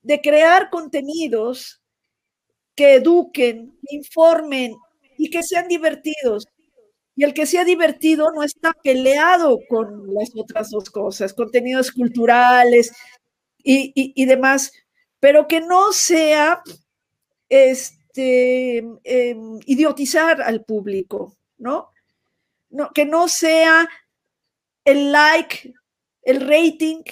de 0.00 0.22
crear 0.22 0.70
contenidos 0.70 1.82
que 2.74 2.94
eduquen, 2.94 3.78
informen 3.90 4.74
y 5.18 5.28
que 5.28 5.42
sean 5.42 5.68
divertidos. 5.68 6.46
Y 7.14 7.24
el 7.24 7.34
que 7.34 7.44
sea 7.44 7.66
divertido 7.66 8.30
no 8.34 8.42
está 8.42 8.72
peleado 8.82 9.58
con 9.68 10.14
las 10.14 10.30
otras 10.34 10.70
dos 10.70 10.88
cosas, 10.88 11.34
contenidos 11.34 11.92
culturales 11.92 12.90
y, 13.62 13.92
y 13.94 14.24
demás, 14.24 14.72
pero 15.20 15.48
que 15.48 15.60
no 15.60 15.92
sea 15.92 16.62
este, 17.48 18.78
em, 19.04 19.60
idiotizar 19.66 20.42
al 20.42 20.64
público, 20.64 21.36
¿no? 21.58 21.90
¿no? 22.70 22.92
Que 22.94 23.04
no 23.06 23.28
sea 23.28 23.88
el 24.84 25.12
like, 25.12 25.74
el 26.22 26.40
rating, 26.48 27.02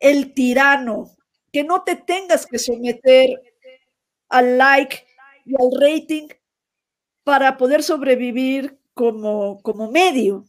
el 0.00 0.34
tirano, 0.34 1.16
que 1.52 1.64
no 1.64 1.82
te 1.84 1.96
tengas 1.96 2.46
que 2.46 2.58
someter 2.58 3.30
al 4.28 4.58
like 4.58 5.06
y 5.46 5.54
al 5.54 5.70
rating 5.80 6.28
para 7.24 7.56
poder 7.56 7.82
sobrevivir 7.82 8.78
como, 8.94 9.60
como 9.62 9.90
medio. 9.90 10.44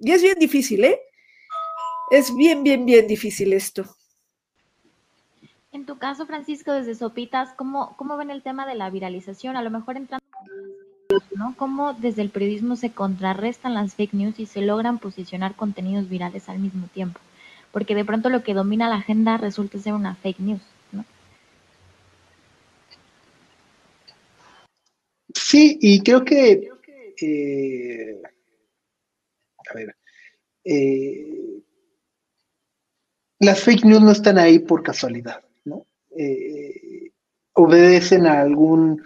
Y 0.00 0.12
es 0.12 0.22
bien 0.22 0.38
difícil, 0.38 0.84
¿eh? 0.84 1.00
Es 2.10 2.34
bien, 2.34 2.64
bien, 2.64 2.84
bien 2.84 3.06
difícil 3.06 3.52
esto. 3.52 3.95
En 5.76 5.84
tu 5.84 5.98
caso, 5.98 6.24
Francisco, 6.24 6.72
desde 6.72 6.94
Sopitas, 6.94 7.50
¿cómo, 7.52 7.94
cómo 7.98 8.16
ven 8.16 8.30
el 8.30 8.40
tema 8.40 8.64
de 8.64 8.74
la 8.74 8.88
viralización? 8.88 9.58
A 9.58 9.62
lo 9.62 9.68
mejor 9.68 9.98
entrando, 9.98 10.24
¿no? 11.34 11.54
¿Cómo 11.58 11.92
desde 11.92 12.22
el 12.22 12.30
periodismo 12.30 12.76
se 12.76 12.92
contrarrestan 12.92 13.74
las 13.74 13.94
fake 13.94 14.14
news 14.14 14.40
y 14.40 14.46
se 14.46 14.62
logran 14.62 14.98
posicionar 14.98 15.54
contenidos 15.54 16.08
virales 16.08 16.48
al 16.48 16.60
mismo 16.60 16.86
tiempo? 16.86 17.20
Porque 17.72 17.94
de 17.94 18.06
pronto 18.06 18.30
lo 18.30 18.42
que 18.42 18.54
domina 18.54 18.88
la 18.88 18.96
agenda 18.96 19.36
resulta 19.36 19.78
ser 19.78 19.92
una 19.92 20.14
fake 20.14 20.40
news, 20.40 20.62
¿no? 20.92 21.04
Sí, 25.34 25.76
y 25.82 26.00
creo 26.00 26.24
que, 26.24 26.70
eh, 27.20 28.22
a 29.68 29.74
ver, 29.74 29.94
eh, 30.64 31.62
las 33.40 33.62
fake 33.62 33.84
news 33.84 34.00
no 34.00 34.12
están 34.12 34.38
ahí 34.38 34.58
por 34.58 34.82
casualidad. 34.82 35.45
Eh, 36.18 37.10
obedecen 37.52 38.26
a 38.26 38.40
algún 38.40 39.02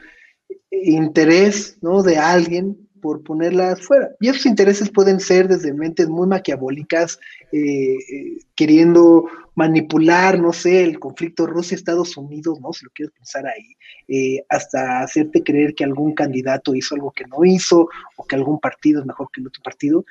interés 0.71 1.79
¿no? 1.83 2.03
de 2.03 2.19
alguien 2.19 2.89
por 3.01 3.23
ponerlas 3.23 3.81
fuera. 3.81 4.11
Y 4.21 4.29
esos 4.29 4.47
intereses 4.47 4.91
pueden 4.91 5.21
ser 5.21 5.49
desde 5.49 5.73
mentes 5.73 6.09
muy 6.09 6.27
maquiavólicas, 6.27 7.19
eh, 7.53 7.95
eh, 7.95 8.39
queriendo 8.55 9.25
manipular, 9.55 10.39
no 10.39 10.53
sé, 10.53 10.83
el 10.83 10.99
conflicto 10.99 11.47
Rusia-Estados 11.47 12.17
Unidos, 12.17 12.61
¿no? 12.61 12.73
Si 12.73 12.85
lo 12.85 12.91
quieres 12.91 13.15
pensar 13.15 13.45
ahí, 13.47 14.43
hasta 14.49 15.01
hacerte 15.01 15.43
creer 15.43 15.75
que 15.75 15.85
algún 15.85 16.15
candidato 16.15 16.75
hizo 16.75 16.95
algo 16.95 17.11
que 17.11 17.25
no 17.27 17.45
hizo, 17.45 17.89
o 18.17 18.27
que 18.27 18.37
algún 18.37 18.59
partido 18.59 19.01
es 19.01 19.07
mejor 19.07 19.29
que 19.33 19.41
el 19.41 19.47
otro 19.47 19.63
partido. 19.63 20.05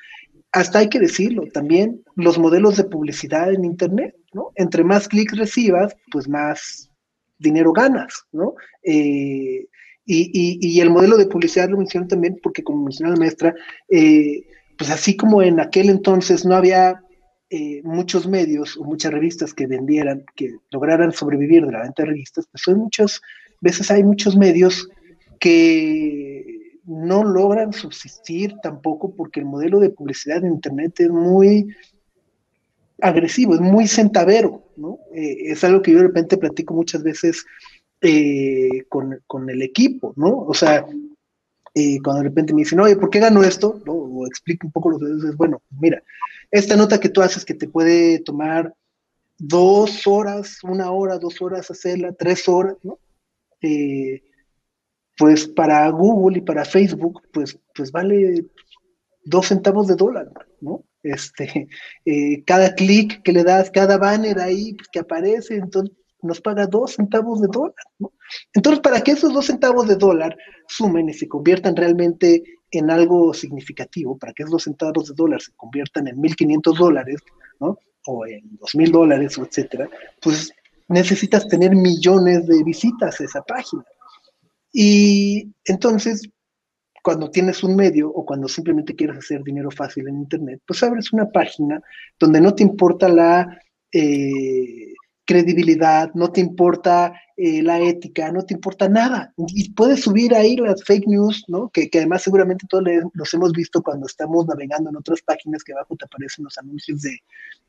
Hasta 0.51 0.79
hay 0.79 0.89
que 0.89 0.99
decirlo, 0.99 1.43
también 1.53 2.03
los 2.15 2.39
modelos 2.39 2.75
de 2.77 2.85
publicidad 2.85 3.53
en 3.53 3.65
Internet, 3.65 4.15
¿no? 4.33 4.51
Entre 4.55 4.83
más 4.83 5.07
clics 5.07 5.37
recibas, 5.37 5.95
pues 6.11 6.27
más 6.27 6.88
dinero 7.39 7.73
ganas, 7.73 8.25
¿no? 8.31 8.55
Eh, 8.83 9.65
y, 10.11 10.79
el 10.79 10.89
modelo 10.89 11.17
de 11.17 11.27
publicidad 11.27 11.69
lo 11.69 11.77
menciono 11.77 12.07
también 12.07 12.39
porque, 12.41 12.63
como 12.63 12.83
mencionó 12.83 13.13
la 13.13 13.19
maestra, 13.19 13.53
eh, 13.89 14.41
pues 14.77 14.89
así 14.89 15.15
como 15.15 15.41
en 15.43 15.59
aquel 15.59 15.89
entonces 15.89 16.45
no 16.45 16.55
había 16.55 16.99
eh, 17.51 17.81
muchos 17.83 18.27
medios 18.27 18.75
o 18.77 18.83
muchas 18.83 19.11
revistas 19.11 19.53
que 19.53 19.67
vendieran, 19.67 20.23
que 20.35 20.55
lograran 20.71 21.11
sobrevivir 21.11 21.65
de 21.65 21.71
la 21.71 21.83
venta 21.83 22.03
de 22.03 22.09
revistas, 22.09 22.47
pues 22.51 22.67
hay 22.67 22.75
muchas 22.75 23.21
veces 23.61 23.91
hay 23.91 24.03
muchos 24.03 24.35
medios 24.35 24.89
que 25.39 26.43
no 26.85 27.23
logran 27.23 27.71
subsistir 27.71 28.55
tampoco 28.63 29.13
porque 29.15 29.41
el 29.41 29.45
modelo 29.45 29.79
de 29.79 29.91
publicidad 29.91 30.43
en 30.43 30.53
Internet 30.53 30.99
es 30.99 31.09
muy 31.09 31.67
agresivo, 33.01 33.55
es 33.55 33.61
muy 33.61 33.87
centavero, 33.87 34.63
¿no? 34.77 34.99
Eh, 35.13 35.51
es 35.51 35.63
algo 35.63 35.81
que 35.81 35.91
yo 35.91 35.97
de 35.97 36.07
repente 36.07 36.37
platico 36.37 36.73
muchas 36.73 37.03
veces 37.03 37.45
eh, 38.01 38.85
con, 38.89 39.49
el 39.49 39.61
equipo, 39.61 40.13
¿no? 40.15 40.39
O 40.39 40.53
sea, 40.53 40.85
eh, 41.73 41.99
cuando 42.03 42.23
de 42.23 42.29
repente 42.29 42.53
me 42.53 42.61
dicen, 42.61 42.79
oye, 42.79 42.95
¿por 42.95 43.09
qué 43.09 43.19
gano 43.19 43.43
esto? 43.43 43.81
O 43.87 44.25
explico 44.27 44.67
un 44.67 44.73
poco 44.73 44.91
los 44.91 45.01
dedos, 45.01 45.35
bueno, 45.37 45.61
mira, 45.79 46.01
esta 46.51 46.75
nota 46.75 46.99
que 46.99 47.09
tú 47.09 47.21
haces 47.21 47.45
que 47.45 47.53
te 47.53 47.67
puede 47.67 48.19
tomar 48.19 48.73
dos 49.37 50.05
horas, 50.07 50.63
una 50.63 50.91
hora, 50.91 51.17
dos 51.17 51.41
horas 51.41 51.69
hacerla, 51.71 52.13
tres 52.13 52.47
horas, 52.47 52.75
¿no? 52.83 52.99
pues 55.17 55.45
para 55.47 55.89
Google 55.89 56.37
y 56.37 56.41
para 56.41 56.63
Facebook, 56.63 57.21
pues, 57.33 57.59
pues 57.75 57.91
vale 57.91 58.45
dos 59.25 59.47
centavos 59.47 59.87
de 59.87 59.95
dólar, 59.95 60.31
¿no? 60.61 60.85
Este, 61.03 61.67
eh, 62.05 62.43
cada 62.45 62.73
clic 62.75 63.21
que 63.23 63.31
le 63.31 63.43
das, 63.43 63.71
cada 63.71 63.97
banner 63.97 64.39
ahí 64.39 64.75
que 64.91 64.99
aparece, 64.99 65.55
entonces 65.55 65.95
nos 66.21 66.41
paga 66.41 66.67
dos 66.67 66.93
centavos 66.95 67.41
de 67.41 67.47
dólar. 67.47 67.73
¿no? 67.99 68.11
Entonces, 68.53 68.81
para 68.81 69.01
que 69.01 69.11
esos 69.11 69.33
dos 69.33 69.45
centavos 69.45 69.87
de 69.87 69.95
dólar 69.95 70.37
sumen 70.67 71.09
y 71.09 71.13
se 71.13 71.27
conviertan 71.27 71.75
realmente 71.75 72.43
en 72.71 72.91
algo 72.91 73.33
significativo, 73.33 74.17
para 74.17 74.33
que 74.33 74.43
esos 74.43 74.63
centavos 74.63 75.07
de 75.09 75.15
dólar 75.15 75.41
se 75.41 75.53
conviertan 75.53 76.07
en 76.07 76.17
1.500 76.17 76.77
dólares, 76.77 77.21
¿no? 77.59 77.77
O 78.05 78.25
en 78.25 78.57
2.000 78.59 78.91
dólares, 78.91 79.37
etcétera, 79.37 79.89
pues 80.21 80.51
necesitas 80.87 81.47
tener 81.47 81.75
millones 81.75 82.47
de 82.47 82.63
visitas 82.63 83.19
a 83.19 83.23
esa 83.23 83.41
página. 83.41 83.83
Y 84.71 85.51
entonces, 85.65 86.29
cuando 87.03 87.29
tienes 87.29 87.63
un 87.63 87.75
medio 87.75 88.09
o 88.09 88.25
cuando 88.25 88.47
simplemente 88.47 88.95
quieres 88.95 89.17
hacer 89.17 89.43
dinero 89.43 89.71
fácil 89.71 90.07
en 90.07 90.17
Internet, 90.17 90.61
pues 90.65 90.83
abres 90.83 91.11
una 91.13 91.29
página 91.29 91.81
donde 92.19 92.41
no 92.41 92.53
te 92.53 92.63
importa 92.63 93.07
la 93.07 93.61
eh, 93.91 94.93
credibilidad, 95.29 96.09
no 96.15 96.31
te 96.31 96.41
importa 96.41 97.13
eh, 97.37 97.61
la 97.61 97.79
ética, 97.79 98.31
no 98.31 98.41
te 98.43 98.55
importa 98.55 98.89
nada. 98.89 99.31
Y 99.37 99.71
puedes 99.73 100.01
subir 100.01 100.33
ahí 100.33 100.55
las 100.55 100.83
fake 100.83 101.07
news, 101.07 101.45
¿no? 101.47 101.69
Que, 101.69 101.87
además 101.93 102.23
seguramente 102.23 102.65
todos 102.67 102.83
los 103.13 103.33
hemos 103.35 103.51
visto 103.51 103.83
cuando 103.83 104.07
estamos 104.07 104.47
navegando 104.47 104.89
en 104.89 104.97
otras 104.97 105.21
páginas 105.21 105.63
que 105.63 105.73
abajo 105.73 105.95
te 105.95 106.05
aparecen 106.05 106.45
los 106.45 106.57
anuncios 106.57 107.03
de, 107.03 107.19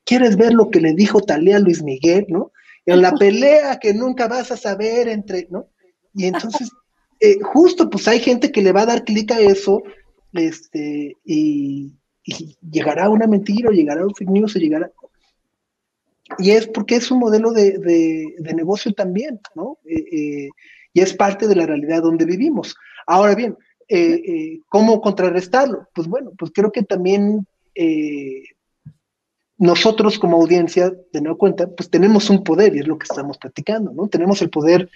¿quieres 0.04 0.38
ver 0.38 0.54
lo 0.54 0.70
que 0.70 0.80
le 0.80 0.94
dijo 0.94 1.20
Talía 1.20 1.58
Luis 1.58 1.82
Miguel, 1.82 2.24
¿no? 2.30 2.50
En 2.86 3.02
la 3.02 3.12
pelea 3.12 3.78
que 3.78 3.92
nunca 3.92 4.26
vas 4.26 4.50
a 4.50 4.56
saber 4.56 5.08
entre, 5.08 5.46
¿no? 5.50 5.68
Y 6.14 6.24
entonces, 6.24 6.70
eh, 7.20 7.38
justo 7.42 7.90
pues 7.90 8.08
hay 8.08 8.20
gente 8.20 8.50
que 8.50 8.62
le 8.62 8.72
va 8.72 8.82
a 8.82 8.86
dar 8.86 9.04
clic 9.04 9.30
a 9.32 9.40
eso, 9.40 9.82
este, 10.32 11.16
y, 11.24 11.92
llegará 12.70 13.08
una 13.08 13.26
mentira 13.26 13.70
o 13.70 13.72
llegará 13.72 14.06
un 14.06 14.14
fake 14.14 14.30
news 14.30 14.54
o 14.54 14.58
llegará, 14.58 14.92
y 16.38 16.50
es 16.50 16.68
porque 16.68 16.96
es 16.96 17.10
un 17.10 17.18
modelo 17.18 17.52
de, 17.52 18.34
negocio 18.54 18.92
también, 18.92 19.40
¿no? 19.54 19.78
Eh, 19.84 20.04
eh, 20.12 20.48
y 20.92 21.00
es 21.00 21.12
parte 21.14 21.48
de 21.48 21.56
la 21.56 21.66
realidad 21.66 22.02
donde 22.02 22.24
vivimos. 22.24 22.76
Ahora 23.06 23.34
bien, 23.34 23.56
¿cómo 24.68 25.00
contrarrestarlo? 25.00 25.88
Pues 25.92 26.06
bueno, 26.06 26.32
pues 26.38 26.52
creo 26.54 26.70
que 26.70 26.82
también 26.82 27.46
nosotros 29.60 30.18
como 30.18 30.38
audiencia, 30.38 30.90
de 31.12 31.20
nueva 31.20 31.36
cuenta, 31.36 31.68
pues 31.68 31.90
tenemos 31.90 32.30
un 32.30 32.42
poder 32.42 32.74
y 32.74 32.78
es 32.80 32.88
lo 32.88 32.98
que 32.98 33.04
estamos 33.04 33.36
platicando, 33.36 33.92
¿no? 33.92 34.08
Tenemos 34.08 34.40
el 34.40 34.48
poder 34.48 34.88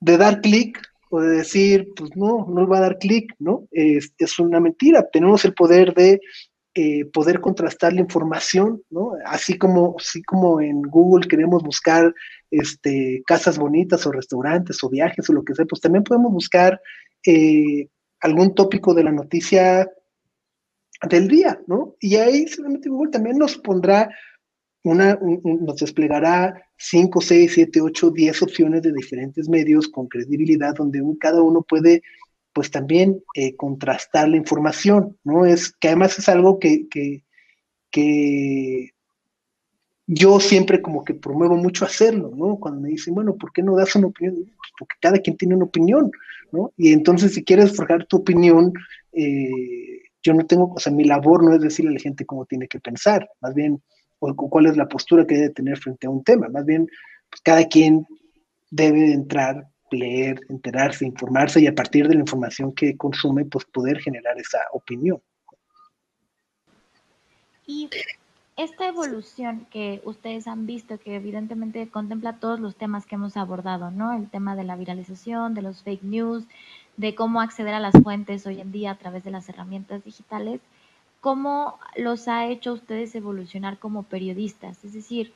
de 0.00 0.16
dar 0.16 0.40
clic 0.40 0.80
o 1.14 1.20
de 1.20 1.36
decir, 1.36 1.92
pues 1.94 2.16
no, 2.16 2.46
no 2.48 2.66
va 2.66 2.78
a 2.78 2.80
dar 2.80 2.98
clic, 2.98 3.34
¿no? 3.38 3.68
Es, 3.70 4.14
es, 4.16 4.38
una 4.38 4.60
mentira. 4.60 5.06
Tenemos 5.12 5.44
el 5.44 5.52
poder 5.52 5.92
de 5.92 6.20
eh, 6.74 7.04
poder 7.04 7.42
contrastar 7.42 7.92
la 7.92 8.00
información, 8.00 8.82
¿no? 8.88 9.12
Así 9.26 9.58
como, 9.58 9.94
así 9.98 10.22
como 10.22 10.58
en 10.62 10.80
Google 10.80 11.28
queremos 11.28 11.62
buscar 11.62 12.14
este, 12.50 13.22
casas 13.26 13.58
bonitas 13.58 14.06
o 14.06 14.12
restaurantes 14.12 14.82
o 14.82 14.88
viajes 14.88 15.28
o 15.28 15.34
lo 15.34 15.44
que 15.44 15.54
sea, 15.54 15.66
pues 15.66 15.82
también 15.82 16.02
podemos 16.02 16.32
buscar 16.32 16.80
eh, 17.26 17.88
algún 18.20 18.54
tópico 18.54 18.94
de 18.94 19.04
la 19.04 19.12
noticia 19.12 19.86
del 21.10 21.28
día, 21.28 21.60
¿no? 21.66 21.94
Y 22.00 22.16
ahí 22.16 22.48
seguramente 22.48 22.88
Google 22.88 23.10
también 23.10 23.36
nos 23.36 23.58
pondrá 23.58 24.08
una, 24.84 25.18
nos 25.20 25.76
desplegará 25.76 26.66
5, 26.76 27.20
6, 27.20 27.52
7, 27.54 27.80
8, 27.80 28.10
10 28.10 28.42
opciones 28.42 28.82
de 28.82 28.92
diferentes 28.92 29.48
medios 29.48 29.88
con 29.88 30.08
credibilidad 30.08 30.74
donde 30.74 31.00
cada 31.20 31.42
uno 31.42 31.62
puede 31.62 32.02
pues 32.52 32.70
también 32.70 33.22
eh, 33.34 33.56
contrastar 33.56 34.28
la 34.28 34.36
información, 34.36 35.16
¿no? 35.24 35.46
Es 35.46 35.72
que 35.72 35.88
además 35.88 36.18
es 36.18 36.28
algo 36.28 36.58
que, 36.58 36.86
que, 36.90 37.22
yo 40.06 40.40
siempre 40.40 40.82
como 40.82 41.04
que 41.04 41.14
promuevo 41.14 41.56
mucho 41.56 41.84
hacerlo, 41.84 42.32
¿no? 42.36 42.56
Cuando 42.56 42.80
me 42.80 42.90
dicen, 42.90 43.14
bueno, 43.14 43.36
¿por 43.36 43.52
qué 43.52 43.62
no 43.62 43.76
das 43.76 43.94
una 43.94 44.08
opinión? 44.08 44.34
Pues 44.34 44.70
porque 44.78 44.96
cada 45.00 45.18
quien 45.18 45.36
tiene 45.36 45.54
una 45.54 45.64
opinión, 45.64 46.10
¿no? 46.50 46.72
Y 46.76 46.92
entonces 46.92 47.32
si 47.32 47.44
quieres 47.44 47.74
forjar 47.74 48.06
tu 48.06 48.18
opinión, 48.18 48.72
eh, 49.12 50.02
yo 50.22 50.34
no 50.34 50.44
tengo, 50.44 50.72
o 50.74 50.78
sea, 50.78 50.92
mi 50.92 51.04
labor 51.04 51.42
no 51.44 51.54
es 51.54 51.60
decirle 51.60 51.92
a 51.92 51.94
la 51.94 52.00
gente 52.00 52.26
cómo 52.26 52.44
tiene 52.44 52.68
que 52.68 52.80
pensar, 52.80 53.28
más 53.40 53.54
bien, 53.54 53.80
o 54.30 54.50
cuál 54.50 54.66
es 54.66 54.76
la 54.76 54.88
postura 54.88 55.26
que 55.26 55.34
debe 55.34 55.50
tener 55.50 55.78
frente 55.78 56.06
a 56.06 56.10
un 56.10 56.22
tema, 56.22 56.48
más 56.48 56.64
bien, 56.64 56.88
pues 57.28 57.40
cada 57.42 57.66
quien 57.66 58.06
debe 58.70 59.12
entrar 59.12 59.66
leer, 59.92 60.40
enterarse, 60.48 61.06
informarse 61.06 61.60
y 61.60 61.66
a 61.66 61.74
partir 61.74 62.08
de 62.08 62.14
la 62.14 62.20
información 62.20 62.72
que 62.72 62.96
consume, 62.96 63.44
pues 63.44 63.64
poder 63.66 64.00
generar 64.00 64.38
esa 64.38 64.58
opinión. 64.72 65.20
Y 67.66 67.88
esta 68.56 68.88
evolución 68.88 69.66
que 69.70 70.02
ustedes 70.04 70.46
han 70.46 70.66
visto, 70.66 70.98
que 70.98 71.16
evidentemente 71.16 71.88
contempla 71.88 72.38
todos 72.38 72.60
los 72.60 72.76
temas 72.76 73.06
que 73.06 73.14
hemos 73.14 73.36
abordado, 73.36 73.90
¿no? 73.90 74.12
El 74.12 74.28
tema 74.28 74.56
de 74.56 74.64
la 74.64 74.76
viralización, 74.76 75.54
de 75.54 75.62
los 75.62 75.82
fake 75.82 76.02
news, 76.02 76.44
de 76.96 77.14
cómo 77.14 77.40
acceder 77.40 77.74
a 77.74 77.80
las 77.80 77.94
fuentes 78.02 78.46
hoy 78.46 78.60
en 78.60 78.72
día 78.72 78.90
a 78.90 78.98
través 78.98 79.24
de 79.24 79.30
las 79.30 79.48
herramientas 79.48 80.04
digitales, 80.04 80.60
¿cómo 81.22 81.78
los 81.96 82.26
ha 82.26 82.46
hecho 82.48 82.72
ustedes 82.72 83.14
evolucionar 83.14 83.78
como 83.78 84.02
periodistas? 84.02 84.84
Es 84.84 84.92
decir, 84.92 85.32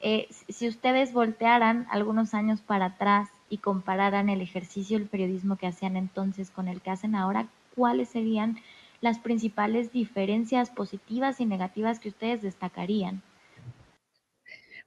eh, 0.00 0.28
si 0.50 0.68
ustedes 0.68 1.14
voltearan 1.14 1.86
algunos 1.90 2.34
años 2.34 2.60
para 2.60 2.84
atrás 2.84 3.30
y 3.48 3.56
compararan 3.56 4.28
el 4.28 4.42
ejercicio 4.42 4.98
del 4.98 5.08
periodismo 5.08 5.56
que 5.56 5.66
hacían 5.66 5.96
entonces 5.96 6.50
con 6.50 6.68
el 6.68 6.82
que 6.82 6.90
hacen 6.90 7.14
ahora, 7.14 7.48
¿cuáles 7.74 8.10
serían 8.10 8.58
las 9.00 9.18
principales 9.18 9.92
diferencias 9.92 10.68
positivas 10.68 11.40
y 11.40 11.46
negativas 11.46 12.00
que 12.00 12.10
ustedes 12.10 12.42
destacarían? 12.42 13.22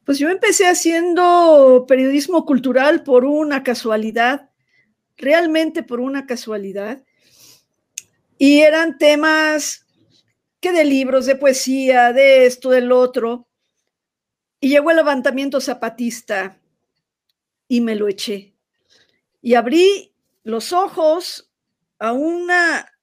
Pues 0.06 0.20
yo 0.20 0.30
empecé 0.30 0.68
haciendo 0.68 1.86
periodismo 1.88 2.45
cultural 2.45 3.01
por 3.01 3.26
una 3.26 3.64
casualidad, 3.64 4.51
realmente 5.18 5.82
por 5.82 5.99
una 5.99 6.28
casualidad. 6.28 7.01
Y 8.38 8.62
eran 8.62 8.99
temas 8.99 9.83
que 10.64 10.72
de 10.72 10.84
libros, 10.84 11.28
de 11.28 11.36
poesía, 11.36 12.11
de 12.11 12.47
esto, 12.47 12.72
del 12.72 12.91
otro. 12.91 13.47
Y 14.59 14.70
llegó 14.70 14.89
el 14.89 14.97
levantamiento 14.97 15.61
zapatista 15.61 16.57
y 17.68 17.82
me 17.82 17.95
lo 17.95 18.07
eché 18.07 18.53
y 19.43 19.55
abrí 19.55 20.16
los 20.43 20.72
ojos 20.72 21.51
a, 21.99 22.14
una, 22.14 22.93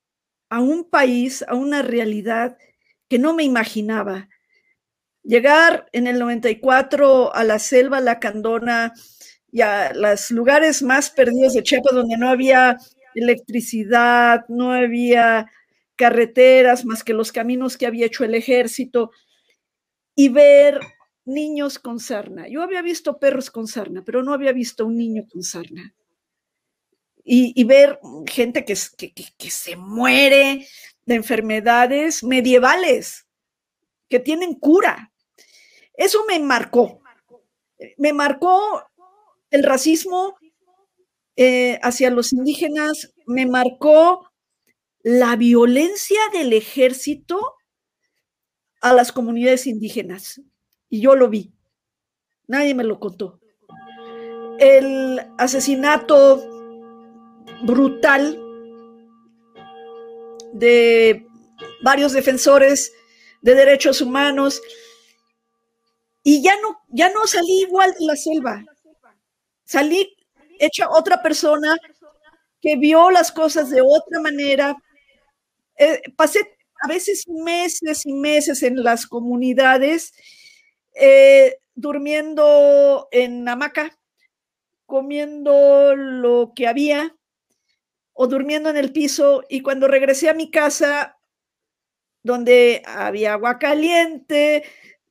a 0.49 0.61
un 0.61 0.89
país, 0.89 1.45
a 1.47 1.55
una 1.55 1.83
realidad 1.83 2.57
que 3.09 3.19
no 3.19 3.35
me 3.35 3.45
imaginaba. 3.45 4.29
Llegar 5.23 5.87
en 5.93 6.07
el 6.07 6.19
94 6.19 7.35
a 7.35 7.45
la 7.45 7.59
selva 7.59 8.01
lacandona 8.01 8.95
y 9.53 9.61
a 9.61 9.93
los 9.93 10.31
lugares 10.31 10.83
más 10.83 11.11
perdidos 11.11 11.53
de 11.53 11.63
Chiapas 11.63 11.95
donde 11.95 12.17
no 12.17 12.31
había 12.31 12.79
electricidad, 13.15 14.47
no 14.49 14.73
había 14.73 15.51
carreteras 16.01 16.87
más 16.87 17.05
que 17.05 17.13
los 17.13 17.31
caminos 17.31 17.77
que 17.77 17.85
había 17.85 18.07
hecho 18.07 18.25
el 18.25 18.35
ejército 18.35 19.11
y 20.15 20.31
ver 20.31 20.81
niños 21.27 21.79
con 21.79 22.01
sarna. 22.01 22.49
Yo 22.49 22.63
había 22.63 22.81
visto 22.81 23.19
perros 23.19 23.51
con 23.51 23.67
sarna, 23.67 24.03
pero 24.03 24.23
no 24.23 24.33
había 24.33 24.53
visto 24.53 24.87
un 24.87 24.97
niño 24.97 25.27
con 25.31 25.43
sarna 25.43 25.95
y, 27.23 27.65
ver 27.65 28.01
gente 28.27 28.65
que, 28.65 28.75
se 28.75 29.77
muere 29.77 30.67
de 31.05 31.15
enfermedades 31.15 32.25
medievales 32.25 33.27
que 34.09 34.21
tienen 34.21 34.55
cura. 34.55 35.13
Eso 35.93 36.25
me 36.27 36.41
marcó. 36.41 37.03
Me 37.99 38.15
marcó 38.15 38.83
el 39.51 39.65
racismo 39.65 40.35
eh, 41.37 41.79
hacia 41.83 42.11
los 42.11 42.33
indígenas, 42.33 43.13
me 43.27 43.45
marcó 43.45 44.30
la 45.03 45.37
violencia 45.37 46.21
del 46.33 46.53
ejército 46.53 47.41
a 48.81 48.93
las 48.93 49.13
comunidades 49.13 49.67
indígenas. 49.67 50.41
Y 50.89 51.01
yo 51.01 51.15
lo 51.15 51.29
vi. 51.29 51.53
Nadie 52.47 52.75
me 52.75 52.85
lo 52.85 52.99
contó. 52.99 53.41
El 54.59 55.21
asesinato 55.39 56.45
brutal 57.63 58.39
de 60.53 61.27
varios 61.83 62.13
defensores 62.13 62.93
de 63.43 63.55
derechos 63.55 64.01
humanos 64.01 64.61
y 66.23 66.43
ya 66.43 66.55
no, 66.61 66.81
ya 66.89 67.11
no 67.11 67.27
salí 67.27 67.63
igual 67.63 67.95
de 67.99 68.05
la 68.05 68.17
selva. 68.17 68.65
Salí 69.65 70.17
hecha 70.59 70.91
otra 70.91 71.23
persona 71.23 71.77
que 72.61 72.77
vio 72.77 73.11
las 73.11 73.33
cosas 73.33 73.71
de 73.71 73.81
otra 73.81 74.21
manera. 74.21 74.77
Eh, 75.81 76.03
pasé 76.15 76.41
a 76.83 76.89
veces 76.89 77.27
meses 77.27 78.05
y 78.05 78.13
meses 78.13 78.63
en 78.63 78.85
las 78.85 79.07
comunidades, 79.07 80.13
eh, 80.95 81.57
durmiendo 81.75 83.09
en 83.11 83.49
hamaca, 83.49 83.99
comiendo 84.85 85.97
lo 85.97 86.53
que 86.55 86.69
había, 86.69 87.17
o 88.13 88.27
durmiendo 88.27 88.69
en 88.69 88.77
el 88.77 88.93
piso 88.93 89.43
y 89.49 89.63
cuando 89.63 89.89
regresé 89.89 90.29
a 90.29 90.35
mi 90.35 90.51
casa, 90.51 91.19
donde 92.23 92.83
había 92.85 93.33
agua 93.33 93.59
caliente, 93.59 94.65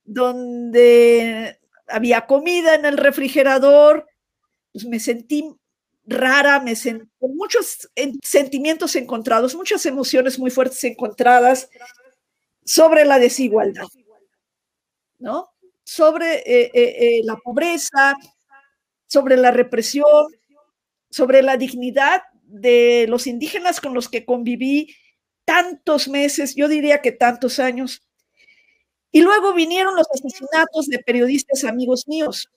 donde 0.04 1.60
había 1.88 2.28
comida 2.28 2.76
en 2.76 2.86
el 2.86 2.98
refrigerador, 2.98 4.08
pues 4.72 4.86
me 4.86 5.00
sentí 5.00 5.59
rara, 6.10 6.60
me 6.60 6.74
con 7.20 7.36
muchos 7.36 7.90
sentimientos 8.24 8.96
encontrados, 8.96 9.56
muchas 9.56 9.86
emociones 9.86 10.40
muy 10.40 10.52
fuertes 10.52 10.84
encontradas 10.84 11.70
sobre 12.66 13.06
la 13.06 13.20
desigualdad, 13.20 13.86
¿no? 15.20 15.50
Sobre 15.84 16.38
eh, 16.40 16.72
eh, 16.74 16.96
eh, 17.00 17.22
la 17.24 17.36
pobreza, 17.38 18.16
sobre 19.08 19.38
la 19.38 19.52
represión, 19.52 20.28
sobre 21.10 21.42
la 21.42 21.58
dignidad 21.58 22.22
de 22.44 23.06
los 23.08 23.28
indígenas 23.28 23.80
con 23.80 23.94
los 23.94 24.10
que 24.10 24.26
conviví 24.26 24.96
tantos 25.46 26.08
meses, 26.08 26.56
yo 26.56 26.68
diría 26.68 27.02
que 27.02 27.12
tantos 27.12 27.60
años. 27.60 28.04
Y 29.12 29.22
luego 29.22 29.54
vinieron 29.54 29.96
los 29.96 30.08
asesinatos 30.12 30.88
de 30.88 31.00
periodistas 31.00 31.64
amigos 31.64 32.08
míos. 32.08 32.50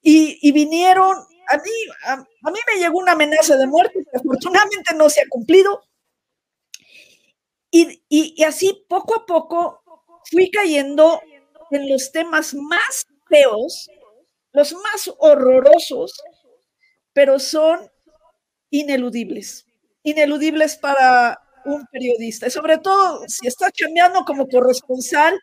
Y, 0.00 0.50
vinieron, 0.52 1.16
a 1.52 1.56
mí, 1.56 1.70
a, 2.04 2.16
mí 2.50 2.58
me 2.66 2.80
llegó 2.80 2.98
una 2.98 3.12
amenaza 3.12 3.56
de 3.56 3.66
muerte 3.66 4.04
que 4.10 4.16
afortunadamente 4.16 4.94
no 4.94 5.08
se 5.10 5.22
ha 5.22 5.28
cumplido. 5.28 5.82
Y, 7.70 8.02
y 8.08 8.44
así 8.44 8.84
poco 8.88 9.14
a 9.14 9.26
poco 9.26 9.82
fui 10.30 10.50
cayendo 10.50 11.20
en 11.70 11.88
los 11.90 12.12
temas 12.12 12.54
más 12.54 13.06
feos, 13.28 13.90
los 14.52 14.74
más 14.74 15.10
horrorosos, 15.18 16.12
pero 17.12 17.38
son 17.38 17.90
ineludibles, 18.70 19.66
ineludibles 20.02 20.76
para 20.76 21.40
un 21.64 21.86
periodista. 21.86 22.46
Y 22.46 22.50
sobre 22.50 22.78
todo, 22.78 23.22
si 23.28 23.46
estás 23.46 23.72
cambiando 23.76 24.24
como 24.24 24.48
corresponsal, 24.48 25.38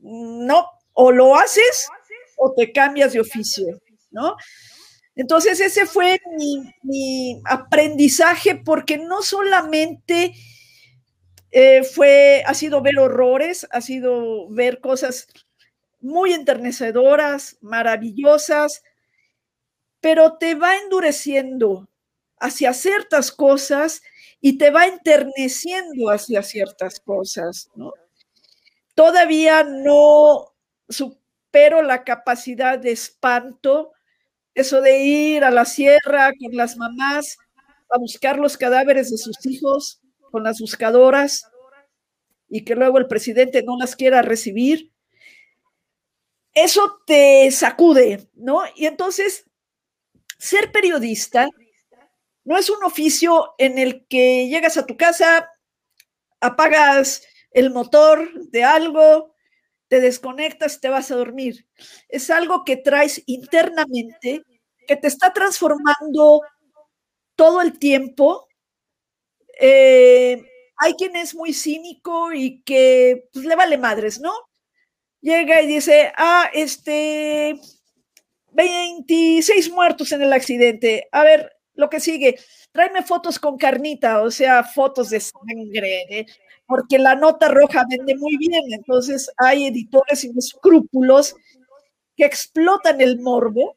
no, 0.00 0.66
o 0.94 1.12
lo 1.12 1.36
haces 1.36 1.88
o 2.36 2.52
te 2.52 2.72
cambias 2.72 3.12
de 3.12 3.20
oficio, 3.20 3.80
¿no? 4.12 4.36
Entonces 5.14 5.60
ese 5.60 5.86
fue 5.86 6.20
mi, 6.82 7.42
aprendizaje 7.44 8.56
porque 8.56 8.98
no 8.98 9.22
solamente 9.22 10.34
eh, 11.50 11.82
fue, 11.82 12.42
ha 12.46 12.54
sido 12.54 12.80
ver 12.80 12.98
horrores, 12.98 13.66
ha 13.70 13.80
sido 13.80 14.48
ver 14.48 14.80
cosas 14.80 15.26
muy 16.00 16.32
enternecedoras, 16.32 17.58
maravillosas, 17.60 18.82
pero 20.00 20.38
te 20.38 20.54
va 20.54 20.76
endureciendo 20.76 21.88
hacia 22.40 22.72
ciertas 22.72 23.30
cosas 23.30 24.02
y 24.40 24.58
te 24.58 24.70
va 24.70 24.86
enterneciendo 24.86 26.10
hacia 26.10 26.42
ciertas 26.42 26.98
cosas. 26.98 27.70
Todavía 28.94 29.62
no 29.62 30.52
supero 30.88 31.82
la 31.82 32.02
capacidad 32.02 32.78
de 32.78 32.90
espanto, 32.90 33.92
eso 34.54 34.80
de 34.80 35.04
ir 35.04 35.44
a 35.44 35.50
la 35.50 35.64
sierra 35.64 36.32
con 36.38 36.54
las 36.56 36.76
mamás 36.76 37.38
a 37.90 37.98
buscar 37.98 38.38
los 38.38 38.56
cadáveres 38.56 39.10
de 39.10 39.18
sus 39.18 39.44
hijos 39.46 40.00
con 40.30 40.42
las 40.42 40.60
buscadoras 40.60 41.46
y 42.48 42.64
que 42.64 42.74
luego 42.74 42.98
el 42.98 43.06
presidente 43.06 43.62
no 43.62 43.76
las 43.78 43.96
quiera 43.96 44.22
recibir. 44.22 44.90
Eso 46.54 47.00
te 47.06 47.50
sacude, 47.50 48.28
¿no? 48.34 48.62
Y 48.76 48.86
entonces 48.86 49.44
ser 50.38 50.72
periodista 50.72 51.48
no 52.44 52.58
es 52.58 52.68
un 52.68 52.82
oficio 52.82 53.54
en 53.58 53.78
el 53.78 54.06
que 54.06 54.48
llegas 54.48 54.76
a 54.76 54.86
tu 54.86 54.96
casa, 54.96 55.48
apagas 56.40 57.22
el 57.52 57.70
motor 57.70 58.28
de 58.50 58.64
algo, 58.64 59.31
te 59.92 60.00
desconectas 60.00 60.76
y 60.76 60.80
te 60.80 60.88
vas 60.88 61.10
a 61.10 61.16
dormir. 61.16 61.66
Es 62.08 62.30
algo 62.30 62.64
que 62.64 62.78
traes 62.78 63.22
internamente, 63.26 64.42
que 64.86 64.96
te 64.96 65.06
está 65.06 65.34
transformando 65.34 66.40
todo 67.36 67.60
el 67.60 67.78
tiempo. 67.78 68.48
Eh, 69.60 70.42
hay 70.78 70.94
quien 70.94 71.14
es 71.14 71.34
muy 71.34 71.52
cínico 71.52 72.32
y 72.32 72.62
que 72.62 73.28
pues, 73.34 73.44
le 73.44 73.54
vale 73.54 73.76
madres, 73.76 74.18
¿no? 74.18 74.32
Llega 75.20 75.60
y 75.60 75.66
dice, 75.66 76.10
ah, 76.16 76.48
este, 76.54 77.60
26 78.52 79.70
muertos 79.72 80.10
en 80.12 80.22
el 80.22 80.32
accidente. 80.32 81.06
A 81.12 81.22
ver, 81.22 81.52
lo 81.74 81.90
que 81.90 82.00
sigue, 82.00 82.38
tráeme 82.72 83.02
fotos 83.02 83.38
con 83.38 83.58
carnita, 83.58 84.22
o 84.22 84.30
sea, 84.30 84.64
fotos 84.64 85.10
de 85.10 85.20
sangre. 85.20 86.26
Porque 86.72 86.98
la 86.98 87.14
nota 87.14 87.48
roja 87.48 87.84
vende 87.86 88.16
muy 88.16 88.38
bien. 88.38 88.62
Entonces 88.70 89.30
hay 89.36 89.66
editores 89.66 90.20
sin 90.20 90.38
escrúpulos 90.38 91.36
que 92.16 92.24
explotan 92.24 93.02
el 93.02 93.20
morbo 93.20 93.76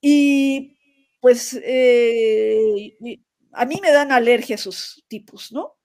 y 0.00 0.76
pues 1.20 1.56
eh, 1.62 2.96
a 3.52 3.66
mí 3.66 3.78
me 3.80 3.92
dan 3.92 4.10
alergia 4.10 4.56
esos 4.56 5.04
tipos, 5.06 5.52
¿no? 5.52 5.76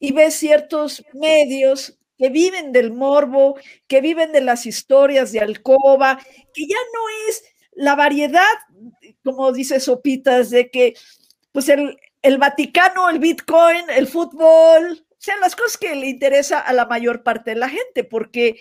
Y 0.00 0.10
ves 0.10 0.34
ciertos 0.34 1.04
medios 1.12 1.96
que 2.18 2.30
viven 2.30 2.72
del 2.72 2.92
morbo, 2.92 3.56
que 3.86 4.00
viven 4.00 4.32
de 4.32 4.40
las 4.40 4.66
historias 4.66 5.30
de 5.30 5.38
alcoba, 5.38 6.18
que 6.52 6.66
ya 6.66 6.78
no 6.92 7.28
es 7.28 7.44
la 7.74 7.94
variedad, 7.94 8.54
como 9.22 9.52
dice 9.52 9.78
Sopitas, 9.78 10.50
de 10.50 10.68
que 10.68 10.94
pues 11.52 11.68
el, 11.68 11.96
el 12.24 12.38
Vaticano, 12.38 13.08
el 13.10 13.20
Bitcoin, 13.20 13.88
el 13.90 14.08
fútbol, 14.08 15.06
sean 15.18 15.40
las 15.40 15.54
cosas 15.54 15.76
que 15.76 15.94
le 15.94 16.08
interesa 16.08 16.58
a 16.58 16.72
la 16.72 16.86
mayor 16.86 17.22
parte 17.22 17.50
de 17.50 17.56
la 17.56 17.68
gente, 17.68 18.02
porque 18.02 18.60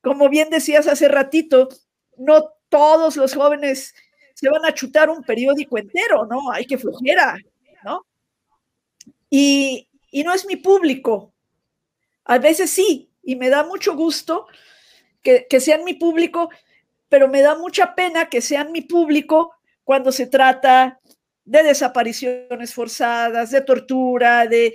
como 0.00 0.28
bien 0.28 0.50
decías 0.50 0.88
hace 0.88 1.06
ratito, 1.06 1.68
no 2.16 2.50
todos 2.68 3.16
los 3.16 3.34
jóvenes 3.34 3.94
se 4.34 4.48
van 4.50 4.64
a 4.64 4.74
chutar 4.74 5.10
un 5.10 5.22
periódico 5.22 5.78
entero, 5.78 6.26
¿no? 6.26 6.50
Hay 6.50 6.64
que 6.64 6.78
flojera, 6.78 7.36
¿no? 7.84 8.06
Y, 9.30 9.88
y 10.10 10.24
no 10.24 10.32
es 10.32 10.46
mi 10.46 10.56
público, 10.56 11.32
a 12.24 12.38
veces 12.38 12.70
sí, 12.70 13.10
y 13.22 13.36
me 13.36 13.48
da 13.48 13.64
mucho 13.64 13.94
gusto 13.94 14.46
que, 15.22 15.60
sean 15.60 15.84
mi 15.84 15.94
público, 15.94 16.48
pero 17.08 17.28
me 17.28 17.42
da 17.42 17.54
mucha 17.54 17.94
pena 17.94 18.30
que 18.30 18.40
sean 18.40 18.72
mi 18.72 18.80
público 18.80 19.52
cuando 19.84 20.12
se 20.12 20.26
trata 20.26 21.00
de 21.48 21.62
desapariciones 21.62 22.74
forzadas, 22.74 23.50
de 23.50 23.62
tortura, 23.62 24.46
de... 24.46 24.74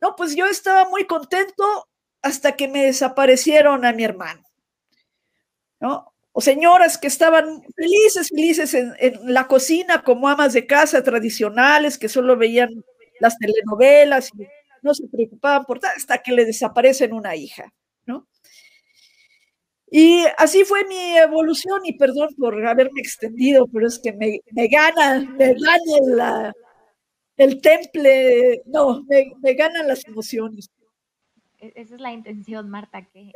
No, 0.00 0.16
pues 0.16 0.34
yo 0.34 0.46
estaba 0.46 0.88
muy 0.88 1.06
contento 1.06 1.88
hasta 2.22 2.56
que 2.56 2.68
me 2.68 2.84
desaparecieron 2.86 3.84
a 3.84 3.92
mi 3.92 4.04
hermano, 4.04 4.42
¿no? 5.80 6.12
O 6.32 6.40
señoras 6.40 6.98
que 6.98 7.06
estaban 7.06 7.62
felices, 7.74 8.28
felices 8.28 8.74
en, 8.74 8.92
en 8.98 9.32
la 9.32 9.46
cocina 9.46 10.02
como 10.02 10.28
amas 10.28 10.52
de 10.52 10.66
casa 10.66 11.02
tradicionales, 11.02 11.98
que 11.98 12.08
solo 12.08 12.36
veían 12.36 12.70
las 13.20 13.38
telenovelas 13.38 14.30
y 14.34 14.46
no 14.82 14.94
se 14.94 15.06
preocupaban 15.08 15.64
por 15.64 15.82
nada 15.82 15.94
hasta 15.96 16.18
que 16.18 16.32
le 16.32 16.44
desaparecen 16.44 17.12
una 17.12 17.36
hija. 17.36 17.72
Y 19.88 20.24
así 20.36 20.64
fue 20.64 20.84
mi 20.86 21.16
evolución 21.16 21.80
y 21.84 21.96
perdón 21.96 22.34
por 22.36 22.66
haberme 22.66 23.00
extendido, 23.00 23.66
pero 23.68 23.86
es 23.86 23.98
que 23.98 24.12
me, 24.12 24.40
me 24.50 24.66
gana, 24.66 25.20
me 25.20 25.54
gana 25.54 26.52
el 27.36 27.60
temple, 27.60 28.62
no, 28.66 29.04
me, 29.04 29.54
ganan 29.54 29.86
las 29.86 30.06
emociones. 30.06 30.70
E-, 31.60 31.72
esa 31.76 31.94
es 31.94 32.00
la 32.00 32.12
intención, 32.12 32.68
Marta, 32.68 33.02
que, 33.02 33.30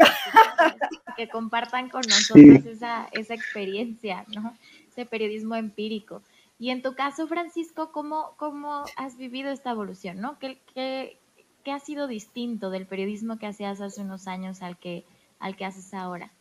que, 1.16 1.28
compartan 1.28 1.88
con 1.88 2.03
nosotros 2.03 2.66
esa, 2.66 3.09
esa 3.12 3.34
experiencia, 3.34 4.24
¿no? 4.34 4.57
Ese 4.88 5.07
periodismo 5.07 5.55
empírico. 5.55 6.22
Y 6.59 6.70
en 6.70 6.82
tu 6.82 6.94
caso, 6.94 7.26
Francisco, 7.26 7.90
¿cómo, 7.90 8.34
cómo 8.36 8.84
has 8.96 9.16
vivido 9.16 9.51
esta 9.51 9.70
evolución? 9.70 10.20
¿no? 10.20 10.38
¿Qué, 10.38 10.61
qué, 10.74 11.18
¿qué 11.64 11.72
ha 11.72 11.80
sido 11.80 12.07
distinto 12.07 12.68
del 12.68 12.86
periodismo 12.86 13.38
que 13.38 13.46
hacías 13.46 13.80
hace 13.80 14.03
unos 14.03 14.28
años 14.28 14.61
al 14.61 14.76
que, 14.78 15.05
al 15.38 15.57
que 15.57 15.64
haces 15.64 15.94
ahora? 15.94 16.32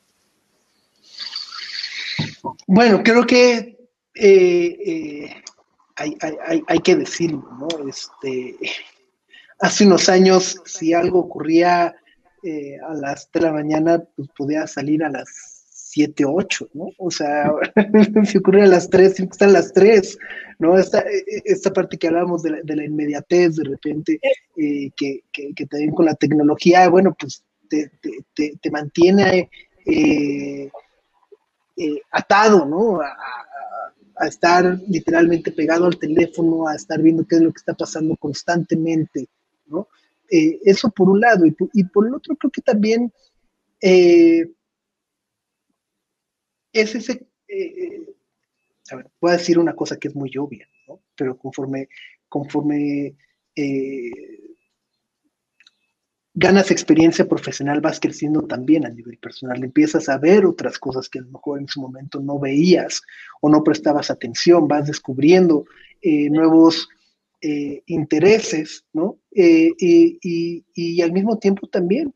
Bueno, 2.72 3.02
creo 3.02 3.26
que 3.26 3.80
eh, 4.14 4.78
eh, 4.86 5.44
hay, 5.96 6.80
que 6.84 6.98
decirlo, 6.98 7.44
¿no? 7.60 7.90
Este, 7.90 8.56
hace 9.60 9.88
unos 9.88 10.08
años, 10.08 10.62
si 10.66 10.94
algo 10.94 11.18
ocurría 11.18 11.96
eh, 12.44 12.78
a 12.88 12.94
las 12.94 13.28
3 13.32 13.42
de 13.42 13.50
la 13.50 13.54
mañana, 13.56 14.04
pues 14.16 14.30
podía 14.38 14.68
salir 14.68 15.04
a 15.04 15.10
las 15.10 15.28
7, 15.72 16.26
8, 16.28 16.70
¿no? 16.76 16.92
O 17.00 17.10
sea, 17.10 17.52
si 18.26 18.38
ocurre 18.38 18.62
a 18.62 18.68
las 18.68 18.88
3, 18.88 19.16
siempre 19.16 19.34
están 19.34 19.54
las 19.54 19.74
3, 19.74 20.20
¿no? 20.60 20.78
Esta, 20.78 21.00
e, 21.00 21.18
e, 21.18 21.42
esta 21.46 21.74
parte 21.74 21.98
que 21.98 22.06
hablábamos 22.06 22.44
de 22.44 22.52
la, 22.52 22.62
de 22.62 22.76
la 22.76 22.86
inmediatez, 22.86 23.56
de 23.56 23.64
repente, 23.64 24.20
eh, 24.58 24.92
que, 24.96 25.24
que, 25.34 25.66
también 25.66 25.92
con 25.92 26.06
la 26.06 26.14
tecnología, 26.14 26.88
bueno, 26.88 27.18
pues 27.20 27.44
te, 27.68 27.90
te, 28.36 28.60
te, 28.62 28.70
mantiene 28.70 29.50
eh, 29.88 30.70
eh, 31.80 32.02
atado, 32.12 32.66
¿no? 32.66 33.00
A, 33.02 33.16
estar 34.28 34.78
literalmente 34.90 35.50
pegado 35.50 35.86
al 35.86 35.98
teléfono, 35.98 36.68
a 36.68 36.76
estar 36.76 37.02
viendo 37.02 37.26
qué 37.26 37.38
es 37.38 37.42
lo 37.42 37.54
que 37.54 37.60
está 37.60 37.74
pasando 37.74 38.18
constantemente, 38.18 39.30
¿no? 39.68 39.88
eso 40.30 40.90
por 40.90 41.08
un 41.08 41.22
lado, 41.22 41.46
y 41.46 41.52
por, 41.86 42.06
el 42.06 42.14
otro 42.14 42.36
creo 42.36 42.52
que 42.52 42.62
también 42.62 43.14
es 43.80 44.46
ese, 46.74 47.26
a 48.92 48.96
ver, 48.98 49.10
voy 49.22 49.32
a 49.32 49.38
decir 49.38 49.58
una 49.58 49.74
cosa 49.74 49.96
que 49.96 50.10
es 50.10 50.16
muy 50.16 50.36
obvia, 50.38 50.68
¿no? 50.86 51.00
pero 51.16 51.38
conforme, 51.38 51.88
conforme 52.28 53.16
ganas 56.34 56.72
experiencia 56.72 57.28
profesional, 57.28 57.82
vas 57.82 58.00
creciendo 58.00 58.44
también 58.44 58.86
a 58.86 58.90
nivel 58.90 59.18
personal, 59.18 59.64
empiezas 59.64 60.10
a 60.10 60.18
ver 60.18 60.46
otras 60.46 60.78
cosas 60.78 61.10
que 61.10 61.20
a 61.20 61.24
lo 61.24 61.32
mejor 61.32 61.60
en 61.60 61.68
su 61.68 61.82
momento 61.82 62.20
no 62.20 62.40
veías 62.40 63.02
o 63.42 63.50
no 63.50 63.64
prestabas 63.64 64.10
atención, 64.12 64.68
vas 64.68 64.88
descubriendo 64.88 65.66
eh, 66.02 66.30
nuevos 66.30 66.88
eh, 67.42 67.84
intereses, 67.88 68.86
¿no? 68.94 69.20
Eh, 69.34 69.72
y, 69.80 71.02
al 71.02 71.12
mismo 71.14 71.38
tiempo 71.38 71.68
también 71.68 72.14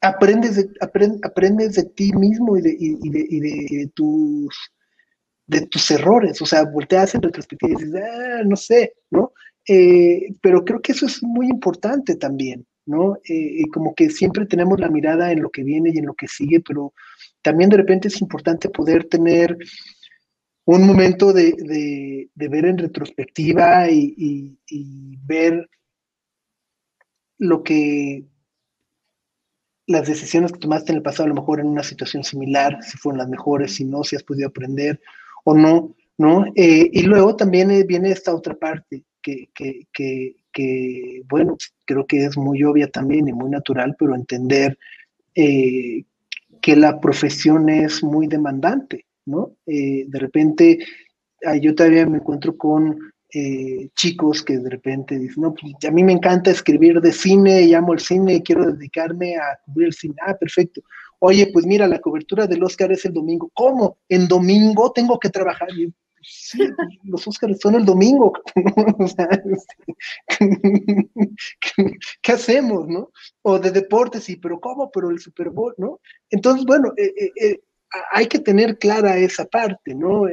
aprendes, 0.00 0.56
de, 0.56 0.68
aprendes 1.22 1.74
de 1.76 1.84
ti 1.84 2.12
mismo 2.12 2.56
y 2.56 2.62
de, 2.62 2.76
de, 2.76 3.90
tus 3.94 4.72
de 5.46 5.66
tus 5.66 5.90
errores, 5.90 6.40
o 6.40 6.46
sea, 6.46 6.64
volteas 6.64 7.14
en 7.14 7.22
retrospectiva 7.22 7.72
y 7.72 7.84
dices, 7.84 8.00
ah, 8.02 8.42
no 8.44 8.56
sé, 8.56 8.94
¿no? 9.10 9.32
Eh, 9.68 10.34
pero 10.40 10.64
creo 10.64 10.80
que 10.80 10.92
eso 10.92 11.06
es 11.06 11.22
muy 11.22 11.46
importante 11.48 12.16
también, 12.16 12.66
¿no? 12.84 13.18
Eh, 13.28 13.62
como 13.72 13.94
que 13.94 14.10
siempre 14.10 14.46
tenemos 14.46 14.80
la 14.80 14.88
mirada 14.88 15.30
en 15.30 15.42
lo 15.42 15.50
que 15.50 15.62
viene 15.62 15.90
y 15.94 15.98
en 15.98 16.06
lo 16.06 16.14
que 16.14 16.26
sigue, 16.26 16.60
pero 16.60 16.92
también 17.42 17.70
de 17.70 17.76
repente 17.76 18.08
es 18.08 18.20
importante 18.20 18.68
poder 18.68 19.04
tener 19.04 19.56
un 20.64 20.86
momento 20.86 21.32
de, 21.32 22.28
ver 22.34 22.66
en 22.66 22.78
retrospectiva 22.78 23.90
y, 23.90 24.58
ver 25.24 25.68
lo 27.38 27.62
que 27.62 28.24
las 29.86 30.06
decisiones 30.06 30.52
que 30.52 30.60
tomaste 30.60 30.92
en 30.92 30.98
el 30.98 31.02
pasado, 31.02 31.24
a 31.24 31.28
lo 31.28 31.34
mejor 31.34 31.60
en 31.60 31.66
una 31.66 31.82
situación 31.82 32.22
similar, 32.22 32.78
si 32.82 32.96
fueron 32.98 33.18
las 33.18 33.28
mejores, 33.28 33.74
si 33.74 33.84
no, 33.84 34.04
si 34.04 34.14
has 34.14 34.22
podido 34.22 34.48
aprender 34.48 35.00
o 35.44 35.54
no, 35.54 35.94
¿no? 36.18 36.46
Eh, 36.54 36.88
y 36.92 37.02
luego 37.02 37.34
también 37.34 37.84
viene 37.86 38.12
esta 38.12 38.34
otra 38.34 38.54
parte, 38.54 39.04
que, 39.22 40.34
bueno, 41.28 41.56
creo 41.84 42.06
que 42.06 42.24
es 42.24 42.36
muy 42.36 42.62
obvia 42.64 42.88
también 42.88 43.28
y 43.28 43.32
muy 43.32 43.50
natural, 43.50 43.96
pero 43.98 44.14
entender 44.14 44.78
eh, 45.34 46.04
que 46.60 46.76
la 46.76 47.00
profesión 47.00 47.68
es 47.68 48.02
muy 48.02 48.26
demandante, 48.26 49.06
¿no? 49.26 49.52
Eh, 49.66 50.04
de 50.06 50.18
repente, 50.18 50.78
yo 51.60 51.74
todavía 51.74 52.06
me 52.06 52.18
encuentro 52.18 52.56
con 52.56 52.98
eh, 53.34 53.88
chicos 53.96 54.42
que 54.42 54.58
de 54.58 54.68
repente 54.68 55.18
dicen, 55.18 55.42
no, 55.42 55.54
pues 55.54 55.72
a 55.88 55.90
mí 55.90 56.04
me 56.04 56.12
encanta 56.12 56.50
escribir 56.50 57.00
de 57.00 57.12
cine, 57.12 57.62
y 57.62 57.72
amo 57.72 57.94
el 57.94 58.00
cine 58.00 58.34
y 58.34 58.42
quiero 58.42 58.70
dedicarme 58.70 59.36
a 59.36 59.58
cubrir 59.64 59.86
el 59.86 59.94
cine. 59.94 60.14
Ah, 60.20 60.36
perfecto. 60.38 60.82
Oye, 61.18 61.48
pues 61.50 61.64
mira, 61.64 61.86
la 61.86 61.98
cobertura 61.98 62.46
del 62.46 62.62
Oscar 62.62 62.92
es 62.92 63.06
el 63.06 63.14
domingo. 63.14 63.50
¿Cómo? 63.54 63.96
¿En 64.08 64.28
domingo 64.28 64.92
tengo 64.92 65.18
que 65.18 65.30
trabajar? 65.30 65.68
Los 67.04 67.26
Óscares 67.26 67.60
son 67.60 67.74
el 67.74 67.84
domingo. 67.84 68.32
¿Qué 72.22 72.32
hacemos, 72.32 72.88
no? 72.88 73.10
O 73.42 73.58
de 73.58 73.70
deportes, 73.70 74.24
sí, 74.24 74.36
pero 74.36 74.60
¿cómo? 74.60 74.90
Pero 74.90 75.10
el 75.10 75.18
Super 75.18 75.50
Bowl, 75.50 75.74
¿no? 75.78 76.00
Entonces, 76.30 76.64
bueno, 76.64 76.92
eh, 76.96 77.12
eh, 77.18 77.32
eh, 77.40 77.60
hay 78.12 78.26
que 78.26 78.38
tener 78.38 78.78
clara 78.78 79.18
esa 79.18 79.44
parte, 79.44 79.94
¿no? 79.94 80.24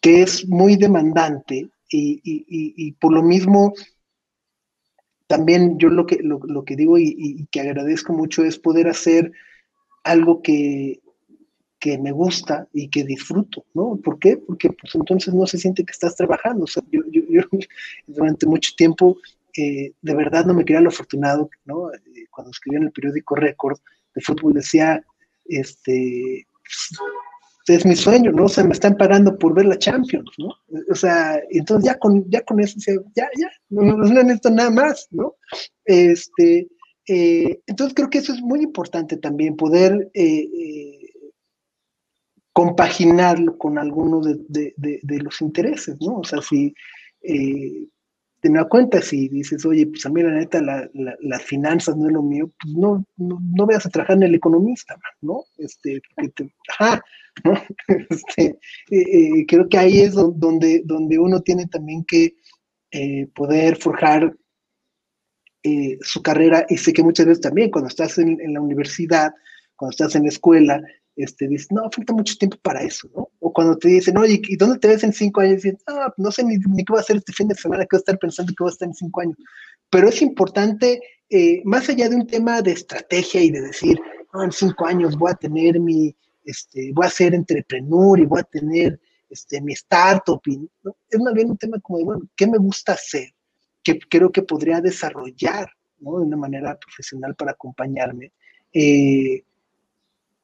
que 0.00 0.22
es 0.22 0.46
muy 0.46 0.76
demandante 0.76 1.68
y, 1.90 2.92
por 2.92 3.12
lo 3.12 3.22
mismo 3.22 3.74
también 5.26 5.78
yo 5.78 5.88
lo 5.88 6.06
que, 6.06 6.20
lo, 6.22 6.64
que 6.64 6.76
digo 6.76 6.96
y, 6.96 7.46
que 7.50 7.60
agradezco 7.60 8.12
mucho 8.12 8.44
es 8.44 8.58
poder 8.58 8.88
hacer 8.88 9.32
algo 10.04 10.42
que, 10.42 11.00
que 11.78 11.98
me 11.98 12.12
gusta 12.12 12.66
y 12.72 12.88
que 12.88 13.04
disfruto, 13.04 13.64
¿no? 13.74 13.96
¿Por 13.96 14.18
qué? 14.18 14.36
Porque 14.36 14.70
pues 14.70 14.94
entonces 14.94 15.32
no 15.32 15.46
se 15.46 15.58
siente 15.58 15.84
que 15.84 15.92
estás 15.92 16.16
trabajando. 16.16 16.64
O 16.64 16.66
sea, 16.66 16.82
yo, 16.90 17.02
durante 18.06 18.46
mucho 18.46 18.72
tiempo 18.76 19.16
eh, 19.56 19.92
de 20.02 20.14
verdad 20.14 20.44
no 20.44 20.54
me 20.54 20.64
creía 20.64 20.80
lo 20.80 20.88
afortunado, 20.88 21.50
¿no? 21.64 21.92
Eh, 21.92 22.26
cuando 22.30 22.50
escribía 22.50 22.78
en 22.78 22.86
el 22.86 22.92
periódico 22.92 23.34
Récord 23.34 23.78
de 24.14 24.20
fútbol 24.20 24.54
decía, 24.54 25.04
este, 25.46 26.46
es 27.66 27.86
mi 27.86 27.96
sueño, 27.96 28.32
¿no? 28.32 28.44
O 28.44 28.48
sea, 28.48 28.64
me 28.64 28.72
están 28.72 28.96
pagando 28.96 29.38
por 29.38 29.54
ver 29.54 29.66
la 29.66 29.78
Champions, 29.78 30.30
¿no? 30.38 30.50
O 30.90 30.94
sea, 30.94 31.40
entonces 31.50 31.90
ya 31.90 31.98
con, 31.98 32.28
ya 32.30 32.42
con 32.42 32.60
eso, 32.60 32.78
ya, 33.14 33.28
ya, 33.36 33.50
no, 33.70 33.82
no, 33.82 33.96
no 33.96 34.22
necesito 34.22 34.50
nada 34.50 34.70
más, 34.70 35.08
¿no? 35.10 35.36
Este, 35.84 36.68
eh, 37.06 37.60
entonces 37.66 37.94
creo 37.94 38.10
que 38.10 38.18
eso 38.18 38.32
es 38.32 38.40
muy 38.40 38.62
importante 38.62 39.16
también, 39.16 39.56
poder 39.56 40.10
compaginarlo 42.58 43.56
con 43.56 43.78
algunos 43.78 44.26
de, 44.26 44.74
los 45.22 45.40
intereses, 45.40 45.96
¿no? 46.00 46.16
O 46.16 46.24
sea, 46.24 46.42
si 46.42 46.74
eh, 47.22 47.86
te 48.40 48.50
das 48.50 48.66
cuenta, 48.68 49.00
si 49.00 49.28
dices, 49.28 49.64
oye, 49.64 49.86
pues 49.86 50.04
a 50.04 50.10
mí 50.10 50.24
la 50.24 50.32
neta, 50.32 50.60
las 51.20 51.42
finanzas 51.44 51.96
no 51.96 52.08
es 52.08 52.12
lo 52.12 52.20
mío, 52.20 52.50
pues 52.60 52.74
no, 52.74 53.04
no, 53.16 53.38
no 53.40 53.64
a 53.64 53.78
trabajar 53.78 54.16
en 54.16 54.24
el 54.24 54.34
economista, 54.34 54.98
¿no? 55.20 55.44
Este, 55.56 56.02
ajá, 56.76 57.00
¿no? 57.44 57.52
Este, 58.10 58.58
eh, 58.90 59.38
eh, 59.38 59.46
creo 59.46 59.68
que 59.68 59.78
ahí 59.78 60.00
es 60.00 60.14
donde, 60.14 60.82
donde 60.84 61.16
uno 61.16 61.40
tiene 61.40 61.66
también 61.66 62.04
que 62.04 62.34
poder 63.36 63.76
forjar 63.76 64.34
su 66.00 66.22
carrera, 66.22 66.66
y 66.68 66.76
sé 66.76 66.92
que 66.92 67.04
muchas 67.04 67.26
veces 67.26 67.40
también 67.40 67.70
cuando 67.70 67.86
estás 67.86 68.18
en, 68.18 68.40
en 68.40 68.52
la 68.54 68.60
universidad, 68.60 69.32
cuando 69.76 69.92
estás 69.92 70.16
en 70.16 70.24
la 70.24 70.30
escuela, 70.30 70.82
este, 71.18 71.48
dices, 71.48 71.72
no, 71.72 71.90
falta 71.90 72.12
mucho 72.12 72.36
tiempo 72.38 72.56
para 72.62 72.80
eso, 72.80 73.10
¿no? 73.14 73.28
O 73.40 73.52
cuando 73.52 73.76
te 73.76 73.88
dicen, 73.88 74.16
oye, 74.16 74.40
¿y 74.48 74.56
dónde 74.56 74.78
te 74.78 74.86
ves 74.86 75.02
en 75.02 75.12
cinco 75.12 75.40
años? 75.40 75.64
Y 75.64 75.70
dices, 75.70 75.82
ah, 75.88 76.14
no 76.16 76.30
sé 76.30 76.44
ni, 76.44 76.58
qué 76.60 76.84
voy 76.88 76.98
a 76.98 77.00
hacer 77.00 77.16
este 77.16 77.32
fin 77.32 77.48
de 77.48 77.56
semana, 77.56 77.82
qué 77.82 77.96
voy 77.96 77.98
a 77.98 78.02
estar 78.02 78.18
pensando 78.18 78.52
que 78.56 78.62
voy 78.62 78.70
a 78.70 78.72
estar 78.72 78.86
en 78.86 78.94
cinco 78.94 79.20
años. 79.20 79.36
Pero 79.90 80.08
es 80.08 80.22
importante, 80.22 81.00
eh, 81.28 81.60
más 81.64 81.88
allá 81.88 82.08
de 82.08 82.14
un 82.14 82.26
tema 82.26 82.62
de 82.62 82.70
estrategia 82.70 83.42
y 83.42 83.50
de 83.50 83.62
decir, 83.62 83.98
no, 84.32 84.44
en 84.44 84.52
cinco 84.52 84.86
años 84.86 85.16
voy 85.16 85.32
a 85.32 85.34
tener 85.34 85.80
mi, 85.80 86.14
este, 86.44 86.92
voy 86.94 87.06
a 87.06 87.10
ser 87.10 87.34
entrepreneur 87.34 88.20
y 88.20 88.26
voy 88.26 88.40
a 88.40 88.44
tener 88.44 89.00
este, 89.28 89.60
mi 89.60 89.72
startup, 89.72 90.40
¿no? 90.84 90.96
es 91.10 91.20
más 91.20 91.34
bien 91.34 91.50
un 91.50 91.58
tema 91.58 91.80
como 91.80 91.98
de, 91.98 92.04
bueno, 92.04 92.22
¿qué 92.36 92.46
me 92.46 92.58
gusta 92.58 92.92
hacer? 92.92 93.34
Que 93.82 93.98
creo 93.98 94.30
que 94.30 94.42
podría 94.42 94.80
desarrollar, 94.80 95.68
¿no? 95.98 96.18
De 96.18 96.26
una 96.26 96.36
manera 96.36 96.78
profesional 96.78 97.34
para 97.34 97.52
acompañarme. 97.52 98.32
Eh, 98.72 99.42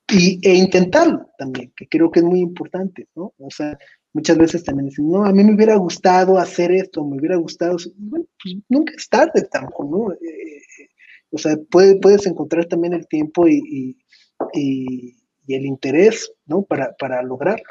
y, 0.09 0.41
e 0.47 0.55
intentarlo 0.55 1.31
también, 1.39 1.73
que 1.77 1.89
creo 1.89 2.11
que 2.11 2.21
es 2.21 2.25
muy 2.25 2.41
importante, 2.41 3.09
¿no? 3.15 3.33
O 3.39 3.51
sea, 3.51 3.79
muchas 4.13 4.37
veces 4.37 4.65
también 4.65 4.89
dicen, 4.89 5.11
no, 5.11 5.25
a 5.25 5.33
mí 5.33 5.43
me 5.43 5.55
hubiera 5.55 5.77
gustado 5.77 6.39
hacer 6.39 6.73
esto, 6.73 7.05
me 7.05 7.19
hubiera 7.19 7.37
gustado, 7.37 7.77
bueno, 7.97 8.27
pues 8.43 8.57
nunca 8.69 8.93
es 8.97 9.09
tarde 9.09 9.47
tampoco, 9.51 9.85
¿no? 9.85 10.13
Eh, 10.13 10.57
eh, 10.57 10.89
o 11.31 11.39
sea, 11.39 11.57
puedes 11.71 12.27
encontrar 12.27 12.67
también 12.67 12.95
el 12.95 13.09
tiempo 13.09 13.49
y, 13.49 13.97
y, 14.53 15.17
el 15.49 15.67
interés, 15.67 16.33
¿no? 16.47 16.63
Para, 16.63 16.95
para 16.97 17.23
lograrlo. 17.23 17.67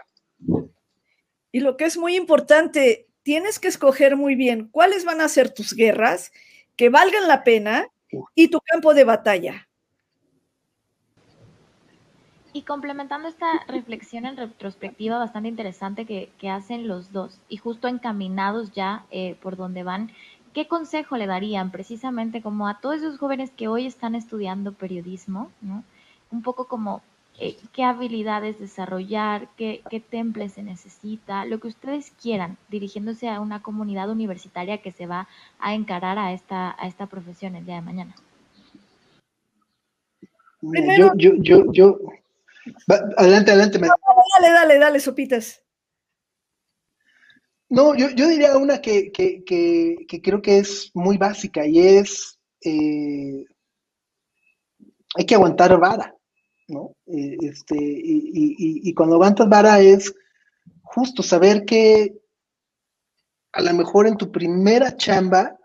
Y 1.52 1.60
lo 1.60 1.78
que 1.78 1.86
es 1.86 1.98
muy 1.98 2.16
importante, 2.16 3.08
tienes 3.24 3.60
que 3.60 3.68
escoger 3.68 4.18
muy 4.18 4.36
bien 4.36 4.68
cuáles 4.70 5.06
van 5.06 5.22
a 5.22 5.30
ser 5.30 5.50
tus 5.50 5.74
guerras 5.74 6.32
que 6.76 6.90
valgan 6.90 7.28
la 7.28 7.44
pena 7.44 7.88
y 8.36 8.50
tu 8.50 8.60
campo 8.60 8.94
de 8.94 9.06
batalla. 9.06 9.70
Y 12.54 12.62
complementando 12.62 13.28
esta 13.28 13.66
reflexión 13.68 14.28
en 14.28 14.38
retrospectiva 14.38 15.18
bastante 15.18 15.50
interesante 15.50 16.06
que, 16.06 16.50
hacen 16.50 16.88
los 16.88 17.12
dos 17.12 17.40
y 17.50 17.58
justo 17.58 17.88
encaminados 17.88 18.72
ya 18.72 19.06
eh, 19.10 19.36
por 19.42 19.58
donde 19.58 19.82
van, 19.84 20.12
¿qué 20.54 20.68
consejo 20.68 21.18
le 21.18 21.26
darían 21.26 21.72
precisamente 21.72 22.44
como 22.44 22.68
a 22.68 22.80
todos 22.80 22.98
esos 22.98 23.18
jóvenes 23.18 23.50
que 23.50 23.68
hoy 23.68 23.88
están 23.88 24.14
estudiando 24.14 24.72
periodismo, 24.74 25.52
¿no? 25.62 25.84
Un 26.32 26.44
poco 26.44 26.68
como 26.68 27.02
eh, 27.40 27.58
qué 27.74 27.84
habilidades 27.84 28.60
desarrollar, 28.60 29.48
qué, 29.58 29.82
qué 29.90 30.00
temples 30.00 30.54
se 30.54 30.62
necesita, 30.62 31.46
lo 31.46 31.60
que 31.60 31.70
ustedes 31.70 32.12
quieran, 32.22 32.58
dirigiéndose 32.70 33.28
a 33.28 33.42
una 33.42 33.64
comunidad 33.64 34.12
universitaria 34.12 34.78
que 34.78 34.92
se 34.92 35.08
va 35.08 35.28
a 35.60 35.74
encarar 35.74 36.20
a 36.20 36.34
esta, 36.34 36.76
a 36.78 36.88
esta 36.88 37.08
profesión 37.08 37.56
el 37.56 37.66
día 37.66 37.76
de 37.76 37.82
mañana. 37.82 38.16
yo, 40.62 41.12
yo, 41.18 41.34
yo, 41.40 41.72
yo, 41.72 41.98
adelante, 43.18 43.52
adelante. 43.52 43.80
Dale, 43.80 44.54
dale, 44.54 44.78
dale, 44.78 45.00
sopitas. 45.00 45.62
No, 47.70 47.96
yo, 47.96 48.08
diría 48.10 48.58
una 48.58 48.82
que, 48.82 49.12
creo 49.12 50.42
que 50.42 50.60
es 50.60 50.92
muy 50.94 51.18
básica 51.18 51.66
y 51.66 51.80
es, 51.80 52.40
eh, 52.62 53.46
hay 55.16 55.26
que 55.26 55.36
aguantar 55.36 55.80
vara, 55.80 56.16
¿no? 56.68 56.96
Eh, 57.08 57.36
este, 57.42 57.76
y, 57.76 58.90
y, 58.90 58.94
cuando 58.94 59.16
aguantas 59.16 59.50
vara 59.50 59.80
es 59.80 60.14
justo 60.84 61.24
saber 61.24 61.66
que 61.66 62.14
a 63.54 63.62
lo 63.62 63.74
mejor 63.74 64.08
en 64.08 64.18
tu 64.18 64.32
primera 64.32 64.96
chamba, 64.96 65.58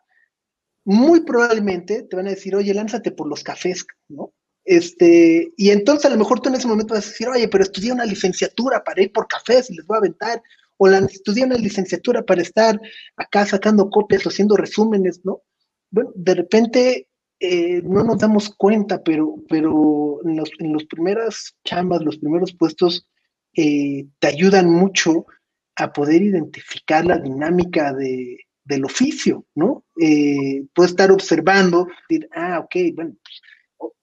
muy 0.84 1.20
probablemente 1.20 2.04
te 2.04 2.16
van 2.16 2.26
a 2.26 2.30
decir, 2.30 2.56
oye, 2.56 2.72
lánzate 2.72 3.12
por 3.12 3.28
los 3.28 3.42
cafés, 3.42 3.86
¿no? 4.08 4.32
Este, 4.70 5.50
y 5.56 5.70
entonces 5.70 6.04
a 6.04 6.10
lo 6.10 6.18
mejor 6.18 6.40
tú 6.40 6.50
en 6.50 6.56
ese 6.56 6.68
momento 6.68 6.92
vas 6.92 7.06
a 7.06 7.08
decir, 7.08 7.26
oye, 7.26 7.48
pero 7.48 7.64
estudié 7.64 7.90
una 7.90 8.04
licenciatura 8.04 8.84
para 8.84 9.00
ir 9.00 9.10
por 9.12 9.26
cafés 9.26 9.70
y 9.70 9.74
les 9.74 9.86
voy 9.86 9.94
a 9.94 10.00
aventar, 10.00 10.42
o 10.76 10.86
la, 10.86 10.98
estudié 10.98 11.46
una 11.46 11.56
licenciatura 11.56 12.22
para 12.22 12.42
estar 12.42 12.78
acá 13.16 13.46
sacando 13.46 13.88
copias 13.88 14.26
o 14.26 14.28
haciendo 14.28 14.58
resúmenes, 14.58 15.22
¿no? 15.24 15.40
Bueno, 15.90 16.10
de 16.14 16.34
repente 16.34 17.08
eh, 17.40 17.80
no 17.82 18.04
nos 18.04 18.18
damos 18.18 18.50
cuenta, 18.50 19.02
pero, 19.02 19.36
pero 19.48 20.18
en, 20.26 20.36
los, 20.36 20.50
en 20.58 20.76
primeras 20.86 21.56
chambas, 21.64 22.02
los 22.02 22.18
primeros 22.18 22.52
puestos, 22.52 23.08
eh, 23.56 24.04
te 24.18 24.26
ayudan 24.26 24.70
mucho 24.70 25.24
a 25.76 25.94
poder 25.94 26.20
identificar 26.20 27.06
la 27.06 27.16
dinámica 27.16 27.94
de, 27.94 28.36
del 28.64 28.84
oficio, 28.84 29.46
¿no? 29.54 29.86
Eh, 29.98 30.66
puedes 30.74 30.90
estar 30.90 31.10
observando, 31.10 31.88
decir, 32.06 32.28
ah, 32.34 32.58
ok, 32.58 32.94
bueno, 32.94 33.14
pues, 33.22 33.40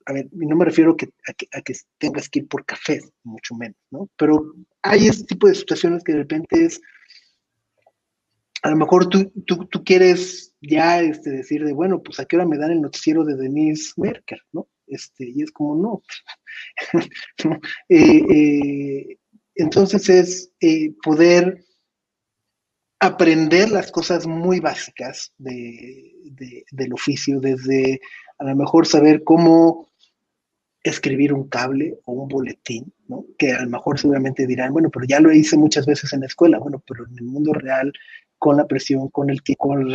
a 0.06 0.14
ver, 0.14 0.28
no 0.32 0.56
me 0.56 0.66
refiero 0.66 0.96
que, 0.96 1.10
a, 1.28 1.62
que, 1.62 1.74
tengas 1.98 2.30
que 2.30 2.40
ir 2.40 2.48
por 2.48 2.66
café, 2.66 3.02
mucho 3.24 3.56
menos, 3.56 3.78
¿no? 3.90 4.10
Pero 4.18 4.54
hay 4.82 5.08
este 5.08 5.26
tipo 5.26 5.48
de 5.48 5.56
situaciones 5.56 6.04
que 6.04 6.12
de 6.12 6.20
repente 6.20 6.66
es, 6.66 6.80
a 8.62 8.70
lo 8.70 8.78
mejor 8.78 9.10
tú, 9.10 9.32
tú, 9.46 9.66
tú 9.66 9.84
quieres 9.84 10.54
ya 10.62 11.02
este, 11.02 11.32
decir 11.32 11.64
de, 11.64 11.74
bueno, 11.74 12.02
pues 12.02 12.20
a 12.20 12.26
qué 12.26 12.36
hora 12.36 12.46
me 12.46 12.58
dan 12.58 12.72
el 12.72 12.82
noticiero 12.82 13.24
de 13.24 13.36
Denise 13.36 13.94
Merker, 13.98 14.40
¿no? 14.52 14.68
Este, 14.88 15.30
y 15.30 15.42
es 15.42 15.52
como, 15.52 15.76
no. 15.76 16.04
Eh, 17.90 18.22
eh, 18.30 19.18
entonces 19.56 20.10
es 20.10 20.52
eh, 20.62 20.94
poder 21.04 21.66
aprender 23.00 23.70
las 23.70 23.92
cosas 23.92 24.26
muy 24.26 24.60
básicas 24.60 25.34
del 25.38 26.94
oficio, 26.94 27.40
desde 27.40 28.00
a 28.38 28.44
lo 28.44 28.56
mejor 28.56 28.86
saber 28.88 29.24
cómo 29.24 29.90
escribir 30.84 31.34
un 31.34 31.50
cable 31.50 32.00
o 32.06 32.14
un 32.14 32.28
boletín, 32.28 32.94
¿no? 33.08 33.26
que 33.40 33.52
a 33.52 33.64
lo 33.64 33.70
mejor 33.70 34.00
seguramente 34.00 34.46
dirán, 34.46 34.72
bueno, 34.72 34.92
pero 34.92 35.06
ya 35.08 35.20
lo 35.20 35.32
hice 35.32 35.58
muchas 35.58 35.86
veces 35.88 36.14
en 36.14 36.20
la 36.20 36.28
escuela, 36.28 36.60
bueno, 36.60 36.82
pero 36.88 37.08
en 37.08 37.18
el 37.18 37.26
mundo 37.26 37.54
real, 37.54 37.92
con 38.38 38.58
la 38.58 38.68
presión, 38.68 39.10
con 39.10 39.32
el 39.32 39.42
que, 39.42 39.56
con 39.56 39.88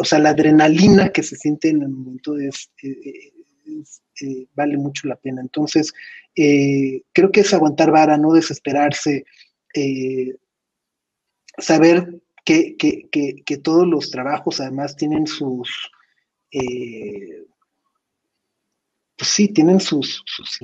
o 0.00 0.04
sea, 0.04 0.18
la 0.18 0.30
adrenalina 0.30 1.10
que 1.10 1.22
se 1.22 1.36
siente 1.36 1.68
en 1.68 1.82
el 1.82 1.88
momento 1.88 2.36
es, 2.36 2.70
eh, 2.82 3.32
eh, 4.20 4.46
vale 4.54 4.76
mucho 4.76 5.06
la 5.06 5.16
pena. 5.16 5.40
Entonces, 5.40 5.92
eh, 6.34 7.02
creo 7.12 7.30
que 7.30 7.40
es 7.40 7.52
aguantar 7.54 7.90
vara, 7.90 8.16
no 8.16 8.32
desesperarse, 8.32 9.24
saber 11.58 12.20
que, 12.44 13.60
todos 13.62 13.86
los 13.86 14.10
trabajos 14.10 14.60
además 14.60 14.96
tienen 14.96 15.26
sus, 15.26 15.90
pues 19.18 19.30
sí, 19.30 19.48
tienen 19.48 19.80
sus, 19.80 20.22
sus 20.26 20.60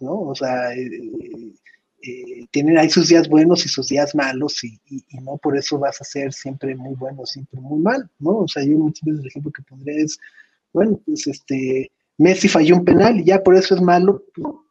¿no? 0.00 0.20
O 0.20 0.34
sea, 0.34 0.74
eh, 0.74 2.46
tienen 2.50 2.78
ahí 2.78 2.90
sus 2.90 3.08
días 3.08 3.28
buenos 3.28 3.64
y 3.64 3.68
sus 3.68 3.88
días 3.88 4.14
malos 4.14 4.62
y, 4.62 4.78
no 5.22 5.38
por 5.38 5.56
eso 5.56 5.78
vas 5.78 6.00
a 6.00 6.04
ser 6.04 6.32
siempre 6.32 6.76
muy 6.76 6.94
bueno, 6.94 7.24
siempre 7.24 7.60
muy 7.60 7.80
mal, 7.80 8.08
¿no? 8.18 8.40
O 8.40 8.48
sea, 8.48 8.62
yo 8.62 8.76
muchas 8.76 9.04
veces 9.04 9.20
el 9.20 9.26
ejemplo 9.26 9.52
que 9.52 9.62
pondré 9.62 10.02
es, 10.02 10.18
bueno, 10.72 11.00
pues 11.06 11.26
este, 11.26 11.90
Messi 12.18 12.48
falló 12.48 12.76
un 12.76 12.84
penal 12.84 13.18
y 13.20 13.24
ya 13.24 13.42
por 13.42 13.56
eso 13.56 13.74
es 13.74 13.80
malo, 13.80 14.22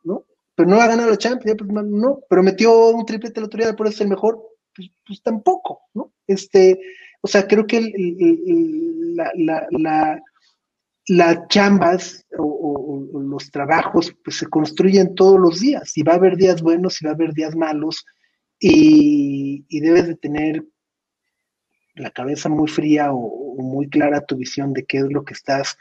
¿no? 0.03 0.24
Pero 0.55 0.70
no 0.70 0.78
va 0.78 0.86
a 0.86 0.89
ganar 0.89 1.09
la 1.09 1.18
Champions, 1.18 1.57
pues, 1.57 1.86
no, 1.86 2.20
pero 2.30 2.43
metió 2.43 2.89
un 2.89 3.05
triplete 3.05 3.39
la 3.39 3.45
autoridad, 3.45 3.76
por 3.76 3.88
eso 3.88 3.95
es 3.95 4.01
el 4.01 4.09
mejor, 4.09 4.41
pues, 4.76 4.89
pues, 5.05 5.22
tampoco, 5.24 5.82
¿no? 5.95 6.13
Este, 6.28 6.80
o 7.22 7.28
sea, 7.28 7.47
creo 7.47 7.65
que 7.65 7.82
la, 9.15 9.68
la 9.72 10.22
las 11.08 11.47
chambas 11.47 12.26
o, 12.38 12.74
los 13.14 13.49
trabajos 13.49 14.14
pues, 14.24 14.38
se 14.38 14.47
construyen 14.47 15.16
todos 15.16 15.39
los 15.39 15.60
días 15.60 15.97
y 15.97 16.03
va 16.03 16.14
a 16.14 16.16
haber 16.18 16.36
días 16.38 16.62
buenos 16.62 17.01
y 17.01 17.05
va 17.05 17.12
a 17.12 17.14
haber 17.14 17.34
días 17.34 17.55
malos 17.55 18.05
y, 18.60 19.66
debes 19.80 20.08
de 20.08 20.16
tener 20.16 20.66
la 21.95 22.12
cabeza 22.12 22.49
muy 22.49 22.68
fría 22.68 23.14
o, 23.14 23.55
muy 23.62 23.89
clara 23.89 24.26
tu 24.26 24.36
visión 24.38 24.74
de 24.74 24.86
qué 24.86 24.97
es 24.99 25.05
lo 25.10 25.24
que 25.24 25.34
estás 25.34 25.78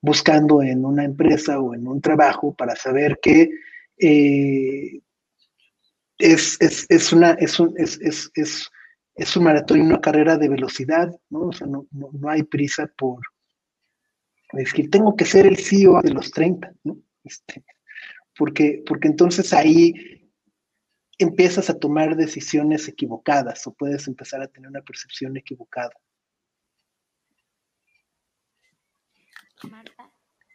buscando 0.00 0.62
en 0.62 0.84
una 0.84 1.04
empresa 1.04 1.58
o 1.58 1.74
en 1.74 1.88
un 1.88 2.00
trabajo 2.00 2.54
para 2.54 2.76
saber 2.76 3.18
que 3.20 3.50
eh, 3.98 5.00
es, 6.18 7.12
una, 7.12 7.32
es, 7.32 7.58
un, 7.58 7.74
es, 7.76 7.98
es, 8.34 9.36
un 9.36 9.44
maratón 9.44 9.78
y 9.78 9.80
una 9.82 10.00
carrera 10.00 10.36
de 10.36 10.48
velocidad, 10.48 11.10
¿no? 11.30 11.48
O 11.48 11.52
sea, 11.52 11.66
no, 11.66 11.86
no 11.90 12.28
hay 12.28 12.44
prisa 12.44 12.88
por, 12.96 13.20
es 14.52 14.72
que 14.72 14.88
tengo 14.88 15.16
que 15.16 15.24
ser 15.24 15.46
el 15.46 15.56
CEO 15.56 16.00
de 16.02 16.12
los 16.12 16.30
30, 16.30 16.72
¿no? 16.84 16.98
Este, 17.24 17.64
porque, 18.36 18.82
porque 18.86 19.08
entonces 19.08 19.52
ahí 19.52 20.30
empiezas 21.18 21.70
a 21.70 21.78
tomar 21.78 22.16
decisiones 22.16 22.88
equivocadas 22.88 23.66
o 23.66 23.74
puedes 23.74 24.06
empezar 24.06 24.42
a 24.42 24.48
tener 24.48 24.68
una 24.68 24.82
percepción 24.82 25.36
equivocada. 25.36 25.94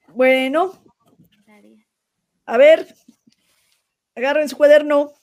Bueno, 0.10 0.84
a 2.46 2.58
ver, 2.58 2.96
agarren 4.16 4.50
su 4.50 4.58
cuaderno, 4.58 5.14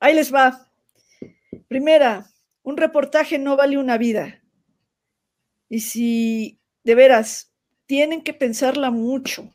ahí 0.00 0.14
les 0.14 0.34
va. 0.34 0.68
Primera, 1.68 2.26
un 2.62 2.76
reportaje 2.76 3.38
no 3.38 3.56
vale 3.56 3.78
una 3.78 3.98
vida. 3.98 4.42
Y 5.68 5.80
si 5.80 6.60
de 6.82 6.94
veras 6.94 7.47
tienen 7.88 8.20
que 8.22 8.34
pensarla 8.34 8.90
mucho. 8.90 9.50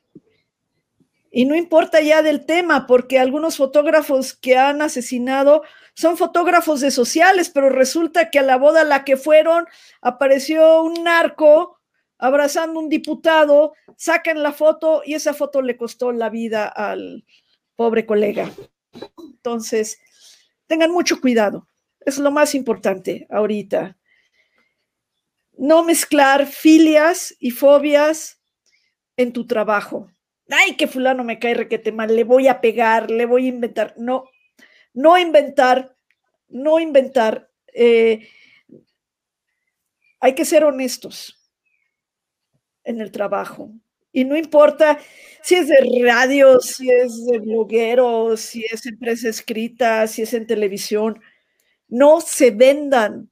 Y 1.31 1.45
no 1.45 1.55
importa 1.55 2.01
ya 2.01 2.21
del 2.21 2.45
tema, 2.45 2.85
porque 2.87 3.19
algunos 3.19 3.57
fotógrafos 3.57 4.33
que 4.33 4.57
han 4.57 4.81
asesinado 4.81 5.63
son 5.93 6.17
fotógrafos 6.17 6.81
de 6.81 6.91
sociales, 6.91 7.49
pero 7.49 7.69
resulta 7.69 8.31
que 8.31 8.39
a 8.39 8.43
la 8.43 8.57
boda 8.57 8.81
a 8.81 8.85
la 8.85 9.05
que 9.05 9.17
fueron 9.17 9.65
apareció 10.01 10.83
un 10.83 11.03
narco 11.03 11.79
abrazando 12.17 12.79
un 12.79 12.89
diputado, 12.89 13.73
sacan 13.97 14.41
la 14.41 14.51
foto 14.51 15.03
y 15.05 15.13
esa 15.13 15.33
foto 15.33 15.61
le 15.61 15.77
costó 15.77 16.11
la 16.11 16.29
vida 16.29 16.67
al 16.67 17.25
pobre 17.75 18.05
colega. 18.05 18.51
Entonces, 19.17 19.99
tengan 20.65 20.91
mucho 20.91 21.21
cuidado. 21.21 21.67
Es 21.99 22.17
lo 22.17 22.31
más 22.31 22.55
importante 22.55 23.27
ahorita 23.29 23.97
no 25.57 25.83
mezclar 25.83 26.45
filias 26.47 27.35
y 27.39 27.51
fobias 27.51 28.41
en 29.17 29.33
tu 29.33 29.47
trabajo. 29.47 30.09
Ay, 30.49 30.75
que 30.75 30.87
fulano 30.87 31.23
me 31.23 31.39
cae 31.39 31.53
requete 31.53 31.91
mal, 31.91 32.15
le 32.15 32.23
voy 32.23 32.47
a 32.47 32.61
pegar, 32.61 33.09
le 33.09 33.25
voy 33.25 33.45
a 33.45 33.49
inventar. 33.49 33.93
No, 33.97 34.25
no 34.93 35.17
inventar, 35.17 35.95
no 36.49 36.79
inventar. 36.79 37.49
Eh, 37.73 38.27
hay 40.19 40.35
que 40.35 40.45
ser 40.45 40.63
honestos 40.63 41.39
en 42.83 43.01
el 43.01 43.11
trabajo. 43.11 43.71
Y 44.11 44.25
no 44.25 44.37
importa 44.37 44.99
si 45.41 45.55
es 45.55 45.67
de 45.67 45.77
radio, 46.03 46.59
si 46.59 46.89
es 46.89 47.25
de 47.25 47.39
bloguero, 47.39 48.37
si 48.37 48.63
es 48.71 48.85
empresa 48.85 49.27
escrita, 49.27 50.07
si 50.07 50.21
es 50.21 50.33
en 50.33 50.45
televisión. 50.45 51.19
No 51.87 52.21
se 52.21 52.51
vendan 52.51 53.31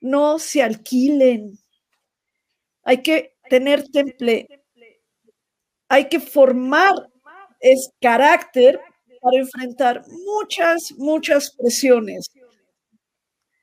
no 0.00 0.38
se 0.38 0.62
alquilen. 0.62 1.58
Hay 2.82 3.02
que 3.02 3.36
tener 3.48 3.88
temple. 3.88 4.48
Hay 5.88 6.08
que 6.08 6.20
formar 6.20 6.94
es 7.60 7.90
carácter 8.00 8.80
para 9.20 9.38
enfrentar 9.38 10.02
muchas, 10.24 10.92
muchas 10.96 11.50
presiones. 11.56 12.30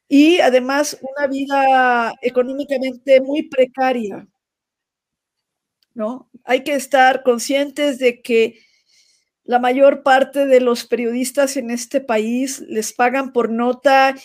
Y 0.08 0.40
además 0.40 0.98
una 1.02 1.28
vida 1.28 2.14
económicamente 2.22 3.22
muy 3.22 3.44
precaria. 3.44 4.28
¿No? 5.94 6.30
Hay 6.44 6.64
que 6.64 6.74
estar 6.74 7.24
conscientes 7.24 8.00
de 8.00 8.22
que 8.22 8.60
la 9.44 9.60
mayor 9.60 10.04
parte 10.04 10.46
de 10.48 10.60
los 10.60 10.86
periodistas 10.86 11.56
en 11.58 11.70
este 11.70 12.02
país 12.02 12.62
les 12.62 12.94
pagan 12.94 13.32
por 13.32 13.52
nota 13.52 14.16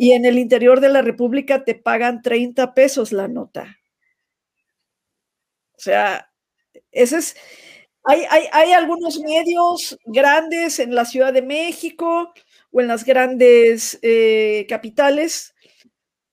y 0.00 0.12
en 0.12 0.24
el 0.24 0.38
interior 0.38 0.80
de 0.80 0.88
la 0.88 1.02
República 1.02 1.62
te 1.62 1.74
pagan 1.74 2.22
30 2.22 2.72
pesos 2.72 3.12
la 3.12 3.28
nota. 3.28 3.76
O 5.76 5.78
sea, 5.78 6.32
ese 6.90 7.18
es, 7.18 7.36
hay, 8.04 8.24
hay, 8.50 8.72
algunos 8.72 9.20
medios 9.20 9.98
grandes 10.06 10.78
en 10.78 10.94
la 10.94 11.04
Ciudad 11.04 11.34
de 11.34 11.42
México 11.42 12.32
o 12.70 12.80
en 12.80 12.88
las 12.88 13.04
grandes 13.04 13.98
eh, 14.00 14.64
capitales 14.70 15.54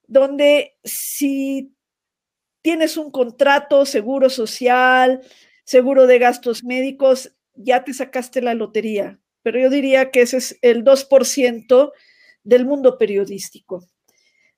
donde 0.06 0.78
si 0.82 1.76
tienes 2.62 2.96
un 2.96 3.10
contrato, 3.10 3.84
seguro 3.84 4.30
social, 4.30 5.20
seguro 5.64 6.06
de 6.06 6.18
gastos 6.18 6.64
médicos, 6.64 7.36
ya 7.52 7.84
te 7.84 7.92
sacaste 7.92 8.40
la 8.40 8.54
lotería. 8.54 9.20
Pero 9.42 9.60
yo 9.60 9.68
diría 9.68 10.10
que 10.10 10.22
ese 10.22 10.38
es 10.38 10.58
el 10.62 10.84
2% 10.84 11.92
del 12.48 12.64
mundo 12.64 12.96
periodístico. 12.96 13.86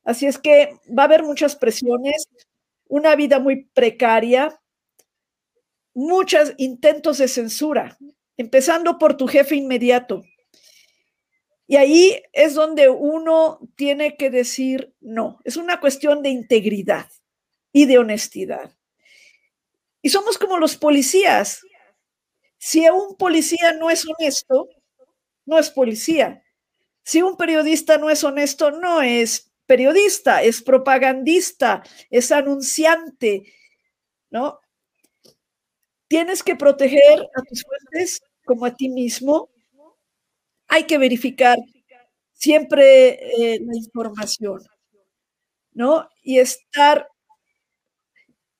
Así 0.04 0.26
es 0.26 0.38
que 0.38 0.76
va 0.96 1.02
a 1.02 1.06
haber 1.06 1.24
muchas 1.24 1.56
presiones, 1.56 2.28
una 2.86 3.16
vida 3.16 3.40
muy 3.40 3.64
precaria, 3.74 4.60
muchos 5.92 6.54
intentos 6.56 7.18
de 7.18 7.26
censura 7.26 7.98
empezando 8.36 8.96
por 8.96 9.16
tu 9.16 9.26
jefe 9.26 9.56
inmediato. 9.56 10.22
Y 11.66 11.76
ahí 11.76 12.22
es 12.32 12.54
donde 12.54 12.88
uno 12.88 13.60
tiene 13.76 14.16
que 14.16 14.30
decir 14.30 14.94
no. 15.00 15.38
Es 15.44 15.56
una 15.56 15.78
cuestión 15.80 16.22
de 16.22 16.30
integridad 16.30 17.10
y 17.72 17.86
de 17.86 17.98
honestidad. 17.98 18.72
Y 20.00 20.08
somos 20.08 20.38
como 20.38 20.58
los 20.58 20.76
policías. 20.76 21.60
Si 22.56 22.88
un 22.88 23.16
policía 23.16 23.72
no 23.72 23.90
es 23.90 24.06
honesto, 24.06 24.68
no 25.44 25.58
es 25.58 25.70
policía. 25.70 26.42
Si 27.10 27.22
un 27.22 27.36
periodista 27.36 27.98
no 27.98 28.08
es 28.08 28.22
honesto, 28.22 28.70
no 28.70 29.02
es 29.02 29.50
periodista, 29.66 30.44
es 30.44 30.62
propagandista, 30.62 31.82
es 32.08 32.30
anunciante, 32.30 33.52
¿no? 34.30 34.60
Tienes 36.06 36.44
que 36.44 36.54
proteger 36.54 37.28
a 37.34 37.42
tus 37.42 37.64
fuentes 37.64 38.22
como 38.44 38.64
a 38.64 38.76
ti 38.76 38.88
mismo. 38.88 39.50
Hay 40.68 40.84
que 40.84 40.98
verificar 40.98 41.58
siempre 42.32 43.54
eh, 43.54 43.58
la 43.60 43.76
información, 43.76 44.62
¿no? 45.72 46.08
Y 46.22 46.38
estar 46.38 47.08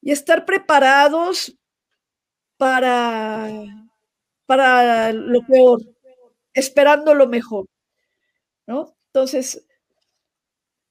y 0.03 0.11
estar 0.11 0.45
preparados 0.45 1.55
para, 2.57 3.49
para 4.47 5.13
lo 5.13 5.41
peor, 5.47 5.83
esperando 6.53 7.15
lo 7.15 7.29
mejor, 7.29 7.67
Entonces, 9.13 9.67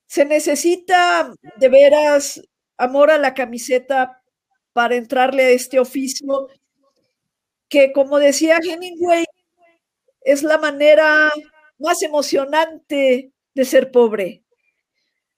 se 0.08 0.26
necesita 0.26 1.34
de 1.58 1.70
veras 1.70 2.42
amor 2.78 3.12
a 3.12 3.18
la 3.18 3.34
camiseta 3.34 4.22
para 4.74 4.96
entrarle 4.96 5.44
a 5.44 5.50
este 5.50 5.80
oficio 5.80 6.48
que, 7.70 7.92
como 7.94 8.18
decía 8.20 8.60
Hemingway, 8.64 9.26
es 10.22 10.44
la 10.44 10.58
manera 10.58 11.32
más 11.78 12.02
emocionante 12.04 13.32
de 13.56 13.66
ser 13.66 13.92
pobre. 13.92 14.44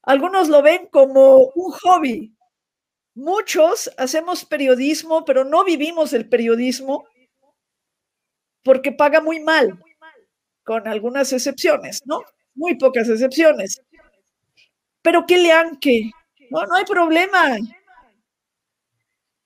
Algunos 0.03 0.49
lo 0.49 0.61
ven 0.61 0.87
como 0.87 1.51
un 1.55 1.71
hobby, 1.71 2.33
Muchos 3.13 3.91
hacemos 3.97 4.45
periodismo, 4.45 5.25
pero 5.25 5.43
no 5.43 5.65
vivimos 5.65 6.13
el 6.13 6.29
periodismo 6.29 7.05
porque 8.63 8.91
paga 8.91 9.21
muy 9.21 9.39
mal, 9.39 9.83
con 10.63 10.87
algunas 10.87 11.31
excepciones, 11.33 12.01
¿no? 12.05 12.21
Muy 12.55 12.75
pocas 12.75 13.09
excepciones. 13.09 13.81
Pero 15.01 15.25
qué 15.25 15.37
le 15.37 15.51
que 15.79 16.11
no, 16.49 16.65
no 16.65 16.75
hay 16.75 16.85
problema. 16.85 17.57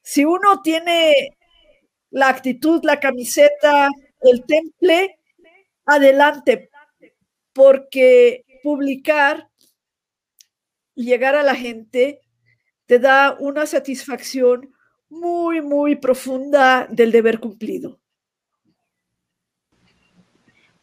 Si 0.01 0.26
uno 0.26 0.61
tiene 0.61 1.38
la 2.11 2.30
actitud, 2.30 2.84
la 2.84 2.99
camiseta, 2.99 3.89
el 4.22 4.45
temple, 4.45 5.20
adelante, 5.86 6.70
porque 7.53 8.43
publicar 8.63 9.49
y 10.95 11.05
llegar 11.05 11.36
a 11.36 11.43
la 11.43 11.55
gente 11.55 12.22
te 12.86 12.99
da 12.99 13.36
una 13.39 13.66
satisfacción 13.66 14.74
muy, 15.09 15.61
muy 15.61 15.95
profunda 15.95 16.88
del 16.89 17.11
deber 17.11 17.39
cumplido. 17.39 17.99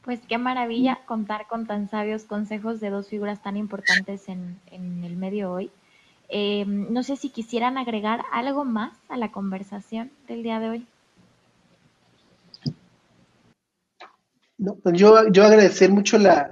Pues 0.05 0.21
qué 0.29 0.37
maravilla 0.37 1.01
contar 1.07 1.47
con 1.49 1.67
tan 1.67 1.89
sabios 1.89 2.25
consejos 2.25 2.81
de 2.81 2.91
dos 2.91 3.09
figuras 3.09 3.43
tan 3.43 3.57
importantes 3.57 4.29
en, 4.29 4.59
el 4.71 5.17
medio 5.17 5.53
hoy. 5.53 5.71
Em, 6.29 6.93
no 6.93 7.03
sé 7.03 7.17
si 7.17 7.31
quisieran 7.31 7.79
agregar 7.79 8.23
algo 8.33 8.65
más 8.65 8.93
a 9.09 9.17
la 9.17 9.31
conversación 9.31 10.11
del 10.27 10.43
día 10.43 10.59
de 10.61 10.71
hoy. 10.71 10.87
No, 14.59 14.75
pues 14.77 14.99
yo, 14.99 15.29
yo 15.31 15.45
agradecer 15.45 15.91
mucho 15.91 16.19
la, 16.19 16.51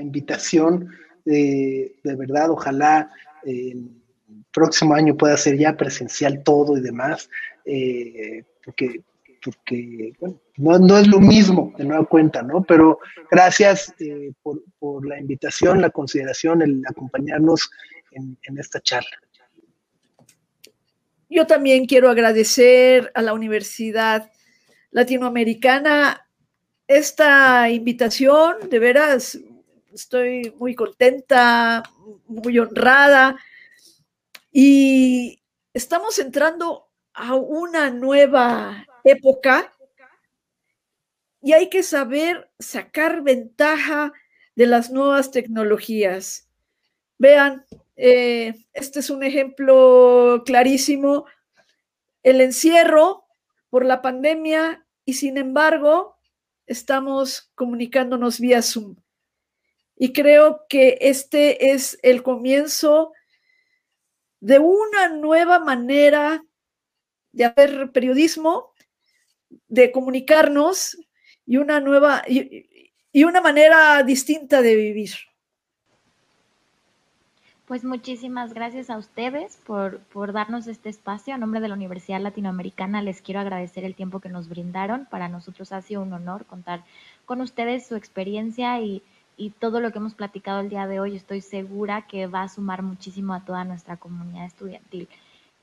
invitación, 0.00 0.90
de, 1.24 1.94
de 2.02 2.14
verdad, 2.16 2.50
ojalá 2.50 3.10
eh, 3.44 3.76
próximo 4.52 4.94
año 4.94 5.16
pueda 5.16 5.36
ser 5.36 5.56
ya 5.56 5.76
presencial 5.76 6.42
todo 6.42 6.76
y 6.76 6.80
demás, 6.80 7.28
eh, 7.64 8.44
porque, 8.64 9.02
porque 9.44 10.12
bueno, 10.56 10.86
no, 10.86 10.98
es 10.98 11.06
lo 11.08 11.20
mismo, 11.20 11.72
de 11.76 11.84
nueva 11.84 12.06
cuenta, 12.06 12.42
¿no? 12.42 12.62
Pero 12.62 12.98
gracias 13.30 13.94
eh, 13.98 14.32
por, 14.42 15.06
la 15.06 15.18
invitación, 15.18 15.80
la 15.80 15.90
consideración, 15.90 16.62
el 16.62 16.82
acompañarnos 16.88 17.70
en 18.12 18.58
esta 18.58 18.80
charla. 18.80 19.16
Yo 21.34 21.46
también 21.46 21.86
quiero 21.86 22.10
agradecer 22.10 23.10
a 23.14 23.22
la 23.22 23.32
Universidad 23.32 24.30
Latinoamericana 24.90 26.28
esta 26.86 27.70
invitación, 27.70 28.68
de 28.68 28.78
veras, 28.78 29.38
estoy 29.94 30.54
muy 30.58 30.74
contenta, 30.74 31.82
muy 32.26 32.58
honrada 32.58 33.38
y 34.52 35.42
estamos 35.72 36.18
entrando 36.18 36.90
a 37.14 37.34
una 37.34 37.88
nueva 37.88 38.86
época 39.04 39.72
y 41.40 41.52
hay 41.52 41.68
que 41.68 41.82
saber 41.82 42.50
sacar 42.58 43.22
ventaja 43.22 44.12
de 44.54 44.66
las 44.66 44.90
nuevas 44.90 45.30
tecnologías. 45.30 46.48
Vean, 47.18 47.64
eh, 47.96 48.54
este 48.72 49.00
es 49.00 49.10
un 49.10 49.22
ejemplo 49.22 50.42
clarísimo, 50.46 51.26
el 52.22 52.40
encierro 52.40 53.24
por 53.70 53.84
la 53.84 54.02
pandemia 54.02 54.86
y 55.04 55.14
sin 55.14 55.36
embargo 55.36 56.16
estamos 56.66 57.50
comunicándonos 57.54 58.38
vía 58.38 58.62
Zoom. 58.62 58.96
Y 59.96 60.12
creo 60.12 60.64
que 60.68 60.98
este 61.00 61.72
es 61.72 61.98
el 62.02 62.22
comienzo 62.22 63.12
de 64.40 64.58
una 64.58 65.08
nueva 65.08 65.58
manera 65.60 66.44
de 67.32 67.44
hacer 67.44 67.92
periodismo, 67.92 68.71
de 69.68 69.92
comunicarnos 69.92 70.98
y 71.46 71.56
una 71.56 71.80
nueva 71.80 72.22
y, 72.26 73.24
una 73.24 73.40
manera 73.40 74.02
distinta 74.02 74.62
de 74.62 74.74
vivir. 74.74 75.10
Pues 77.66 77.84
muchísimas 77.84 78.54
gracias 78.54 78.90
a 78.90 78.98
ustedes 78.98 79.56
por, 79.64 80.00
por, 80.00 80.32
darnos 80.32 80.66
este 80.66 80.88
espacio. 80.88 81.34
A 81.34 81.38
nombre 81.38 81.60
de 81.60 81.68
la 81.68 81.74
Universidad 81.74 82.20
Latinoamericana 82.20 83.02
les 83.02 83.22
quiero 83.22 83.40
agradecer 83.40 83.84
el 83.84 83.94
tiempo 83.94 84.20
que 84.20 84.28
nos 84.28 84.48
brindaron. 84.48 85.06
Para 85.06 85.28
nosotros 85.28 85.72
ha 85.72 85.80
sido 85.82 86.02
un 86.02 86.12
honor 86.12 86.44
contar 86.46 86.84
con 87.24 87.40
ustedes 87.40 87.86
su 87.86 87.96
experiencia 87.96 88.80
y, 88.80 89.02
y 89.36 89.50
todo 89.50 89.80
lo 89.80 89.92
que 89.92 89.98
hemos 89.98 90.14
platicado 90.14 90.60
el 90.60 90.68
día 90.68 90.86
de 90.86 91.00
hoy 91.00 91.16
estoy 91.16 91.40
segura 91.40 92.06
que 92.06 92.26
va 92.26 92.42
a 92.42 92.48
sumar 92.48 92.82
muchísimo 92.82 93.34
a 93.34 93.44
toda 93.44 93.64
nuestra 93.64 93.96
comunidad 93.96 94.46
estudiantil. 94.46 95.08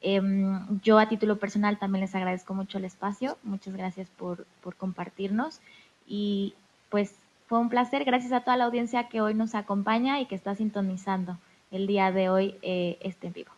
Em, 0.02 0.80
yo 0.82 0.97
a 0.97 1.10
título 1.10 1.39
personal 1.39 1.78
también 1.78 2.02
les 2.02 2.16
agradezco 2.16 2.54
mucho 2.54 2.78
el 2.78 2.86
espacio, 2.86 3.38
muchas 3.43 3.76
gracias 3.76 4.10
por, 4.10 4.45
compartirnos 4.78 5.60
y 6.08 6.54
pues 6.89 7.16
fue 7.47 7.60
un 7.60 7.70
placer, 7.70 8.06
gracias 8.06 8.32
a 8.32 8.41
toda 8.41 8.56
la 8.56 8.66
audiencia 8.66 9.10
que 9.10 9.22
hoy 9.22 9.34
nos 9.34 9.56
acompaña 9.56 10.20
y 10.22 10.26
que 10.26 10.36
está 10.36 10.56
sintonizando 10.56 11.38
el 11.72 11.88
día 11.88 12.12
de 12.12 12.30
hoy 12.30 12.56
eh, 12.62 12.97
este 13.02 13.28
en 13.28 13.34
vivo. 13.34 13.52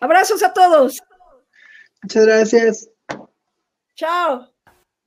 Abrazos 0.00 0.42
a 0.42 0.52
todos. 0.52 1.02
Muchas 2.02 2.26
gracias. 2.26 2.90
Chao. 3.94 4.48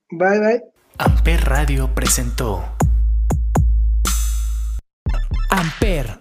Bye, 0.09 0.39
bye. 0.39 0.63
Amper 0.97 1.41
Radio 1.45 1.89
presentó 1.95 2.63
Amper, 5.49 6.20